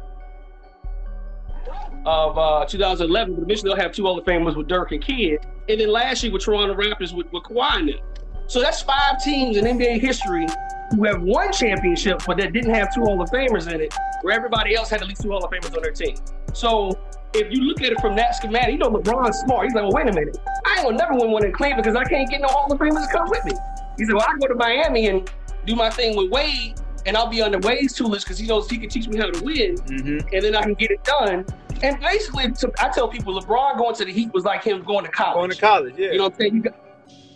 [2.06, 3.36] of uh, 2011.
[3.36, 5.40] But eventually they'll have two of Famers with Dirk and Kidd.
[5.68, 8.02] And then last year with Toronto Raptors with, with Kawhi in it.
[8.48, 10.46] So that's five teams in NBA history
[10.92, 14.36] who have won championships, but that didn't have two Hall of Famers in it, where
[14.36, 16.16] everybody else had at least two Hall of Famers on their team.
[16.54, 16.92] So
[17.34, 19.66] if you look at it from that schematic, you know LeBron's smart.
[19.66, 20.38] He's like, well, wait a minute.
[20.68, 22.80] I ain't gonna never win one in Cleveland because I can't get no Hall of
[22.80, 23.54] Famers to come with me.
[23.98, 25.30] He said, well, I go to Miami and
[25.66, 28.70] do my thing with Wade, and I'll be on the Wade's tutelage because he knows
[28.70, 30.28] he can teach me how to win, Mm-hmm.
[30.34, 31.46] and then I can get it done.
[31.84, 35.06] And basically, to, I tell people, LeBron going to the Heat was like him going
[35.06, 35.36] to college.
[35.36, 36.12] Going to college, yeah.
[36.12, 36.56] You know what I'm saying?
[36.56, 36.76] You got,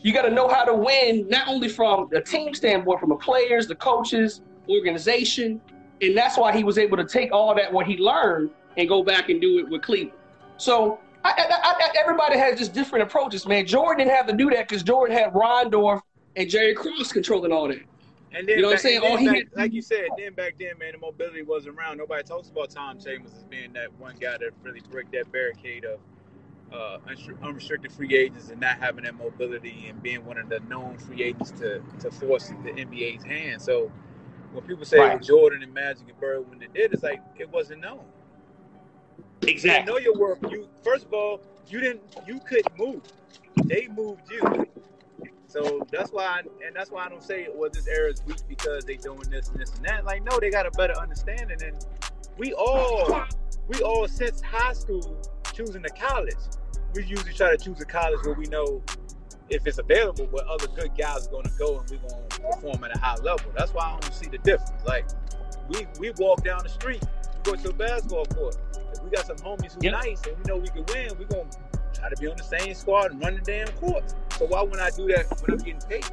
[0.01, 3.15] you got to know how to win, not only from a team standpoint, from the
[3.15, 5.61] players, the coaches, organization,
[6.01, 9.03] and that's why he was able to take all that what he learned and go
[9.03, 10.17] back and do it with Cleveland.
[10.57, 13.65] So I, I, I, everybody has just different approaches, man.
[13.65, 16.01] Jordan didn't have to do that because Jordan had Reinsdorf
[16.39, 17.81] and Jerry Krause controlling all that.
[18.31, 18.95] And then, You know what I'm saying?
[18.97, 21.41] and then All he back- had- like you said, then back then, man, the mobility
[21.41, 21.97] wasn't around.
[21.97, 25.85] Nobody talks about Tom Chambers as being that one guy that really broke that barricade
[25.85, 25.99] of
[26.71, 26.99] uh,
[27.41, 31.23] unrestricted free agents and not having that mobility and being one of the known free
[31.23, 33.59] agents to, to force the NBA's hand.
[33.59, 33.91] So
[34.53, 35.21] when people say Right.
[35.21, 38.05] Jordan and Magic and Bird when they did, it's like it wasn't known.
[39.41, 39.91] You Exactly.
[39.91, 40.37] know your work.
[40.51, 43.01] You first of all, you didn't you couldn't move.
[43.65, 44.67] They moved you.
[45.49, 48.37] So that's why, I, and that's why I don't say, well, this era is weak
[48.47, 50.05] because they doing this and this and that.
[50.05, 51.57] Like, no, they got a better understanding.
[51.63, 51.75] And
[52.37, 53.25] we all,
[53.67, 55.19] we all since high school
[55.51, 56.35] choosing a college,
[56.93, 58.83] we usually try to choose a college where we know
[59.49, 62.39] if it's available, where other good guys are going to go and we're going to
[62.39, 63.51] perform at a high level.
[63.57, 64.85] That's why I don't see the difference.
[64.85, 65.07] Like,
[65.69, 67.03] we we walk down the street,
[67.45, 68.57] we go to a basketball court.
[68.93, 69.93] If we got some homies who Yep.
[69.93, 71.57] nice and we know we can win, we're going to
[71.99, 74.13] try to be on the same squad and run the damn court.
[74.37, 76.05] So why wouldn't I do that when I'm getting paid?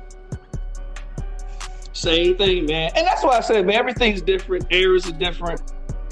[1.92, 2.90] Same thing, man.
[2.94, 4.66] And that's why I said, man, everything's different.
[4.70, 5.62] Areas are different.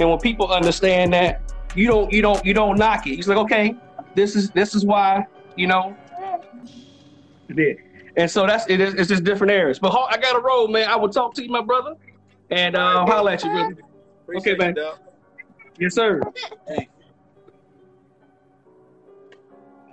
[0.01, 3.17] And when people understand that, you don't, you don't, you don't knock it.
[3.17, 3.77] He's like, okay,
[4.15, 5.27] this is this is why,
[5.57, 5.97] you know.
[7.55, 7.73] Yeah.
[8.17, 9.79] And so that's it is it's just different areas.
[9.79, 10.89] But I got a roll, man.
[10.89, 11.95] I will talk to you, my brother.
[12.51, 13.77] And uh holler at you, brother.
[14.37, 14.77] Okay, man.
[15.79, 16.23] Yes, sir.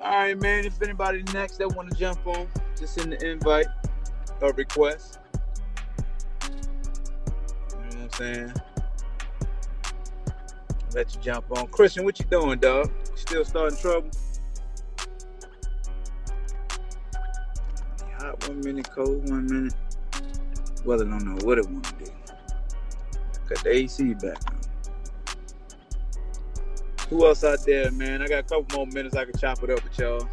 [0.01, 0.65] All right, man.
[0.65, 3.67] If anybody next that want to jump on, just send the invite
[4.41, 5.19] or request.
[6.43, 8.53] You know what I'm saying?
[10.95, 11.67] Let you jump on.
[11.67, 12.91] Christian, what you doing, dog?
[13.13, 14.09] Still starting trouble?
[18.17, 19.75] Hot one minute, cold one minute.
[20.83, 22.11] Weather don't know what it want to do.
[23.49, 24.60] Got the AC back on.
[27.11, 28.21] Who else out there, man?
[28.21, 29.17] I got a couple more minutes.
[29.17, 30.29] I can chop it up with y'all.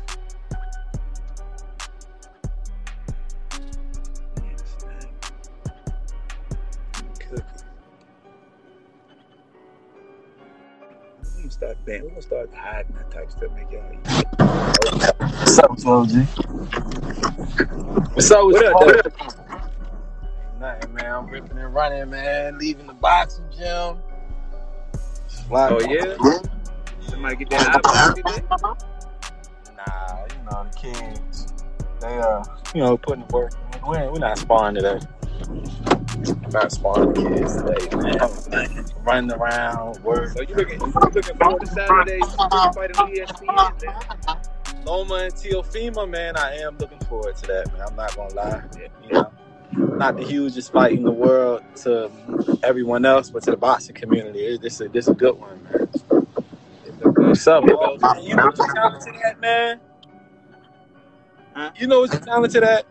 [4.44, 5.08] Yes, man.
[7.18, 7.42] Cookie.
[11.20, 13.50] We're gonna start ban- We're gonna start hiding that type stuff.
[13.56, 13.82] Make y'all.
[15.40, 16.12] What's up, OG?
[18.14, 19.12] What's up with What up, What up?
[20.60, 21.12] Nothing, man.
[21.12, 22.56] I'm ripping and running, man.
[22.58, 23.98] Leaving the boxing gym.
[25.48, 26.38] Fly- Oh yeah.
[27.08, 27.82] Somebody get that
[28.24, 29.76] there?
[29.76, 31.52] Nah, you know the kids.
[32.00, 32.44] They uh,
[32.74, 33.52] you know, putting the work.
[33.74, 33.80] in.
[33.86, 35.00] We're we're not sparring today.
[36.52, 38.84] Not sparring the kids today, man.
[39.04, 40.28] Running around, work.
[40.30, 42.20] So you looking, you looking forward to Saturday
[42.74, 43.80] fight on ESPN?
[43.80, 44.84] Then?
[44.84, 47.82] Loma and Teofimo, man, I am looking forward to that, man.
[47.88, 48.62] I'm not gonna lie.
[49.04, 49.30] You know,
[49.96, 52.10] not the hugest fight in the world to
[52.62, 55.88] everyone else, but to the boxing community, it- this is this a good one, man.
[57.28, 57.98] What's up, bro?
[58.22, 59.80] You know what you're talented at, man?
[61.76, 62.86] You know what you're talented at?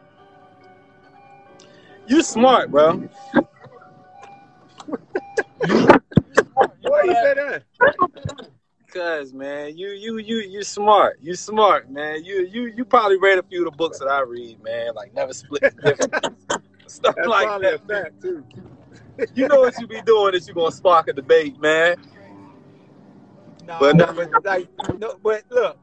[2.06, 3.10] You smart, bro.
[6.84, 7.64] Why you say that?
[8.94, 11.18] Cause man, you you you you smart.
[11.20, 12.24] You smart, man.
[12.24, 14.94] You you you probably read a few of the books that I read, man.
[14.94, 16.46] Like Never Split the Difference,
[16.88, 17.88] stuff That's like that.
[17.88, 18.46] fact too.
[19.34, 21.96] You know what you be doing is you gonna spark a debate, man.
[23.68, 24.70] No, But but, no- like,
[25.00, 25.78] no, but look,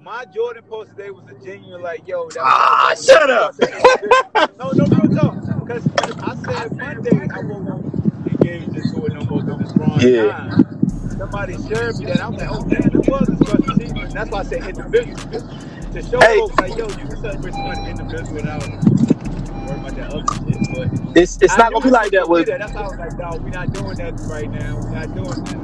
[0.00, 2.30] my Jordan post today was a genuine like, yo.
[2.32, 3.56] That Ah, was, shut up.
[4.58, 5.38] no, no, real talk.
[5.66, 5.88] Because
[6.22, 7.70] I said Monday I won't
[8.26, 10.12] engage into it no more because it's wrong Yeah.
[10.12, 10.58] time.
[11.18, 12.24] Somebody shared me that.
[12.24, 14.12] I'm like, oh man, it was a special season.
[14.12, 15.18] That's why I said individual
[15.92, 16.36] to show Hey.
[16.36, 18.70] folks like, yo, you can celebrate somebody individual without
[19.62, 20.62] worrying about that other shit.
[20.70, 22.60] But It's it's I not gonna be like that with that.
[22.60, 24.78] That's why I was like, dog, we're not doing that right now.
[24.78, 25.60] We're not doing that.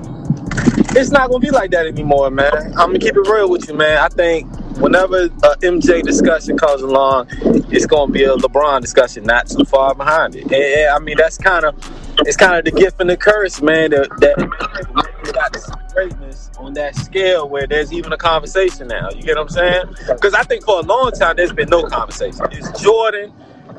[0.96, 2.52] It's not gonna be like that anymore, man.
[2.54, 3.98] I'm gonna keep it real with you, man.
[3.98, 7.28] I think whenever a MJ discussion comes along,
[7.70, 10.44] it's gonna be a LeBron discussion, not too far behind it.
[10.44, 11.74] And, and, I mean, that's kind of
[12.20, 13.90] it's kind of the gift and the curse, man.
[13.90, 19.10] That, that we got this greatness on that scale where there's even a conversation now.
[19.10, 19.84] You get what I'm saying?
[20.08, 22.46] Because I think for a long time there's been no conversation.
[22.52, 23.32] It's Jordan,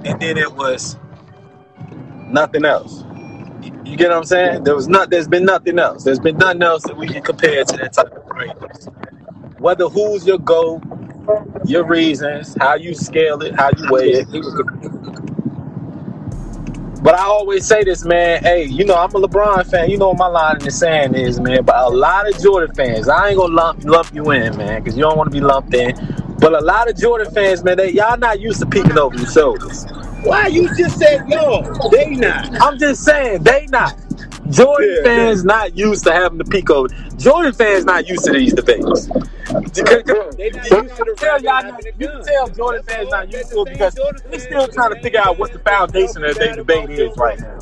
[0.05, 0.97] and then it was
[2.27, 3.03] nothing else.
[3.85, 4.63] You get what I'm saying?
[4.63, 5.09] There was not.
[5.09, 6.03] There's been nothing else.
[6.03, 8.87] There's been nothing else that we can compare to that type of greatness.
[9.59, 10.81] Whether who's your goal,
[11.65, 14.27] your reasons, how you scale it, how you weigh it.
[17.03, 18.41] But I always say this, man.
[18.43, 19.89] Hey, you know I'm a LeBron fan.
[19.89, 21.63] You know what my line in the sand is, man.
[21.63, 24.97] But a lot of Jordan fans, I ain't gonna lump lump you in, man, because
[24.97, 25.95] you don't want to be lumped in.
[26.39, 29.29] But a lot of Jordan fans, man, they y'all not used to peeking over your
[29.29, 29.85] shoulders.
[30.23, 31.63] Why you just said yo?
[31.91, 32.61] They not.
[32.61, 33.95] I'm just saying they not.
[34.49, 36.87] Jordan Yeah, fans not used to having peek over.
[37.17, 39.07] Jordan fans not used to these debates.
[40.37, 43.49] They not used to the tell y'all not, you can tell Jordan fans not used
[43.51, 43.95] to it because
[44.29, 47.59] they're still trying to figure out what the foundation of their debate is right now.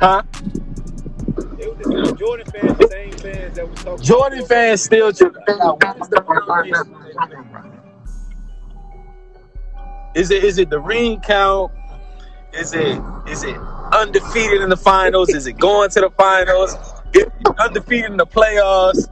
[0.00, 0.22] Huh?
[1.56, 4.04] The Jordan fans, same fans that was talking.
[4.04, 7.71] Jordan fans still trying to figure out what is the foundation of
[10.14, 11.72] Is it is it the ring count?
[12.52, 13.56] Is it is it
[13.92, 15.30] undefeated in the finals?
[15.30, 16.74] Is it going to the finals?
[17.14, 19.08] Is it undefeated in the playoffs?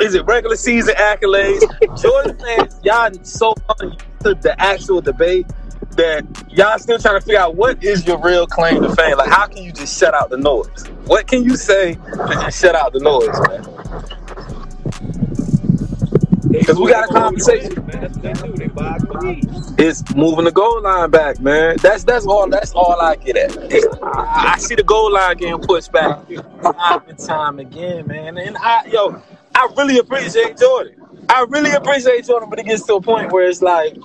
[0.00, 1.62] Is it regular season accolades?
[2.00, 5.46] Jordan fans, y'all so used to the actual debate
[5.96, 9.16] that y'all still trying to figure out what is your real claim to fame.
[9.16, 10.86] Like, how can you just shut out the noise?
[11.06, 14.21] What can you say to just shut out the noise, man?
[16.60, 17.86] Because we got a conversation.
[17.86, 18.56] Man, that's what they do.
[18.58, 19.48] They buy the lead.
[19.78, 21.76] It's moving the goal line back, man.
[21.78, 22.48] That's that's all.
[22.48, 23.56] That's all I get at.
[23.72, 26.20] It's- I, I see the goal line getting pushed back
[26.62, 28.38] time and time again, man.
[28.38, 29.22] And I, yo,
[29.54, 30.96] I really appreciate Jordan.
[31.28, 33.96] I really appreciate Jordan, but it gets to a point where it's like,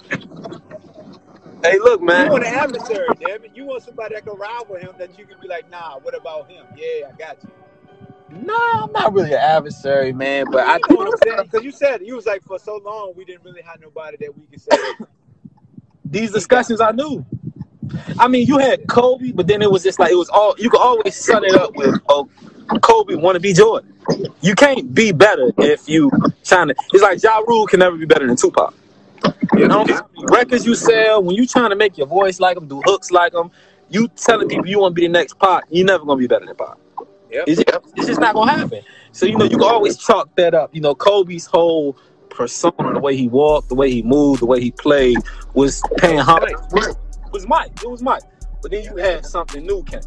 [1.63, 2.25] hey, look, man.
[2.25, 3.51] You want an adversary, damn it.
[3.55, 6.15] You want somebody that can rival with him that you can be like, nah, what
[6.17, 6.65] about him?
[6.75, 7.49] Yeah, I got you.
[8.31, 10.45] Nah, I'm not really an adversary, man.
[10.51, 11.49] But I know what I'm saying?
[11.49, 14.37] Because you said you was like for so long we didn't really have nobody that
[14.37, 14.77] we could say.
[16.05, 17.25] these discussions I knew.
[18.19, 20.69] I mean, you had Kobe, but then it was just like it was all you
[20.69, 22.29] could always sum it up with oh
[22.81, 23.93] Kobe want to be Jordan.
[24.41, 26.11] You can't be better if you
[26.43, 26.75] trying to.
[26.93, 28.73] It's like Ja Rule can never be better than Tupac.
[29.55, 29.85] You know,
[30.29, 33.31] records you sell when you trying to make your voice like them, do hooks like
[33.31, 33.51] them.
[33.89, 36.45] You telling people you want to be the next Pac, you never gonna be better
[36.45, 36.77] than Pac.
[37.29, 38.81] It's, just, it's just not gonna happen.
[39.11, 40.73] So you know, you can always chalk that up.
[40.73, 41.97] You know, Kobe's whole
[42.29, 45.17] persona, the way he walked, the way he moved, the way he played,
[45.53, 46.51] was paying homage.
[46.73, 46.95] It
[47.31, 47.71] Was Mike?
[47.83, 48.23] It was Mike.
[48.61, 50.01] But then you had something new, Ken.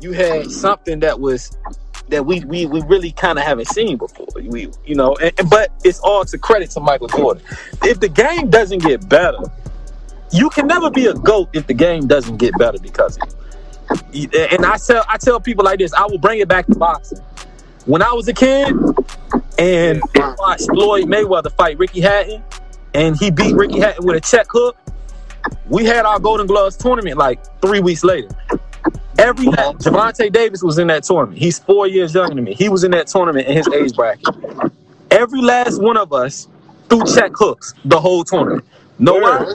[0.00, 1.56] You had something that was
[2.08, 4.26] that we we, we really kind of haven't seen before.
[4.34, 7.42] We you know, and, and- but it's all to credit to Michael Jordan.
[7.84, 9.38] If the game doesn't get better,
[10.32, 13.36] you can never be a goat if the game doesn't get better because of you.
[13.90, 15.92] And I tell I tell people like this.
[15.94, 17.18] I will bring it back to boxing.
[17.86, 18.74] When I was a kid
[19.58, 22.42] and I watched Floyd Mayweather fight Ricky Hatton,
[22.94, 24.76] and he beat Ricky Hatton with a check hook,
[25.68, 28.28] we had our Golden Gloves tournament like three weeks later.
[29.18, 29.74] Every uh-huh.
[29.74, 31.38] Gervonta Davis was in that tournament.
[31.38, 32.54] He's four years younger than me.
[32.54, 34.26] He was in that tournament in his age bracket.
[35.10, 36.48] Every last one of us
[36.88, 38.64] threw check hooks the whole tournament.
[38.98, 39.52] No why?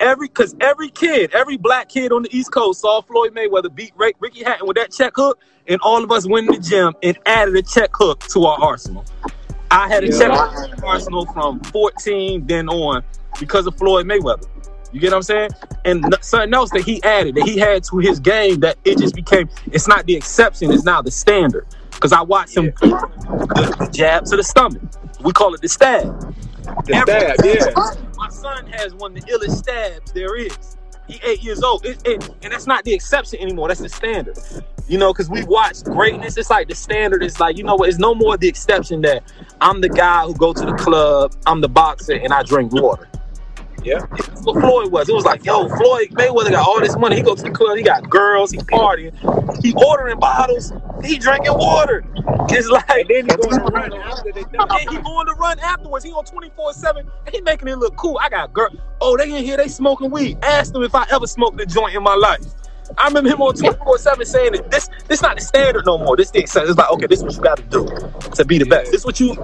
[0.00, 3.92] Every because every kid, every black kid on the East Coast saw Floyd Mayweather beat
[3.96, 6.94] Rick, Ricky Hatton with that check hook, and all of us went in the gym
[7.02, 9.04] and added a check hook to our arsenal.
[9.70, 13.02] I had a check hook arsenal from 14 then on
[13.40, 14.46] because of Floyd Mayweather.
[14.92, 15.50] You get what I'm saying?
[15.84, 19.14] And something else that he added, that he had to his game, that it just
[19.14, 21.66] became, it's not the exception, it's now the standard.
[21.90, 24.80] Because I watched him the, the jab to the stomach.
[25.20, 26.34] We call it the stab.
[26.84, 28.06] The stab, yeah.
[28.16, 30.76] My son has one of the illest stabs there is.
[31.06, 31.86] He eight years old.
[31.86, 33.68] It, it, and that's not the exception anymore.
[33.68, 34.38] That's the standard.
[34.88, 36.36] You know, because we watch greatness.
[36.36, 37.88] It's like the standard is like, you know what?
[37.88, 39.22] It's no more the exception that
[39.60, 43.08] I'm the guy who go to the club, I'm the boxer, and I drink water.
[43.82, 44.00] Yeah.
[44.10, 45.08] That's what Floyd was.
[45.08, 47.16] It was like, yo, Floyd Mayweather got all this money.
[47.16, 49.12] He go to the club, he got girls, he partying,
[49.62, 50.72] he ordering bottles,
[51.04, 52.04] he drinking water.
[52.50, 55.58] It's like And then he going to run after they and he going to run
[55.60, 56.04] afterwards.
[56.04, 58.18] He on 24-7 and he making it look cool.
[58.20, 58.70] I got girl.
[59.00, 60.38] Oh, they in here, they smoking weed.
[60.42, 62.44] Ask them if I ever smoked a joint in my life.
[62.96, 66.16] I remember him on 24-7 saying that this this not the standard no more.
[66.16, 66.70] This the exception.
[66.70, 67.86] It's like, okay, this is what you gotta do
[68.34, 68.92] to be the best.
[68.92, 69.36] This what you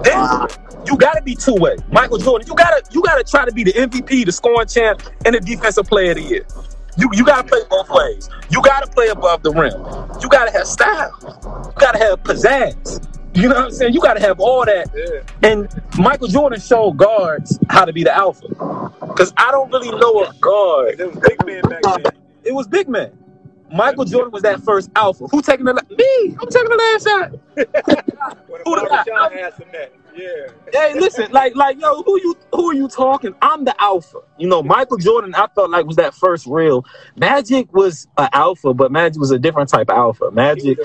[0.87, 1.75] you gotta be two-way.
[1.91, 5.35] Michael Jordan, you gotta you gotta try to be the MVP, the scoring champ, and
[5.35, 6.45] the defensive player of the year.
[6.97, 8.29] You you gotta play both ways.
[8.49, 9.73] You gotta play above the rim.
[10.21, 11.11] You gotta have style.
[11.21, 13.05] You gotta have pizzazz.
[13.35, 13.93] You know what I'm saying?
[13.93, 14.87] You gotta have all that.
[15.43, 15.67] And
[15.97, 18.47] Michael Jordan showed guards how to be the alpha.
[19.17, 20.99] Cause I don't really know a guard.
[20.99, 22.13] It was big man back then.
[22.43, 23.11] It was big man.
[23.75, 25.27] Michael Jordan was that first alpha.
[25.27, 26.37] Who taking the la- me?
[26.39, 27.31] I'm taking the last shot.
[28.65, 29.03] Who the guy?
[29.03, 29.35] Sean
[29.71, 29.93] that.
[30.15, 30.47] Yeah.
[30.71, 33.35] Hey, listen, like, like, yo, who you, who are you talking?
[33.41, 34.19] I'm the alpha.
[34.37, 36.85] You know, Michael Jordan, I felt like was that first real.
[37.17, 40.31] Magic was an alpha, but Magic was a different type of alpha.
[40.31, 40.79] Magic,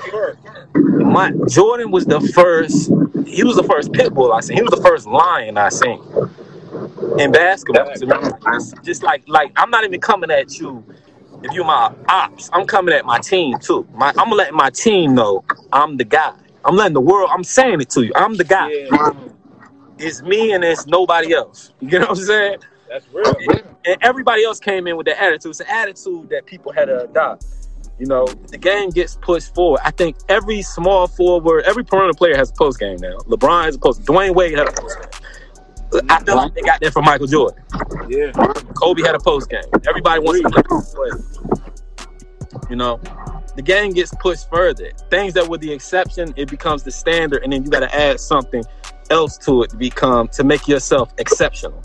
[0.75, 2.91] my Jordan was the first.
[3.25, 4.57] He was the first pit bull I seen.
[4.57, 6.03] He was the first lion I seen
[7.19, 7.91] in basketball.
[8.83, 10.83] Just like, like, I'm not even coming at you.
[11.43, 13.87] If you're my ops, I'm coming at my team too.
[13.93, 15.43] My, I'm gonna let my team know
[15.73, 16.33] I'm the guy.
[16.63, 17.29] I'm letting the world.
[17.33, 18.11] I'm saying it to you.
[18.15, 18.69] I'm the guy.
[18.69, 19.13] Yeah.
[19.97, 21.73] It's me and it's nobody else.
[21.79, 22.57] You get what I'm saying?
[22.89, 23.33] That's real.
[23.85, 25.51] And everybody else came in with that attitude.
[25.51, 27.45] It's an attitude that people had to adopt.
[27.97, 29.79] You know, the game gets pushed forward.
[29.83, 33.17] I think every small forward, every perimeter player has a post game now.
[33.27, 34.03] LeBron has a post.
[34.03, 35.20] Dwyane Wade had a post game.
[36.09, 37.63] I feel like they got that from Michael Jordan.
[38.07, 38.31] Yeah.
[38.75, 39.63] Kobe had a post game.
[39.87, 40.63] Everybody wants to
[40.95, 41.11] play.
[42.69, 42.99] You know,
[43.55, 44.91] the game gets pushed further.
[45.09, 48.19] Things that were the exception, it becomes the standard, and then you got to add
[48.19, 48.63] something
[49.09, 51.81] else to it to become to make yourself exceptional.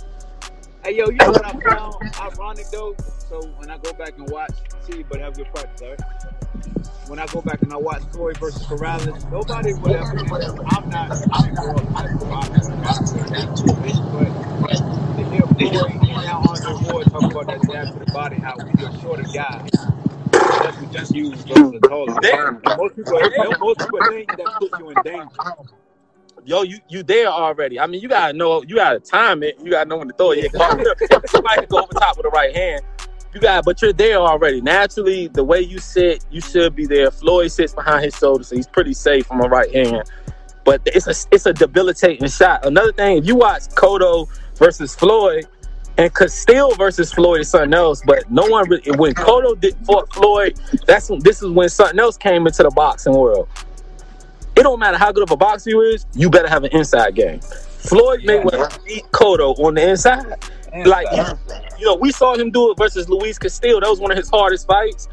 [0.85, 2.95] Hey yo, you know what I found ironic though?
[3.29, 4.55] So when I go back and watch,
[4.89, 6.01] see, but have good practice, all right?
[7.09, 10.19] When I go back and I watch Floyd versus Corrales, nobody would ever.
[10.67, 11.13] I'm not.
[11.33, 13.21] I'm more of like boxing,
[14.51, 14.77] but
[15.17, 18.57] to hear Floyd and now Andre Ward talk about that jab to the body, how
[18.79, 19.69] you're a shorter guy,
[20.33, 22.13] that's what just use versus a taller
[22.77, 23.21] Most people,
[23.61, 25.29] most people think that puts you in danger.
[26.45, 27.79] Yo, you you there already.
[27.79, 29.59] I mean, you gotta know, you gotta time it.
[29.63, 30.51] You gotta know when to throw it.
[31.31, 32.83] Somebody can go over top with the right hand.
[33.37, 34.63] You got, but you're there already.
[34.63, 37.11] Naturally, the way you sit, you should be there.
[37.11, 40.05] Floyd sits behind his shoulder, so he's pretty safe from a right hand.
[40.65, 42.65] but it's a it's a debilitating shot.
[42.65, 44.27] Another thing, if you watch Cotto
[44.57, 45.47] versus Floyd
[45.99, 50.11] and Castillo versus Floyd is something else, but no one really when Cotto did fought
[50.15, 53.51] Floyd, that's this is when something else came into the boxing world.
[54.57, 57.15] It don't matter how good of a boxer you is, you better have an inside
[57.15, 57.41] game.
[57.43, 60.25] Floyd Mayweather beat Cotto on the inside.
[60.85, 61.07] Like
[61.79, 63.81] you know, we saw him do it versus Luis Castillo.
[63.81, 65.09] That was one of his hardest fights.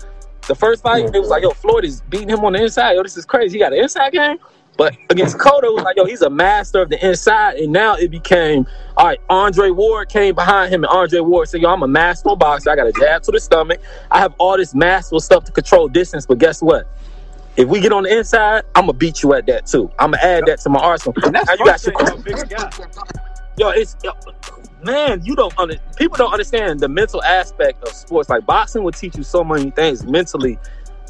[0.47, 2.93] The first fight, it was like, yo, Floyd is beating him on the inside.
[2.93, 3.53] Yo, this is crazy.
[3.53, 4.37] He got an inside game.
[4.75, 7.57] But against Cotto, it was like, yo, he's a master of the inside.
[7.57, 8.65] And now it became,
[8.97, 12.35] all right, Andre Ward came behind him, and Andre Ward said, yo, I'm a masterful
[12.35, 12.71] boxer.
[12.71, 13.79] I got a jab to the stomach.
[14.09, 16.25] I have all this masterful stuff to control distance.
[16.25, 16.87] But guess what?
[17.55, 19.91] If we get on the inside, I'm gonna beat you at that too.
[19.99, 21.13] I'm gonna add that to my arsenal.
[21.23, 22.71] And that's Now you got your for a bigger guy.
[23.57, 24.11] yo, it's yo,
[24.83, 28.29] man, you don't under, people don't understand the mental aspect of sports.
[28.29, 30.57] Like boxing will teach you so many things mentally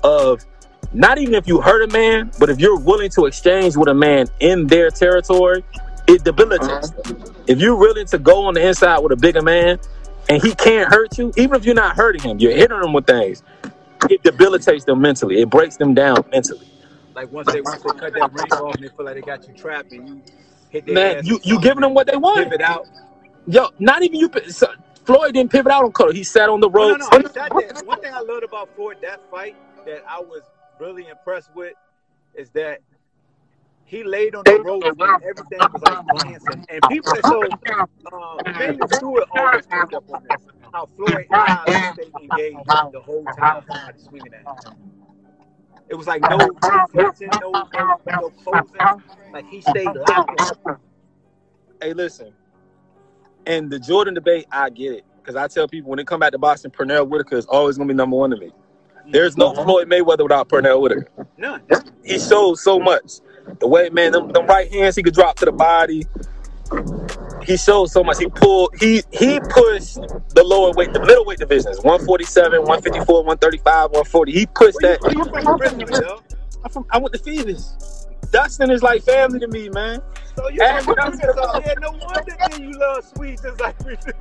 [0.03, 0.45] of
[0.93, 3.93] not even if you hurt a man, but if you're willing to exchange with a
[3.93, 5.63] man in their territory,
[6.07, 6.91] it debilitates.
[6.91, 7.13] Uh-huh.
[7.13, 7.35] them.
[7.47, 9.79] If you're willing to go on the inside with a bigger man
[10.29, 13.07] and he can't hurt you, even if you're not hurting him, you're hitting him with
[13.07, 13.43] things.
[14.09, 15.41] It debilitates them mentally.
[15.41, 16.67] It breaks them down mentally.
[17.15, 19.47] Like once they once they cut that ring off and they feel like they got
[19.47, 20.21] you trapped and you
[20.69, 22.43] hit their Man, ass you with you giving them what they want.
[22.43, 22.87] pivot out.
[23.47, 24.29] Yo, not even you.
[24.49, 24.67] So,
[25.05, 26.13] Floyd didn't pivot out on Cotto.
[26.13, 27.07] He sat on the No, no, ropes.
[27.11, 27.11] no.
[27.17, 27.73] He sat there.
[27.85, 30.43] One thing I loved about Floyd that fight that I was
[30.79, 31.73] really impressed with
[32.35, 32.81] is that
[33.85, 36.65] he laid on the ropes and everything was like glancing.
[36.69, 37.43] And people that so
[38.13, 40.47] um, Daniel Stewart always picked up on this.
[40.73, 43.63] How Floyd eyes stayed engaged the whole time
[43.97, 44.73] swinging at him.
[45.89, 48.87] It was like no no flexing, no no, no posing.
[49.33, 50.41] Like he stayed locked
[51.81, 52.33] hey, listen.
[53.45, 55.05] And the Jordan debate, I get it.
[55.21, 57.87] Because I tell people when they come back to boxing, Pernell Whitaker is always going
[57.87, 58.51] to be number one to me.
[59.09, 59.63] There's no uh-huh.
[59.63, 61.07] Floyd Mayweather without Pernell Whitaker.
[61.37, 61.61] None.
[62.03, 63.19] He shows so much.
[63.59, 66.03] The way, man, them, them right hands he could drop to the body.
[67.45, 68.17] He showed so much.
[68.17, 74.31] He pulled, he he pushed the lower weight, the middleweight divisions 147, 154, 135, 140.
[74.31, 75.01] He pushed that.
[75.01, 76.21] where you from originally, though?
[76.63, 78.02] I'm, from, I went to Phoenix.
[78.33, 80.01] Dustin is like family to me, man.
[80.35, 83.95] So you Ask, Dustin, so yeah, no wonder then you love sweets just like we
[83.95, 84.11] do.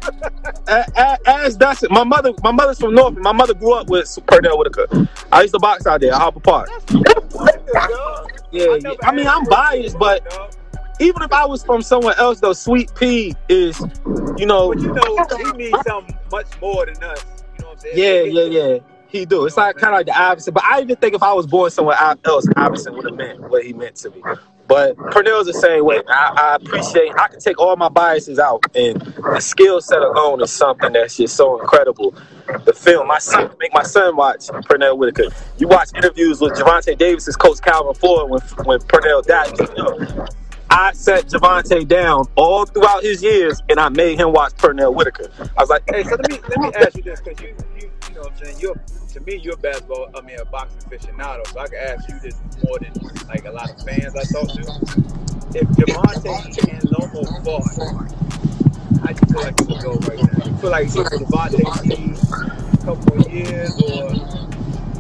[0.68, 1.89] a- a- ask Dustin.
[1.90, 3.16] My mother, my mother's from North.
[3.16, 5.09] My mother grew up with Pernell Whitaker.
[5.32, 6.68] I used to box out there, Harper Park.
[8.52, 8.93] Yeah, yeah.
[9.02, 10.22] I mean, I'm biased, but
[11.01, 13.80] even if I was from somewhere else, though, Sweet Pea is,
[14.36, 17.24] you know, But you know, he needs something much more than us.
[17.56, 17.97] You know what I'm saying?
[17.97, 18.78] yeah, yeah, yeah.
[19.12, 19.44] He do.
[19.44, 20.55] It's like kind of like the Iverson.
[20.55, 23.62] But I even think if I was born somewhere else, Iverson would have meant what
[23.62, 24.22] he meant to me.
[24.66, 26.01] But Pernell's the same way.
[26.09, 27.12] I, I appreciate.
[27.18, 31.18] I can take all my biases out, and the skill set alone is something that's
[31.18, 32.14] just so incredible.
[32.64, 35.28] The film, my son, make my son watch Pernell Whitaker.
[35.59, 39.52] You watch interviews with Gervonta Davis's coach Calvin Ford when when Pernell died.
[39.59, 40.26] You know,
[40.70, 45.30] I set Gervonta down all throughout his years, and I made him watch Pernell Whitaker.
[45.59, 47.90] I was like, Hey, so let me let me ask you this because you, you
[48.12, 50.80] you know what I'm saying you're to me you're a basketball I mean a boxing
[50.82, 52.93] aficionado so I can ask you this more than
[53.26, 54.62] like a lot of fans I talk to.
[55.55, 56.32] If Gervonta
[56.70, 58.12] and Loma fought,
[59.20, 60.44] you feel like it would go right now?
[60.44, 64.12] You feel like Gervonta needs a couple of years or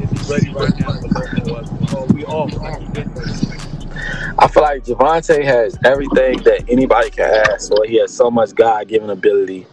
[0.02, 1.08] is he ready right now for
[1.44, 1.96] Loma?
[1.96, 3.10] Or we all like he ready?
[4.38, 7.84] I feel like Gervonta has everything that anybody can ask, for.
[7.84, 9.66] he has so much God given ability.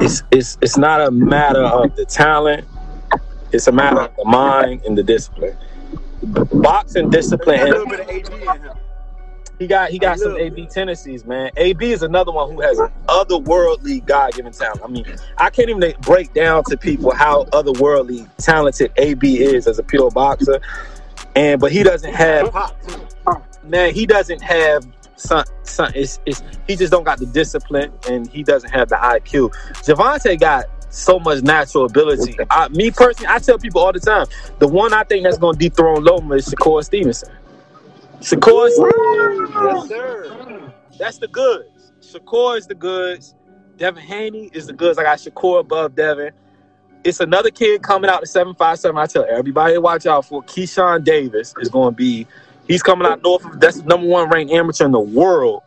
[0.00, 2.66] It's it's it's not a matter of the talent,
[3.52, 5.56] it's a matter of the mind and the discipline.
[6.22, 7.60] Boxing discipline.
[7.60, 8.76] A little bit of AB in him.
[9.58, 11.50] He got he got some AB tendencies, man.
[11.56, 12.78] AB is another one who has
[13.08, 14.82] otherworldly God given talent.
[14.84, 15.06] I mean,
[15.38, 20.10] I can't even break down to people how otherworldly talented AB is as a pure
[20.10, 20.60] boxer.
[21.34, 22.54] And but he doesn't have
[23.64, 24.86] man, he doesn't have
[25.16, 28.96] some some it's, it's he just don't got the discipline and he doesn't have the
[28.96, 29.50] IQ.
[29.82, 32.36] Gervonta got so much natural ability.
[32.50, 34.26] I, me personally, I tell people all the time,
[34.58, 37.32] the one I think that's gonna dethrone Loma is Shakur Stevenson.
[38.20, 39.88] Shakur Yes, mm.
[39.88, 40.72] sir.
[40.98, 41.92] that's the goods.
[42.00, 43.34] Shakur is the goods.
[43.76, 44.98] Devin Haney is the goods.
[44.98, 46.32] I got Shakur above Devin.
[47.04, 48.96] It's another kid coming out the 757.
[48.98, 50.42] I tell everybody to watch out for.
[50.42, 52.26] Keyshawn Davis is going to be,
[52.66, 55.62] he's coming out north of, that's the number one ranked amateur in the world.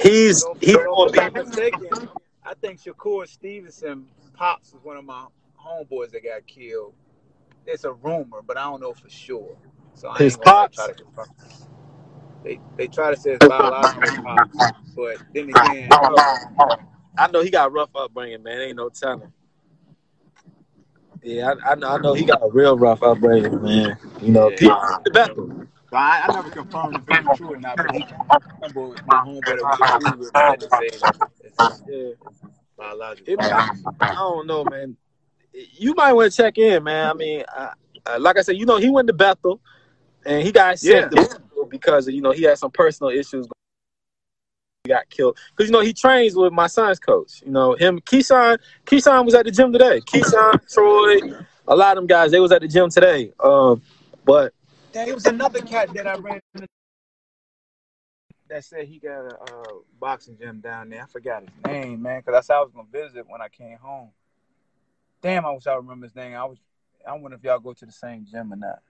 [0.00, 2.08] He's, he's going to be, mistaken,
[2.44, 5.26] I think Shakur Stevenson pops was one of my
[5.60, 6.94] homeboys that got killed.
[7.66, 9.56] It's a rumor, but I don't know for sure.
[9.94, 10.76] So I His ain't gonna like, pops?
[10.76, 11.04] try to.
[12.44, 14.56] They they try to say it's biological pops,
[14.94, 15.90] but then again,
[17.18, 18.60] I know he got rough upbringing, man.
[18.60, 19.32] Ain't no telling.
[21.22, 23.98] Yeah, I, I, know, I know he got a real rough upbringing, man.
[24.22, 25.57] You know, people, the Bethel.
[25.90, 28.04] So I, I never confirmed if it was true or not, but he
[28.60, 30.90] remember my homeboy that we with man, to say
[31.44, 32.10] it's, Yeah.
[32.76, 33.34] biological.
[33.34, 33.70] It, I,
[34.10, 34.96] I don't know, man.
[35.52, 37.10] You might want to check in, man.
[37.10, 37.72] I mean, I,
[38.06, 39.60] uh, like I said, you know, he went to Bethel,
[40.26, 41.24] and he got sent Yeah.
[41.70, 43.46] because you know he had some personal issues.
[44.84, 47.42] He got killed because you know he trains with my son's coach.
[47.44, 48.58] You know him, Keyshawn.
[48.84, 50.00] Keyshawn was at the gym today.
[50.00, 51.18] Keyshawn, Troy,
[51.66, 52.30] a lot of them guys.
[52.30, 53.32] They was at the gym today.
[53.42, 53.82] Um,
[54.24, 54.52] but
[55.04, 56.40] There was another cat that I ran
[58.48, 59.62] that said he got a uh,
[60.00, 61.02] boxing gym down there.
[61.02, 63.78] I forgot his name, man, because I said I was gonna visit when I came
[63.78, 64.10] home.
[65.22, 66.34] Damn, I wish I remember his name.
[66.34, 66.58] I was,
[67.06, 68.80] I wonder if y'all go to the same gym or not.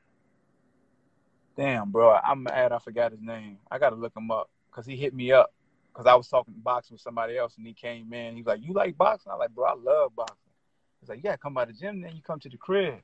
[1.57, 2.73] Damn, bro, I'm mad.
[2.73, 3.59] I forgot his name.
[3.71, 5.53] I gotta look him up because he hit me up
[5.93, 8.35] because I was talking boxing with somebody else and he came in.
[8.35, 10.53] He was like, "You like boxing?" I was like, "Bro, I love boxing."
[11.01, 13.03] He's like, "You gotta come by the gym, then you come to the crib."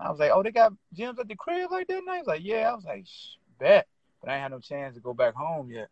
[0.00, 2.26] I was like, "Oh, they got gyms at the crib like that?" And I was
[2.26, 3.86] like, "Yeah." I was like, Shh, "Bet,"
[4.20, 5.88] but I ain't had no chance to go back home yet.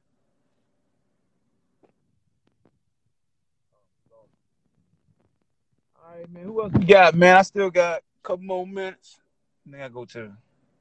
[5.97, 6.45] All right, man.
[6.45, 7.37] Who else we got, man?
[7.37, 9.21] I still got a couple more minutes.
[9.67, 10.33] Then I go to the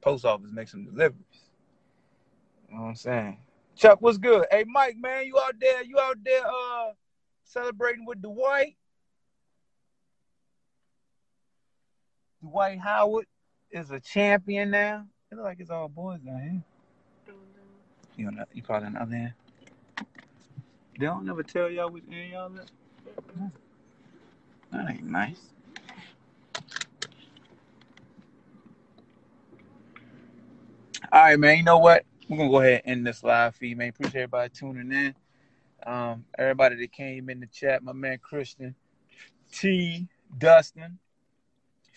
[0.01, 1.23] post office make some deliveries.
[2.69, 3.37] You know what I'm saying?
[3.75, 4.45] Chuck, what's good?
[4.49, 5.83] Hey, Mike, man, you out there?
[5.83, 6.91] You out there uh
[7.43, 8.75] celebrating with Dwight?
[12.41, 13.25] Dwight Howard
[13.71, 15.05] is a champion now.
[15.31, 16.63] It look like it's all boys down here.
[18.15, 19.35] You don't know, you probably not there.
[20.99, 23.51] They don't never tell y'all which end y'all at.
[24.71, 25.39] That ain't nice.
[31.11, 31.57] All right, man.
[31.57, 32.03] You know what?
[32.27, 33.89] We're gonna go ahead and end this live feed, man.
[33.89, 35.15] Appreciate everybody tuning in.
[35.85, 38.75] Um, everybody that came in the chat, my man Christian,
[39.51, 40.07] T,
[40.37, 40.99] Dustin,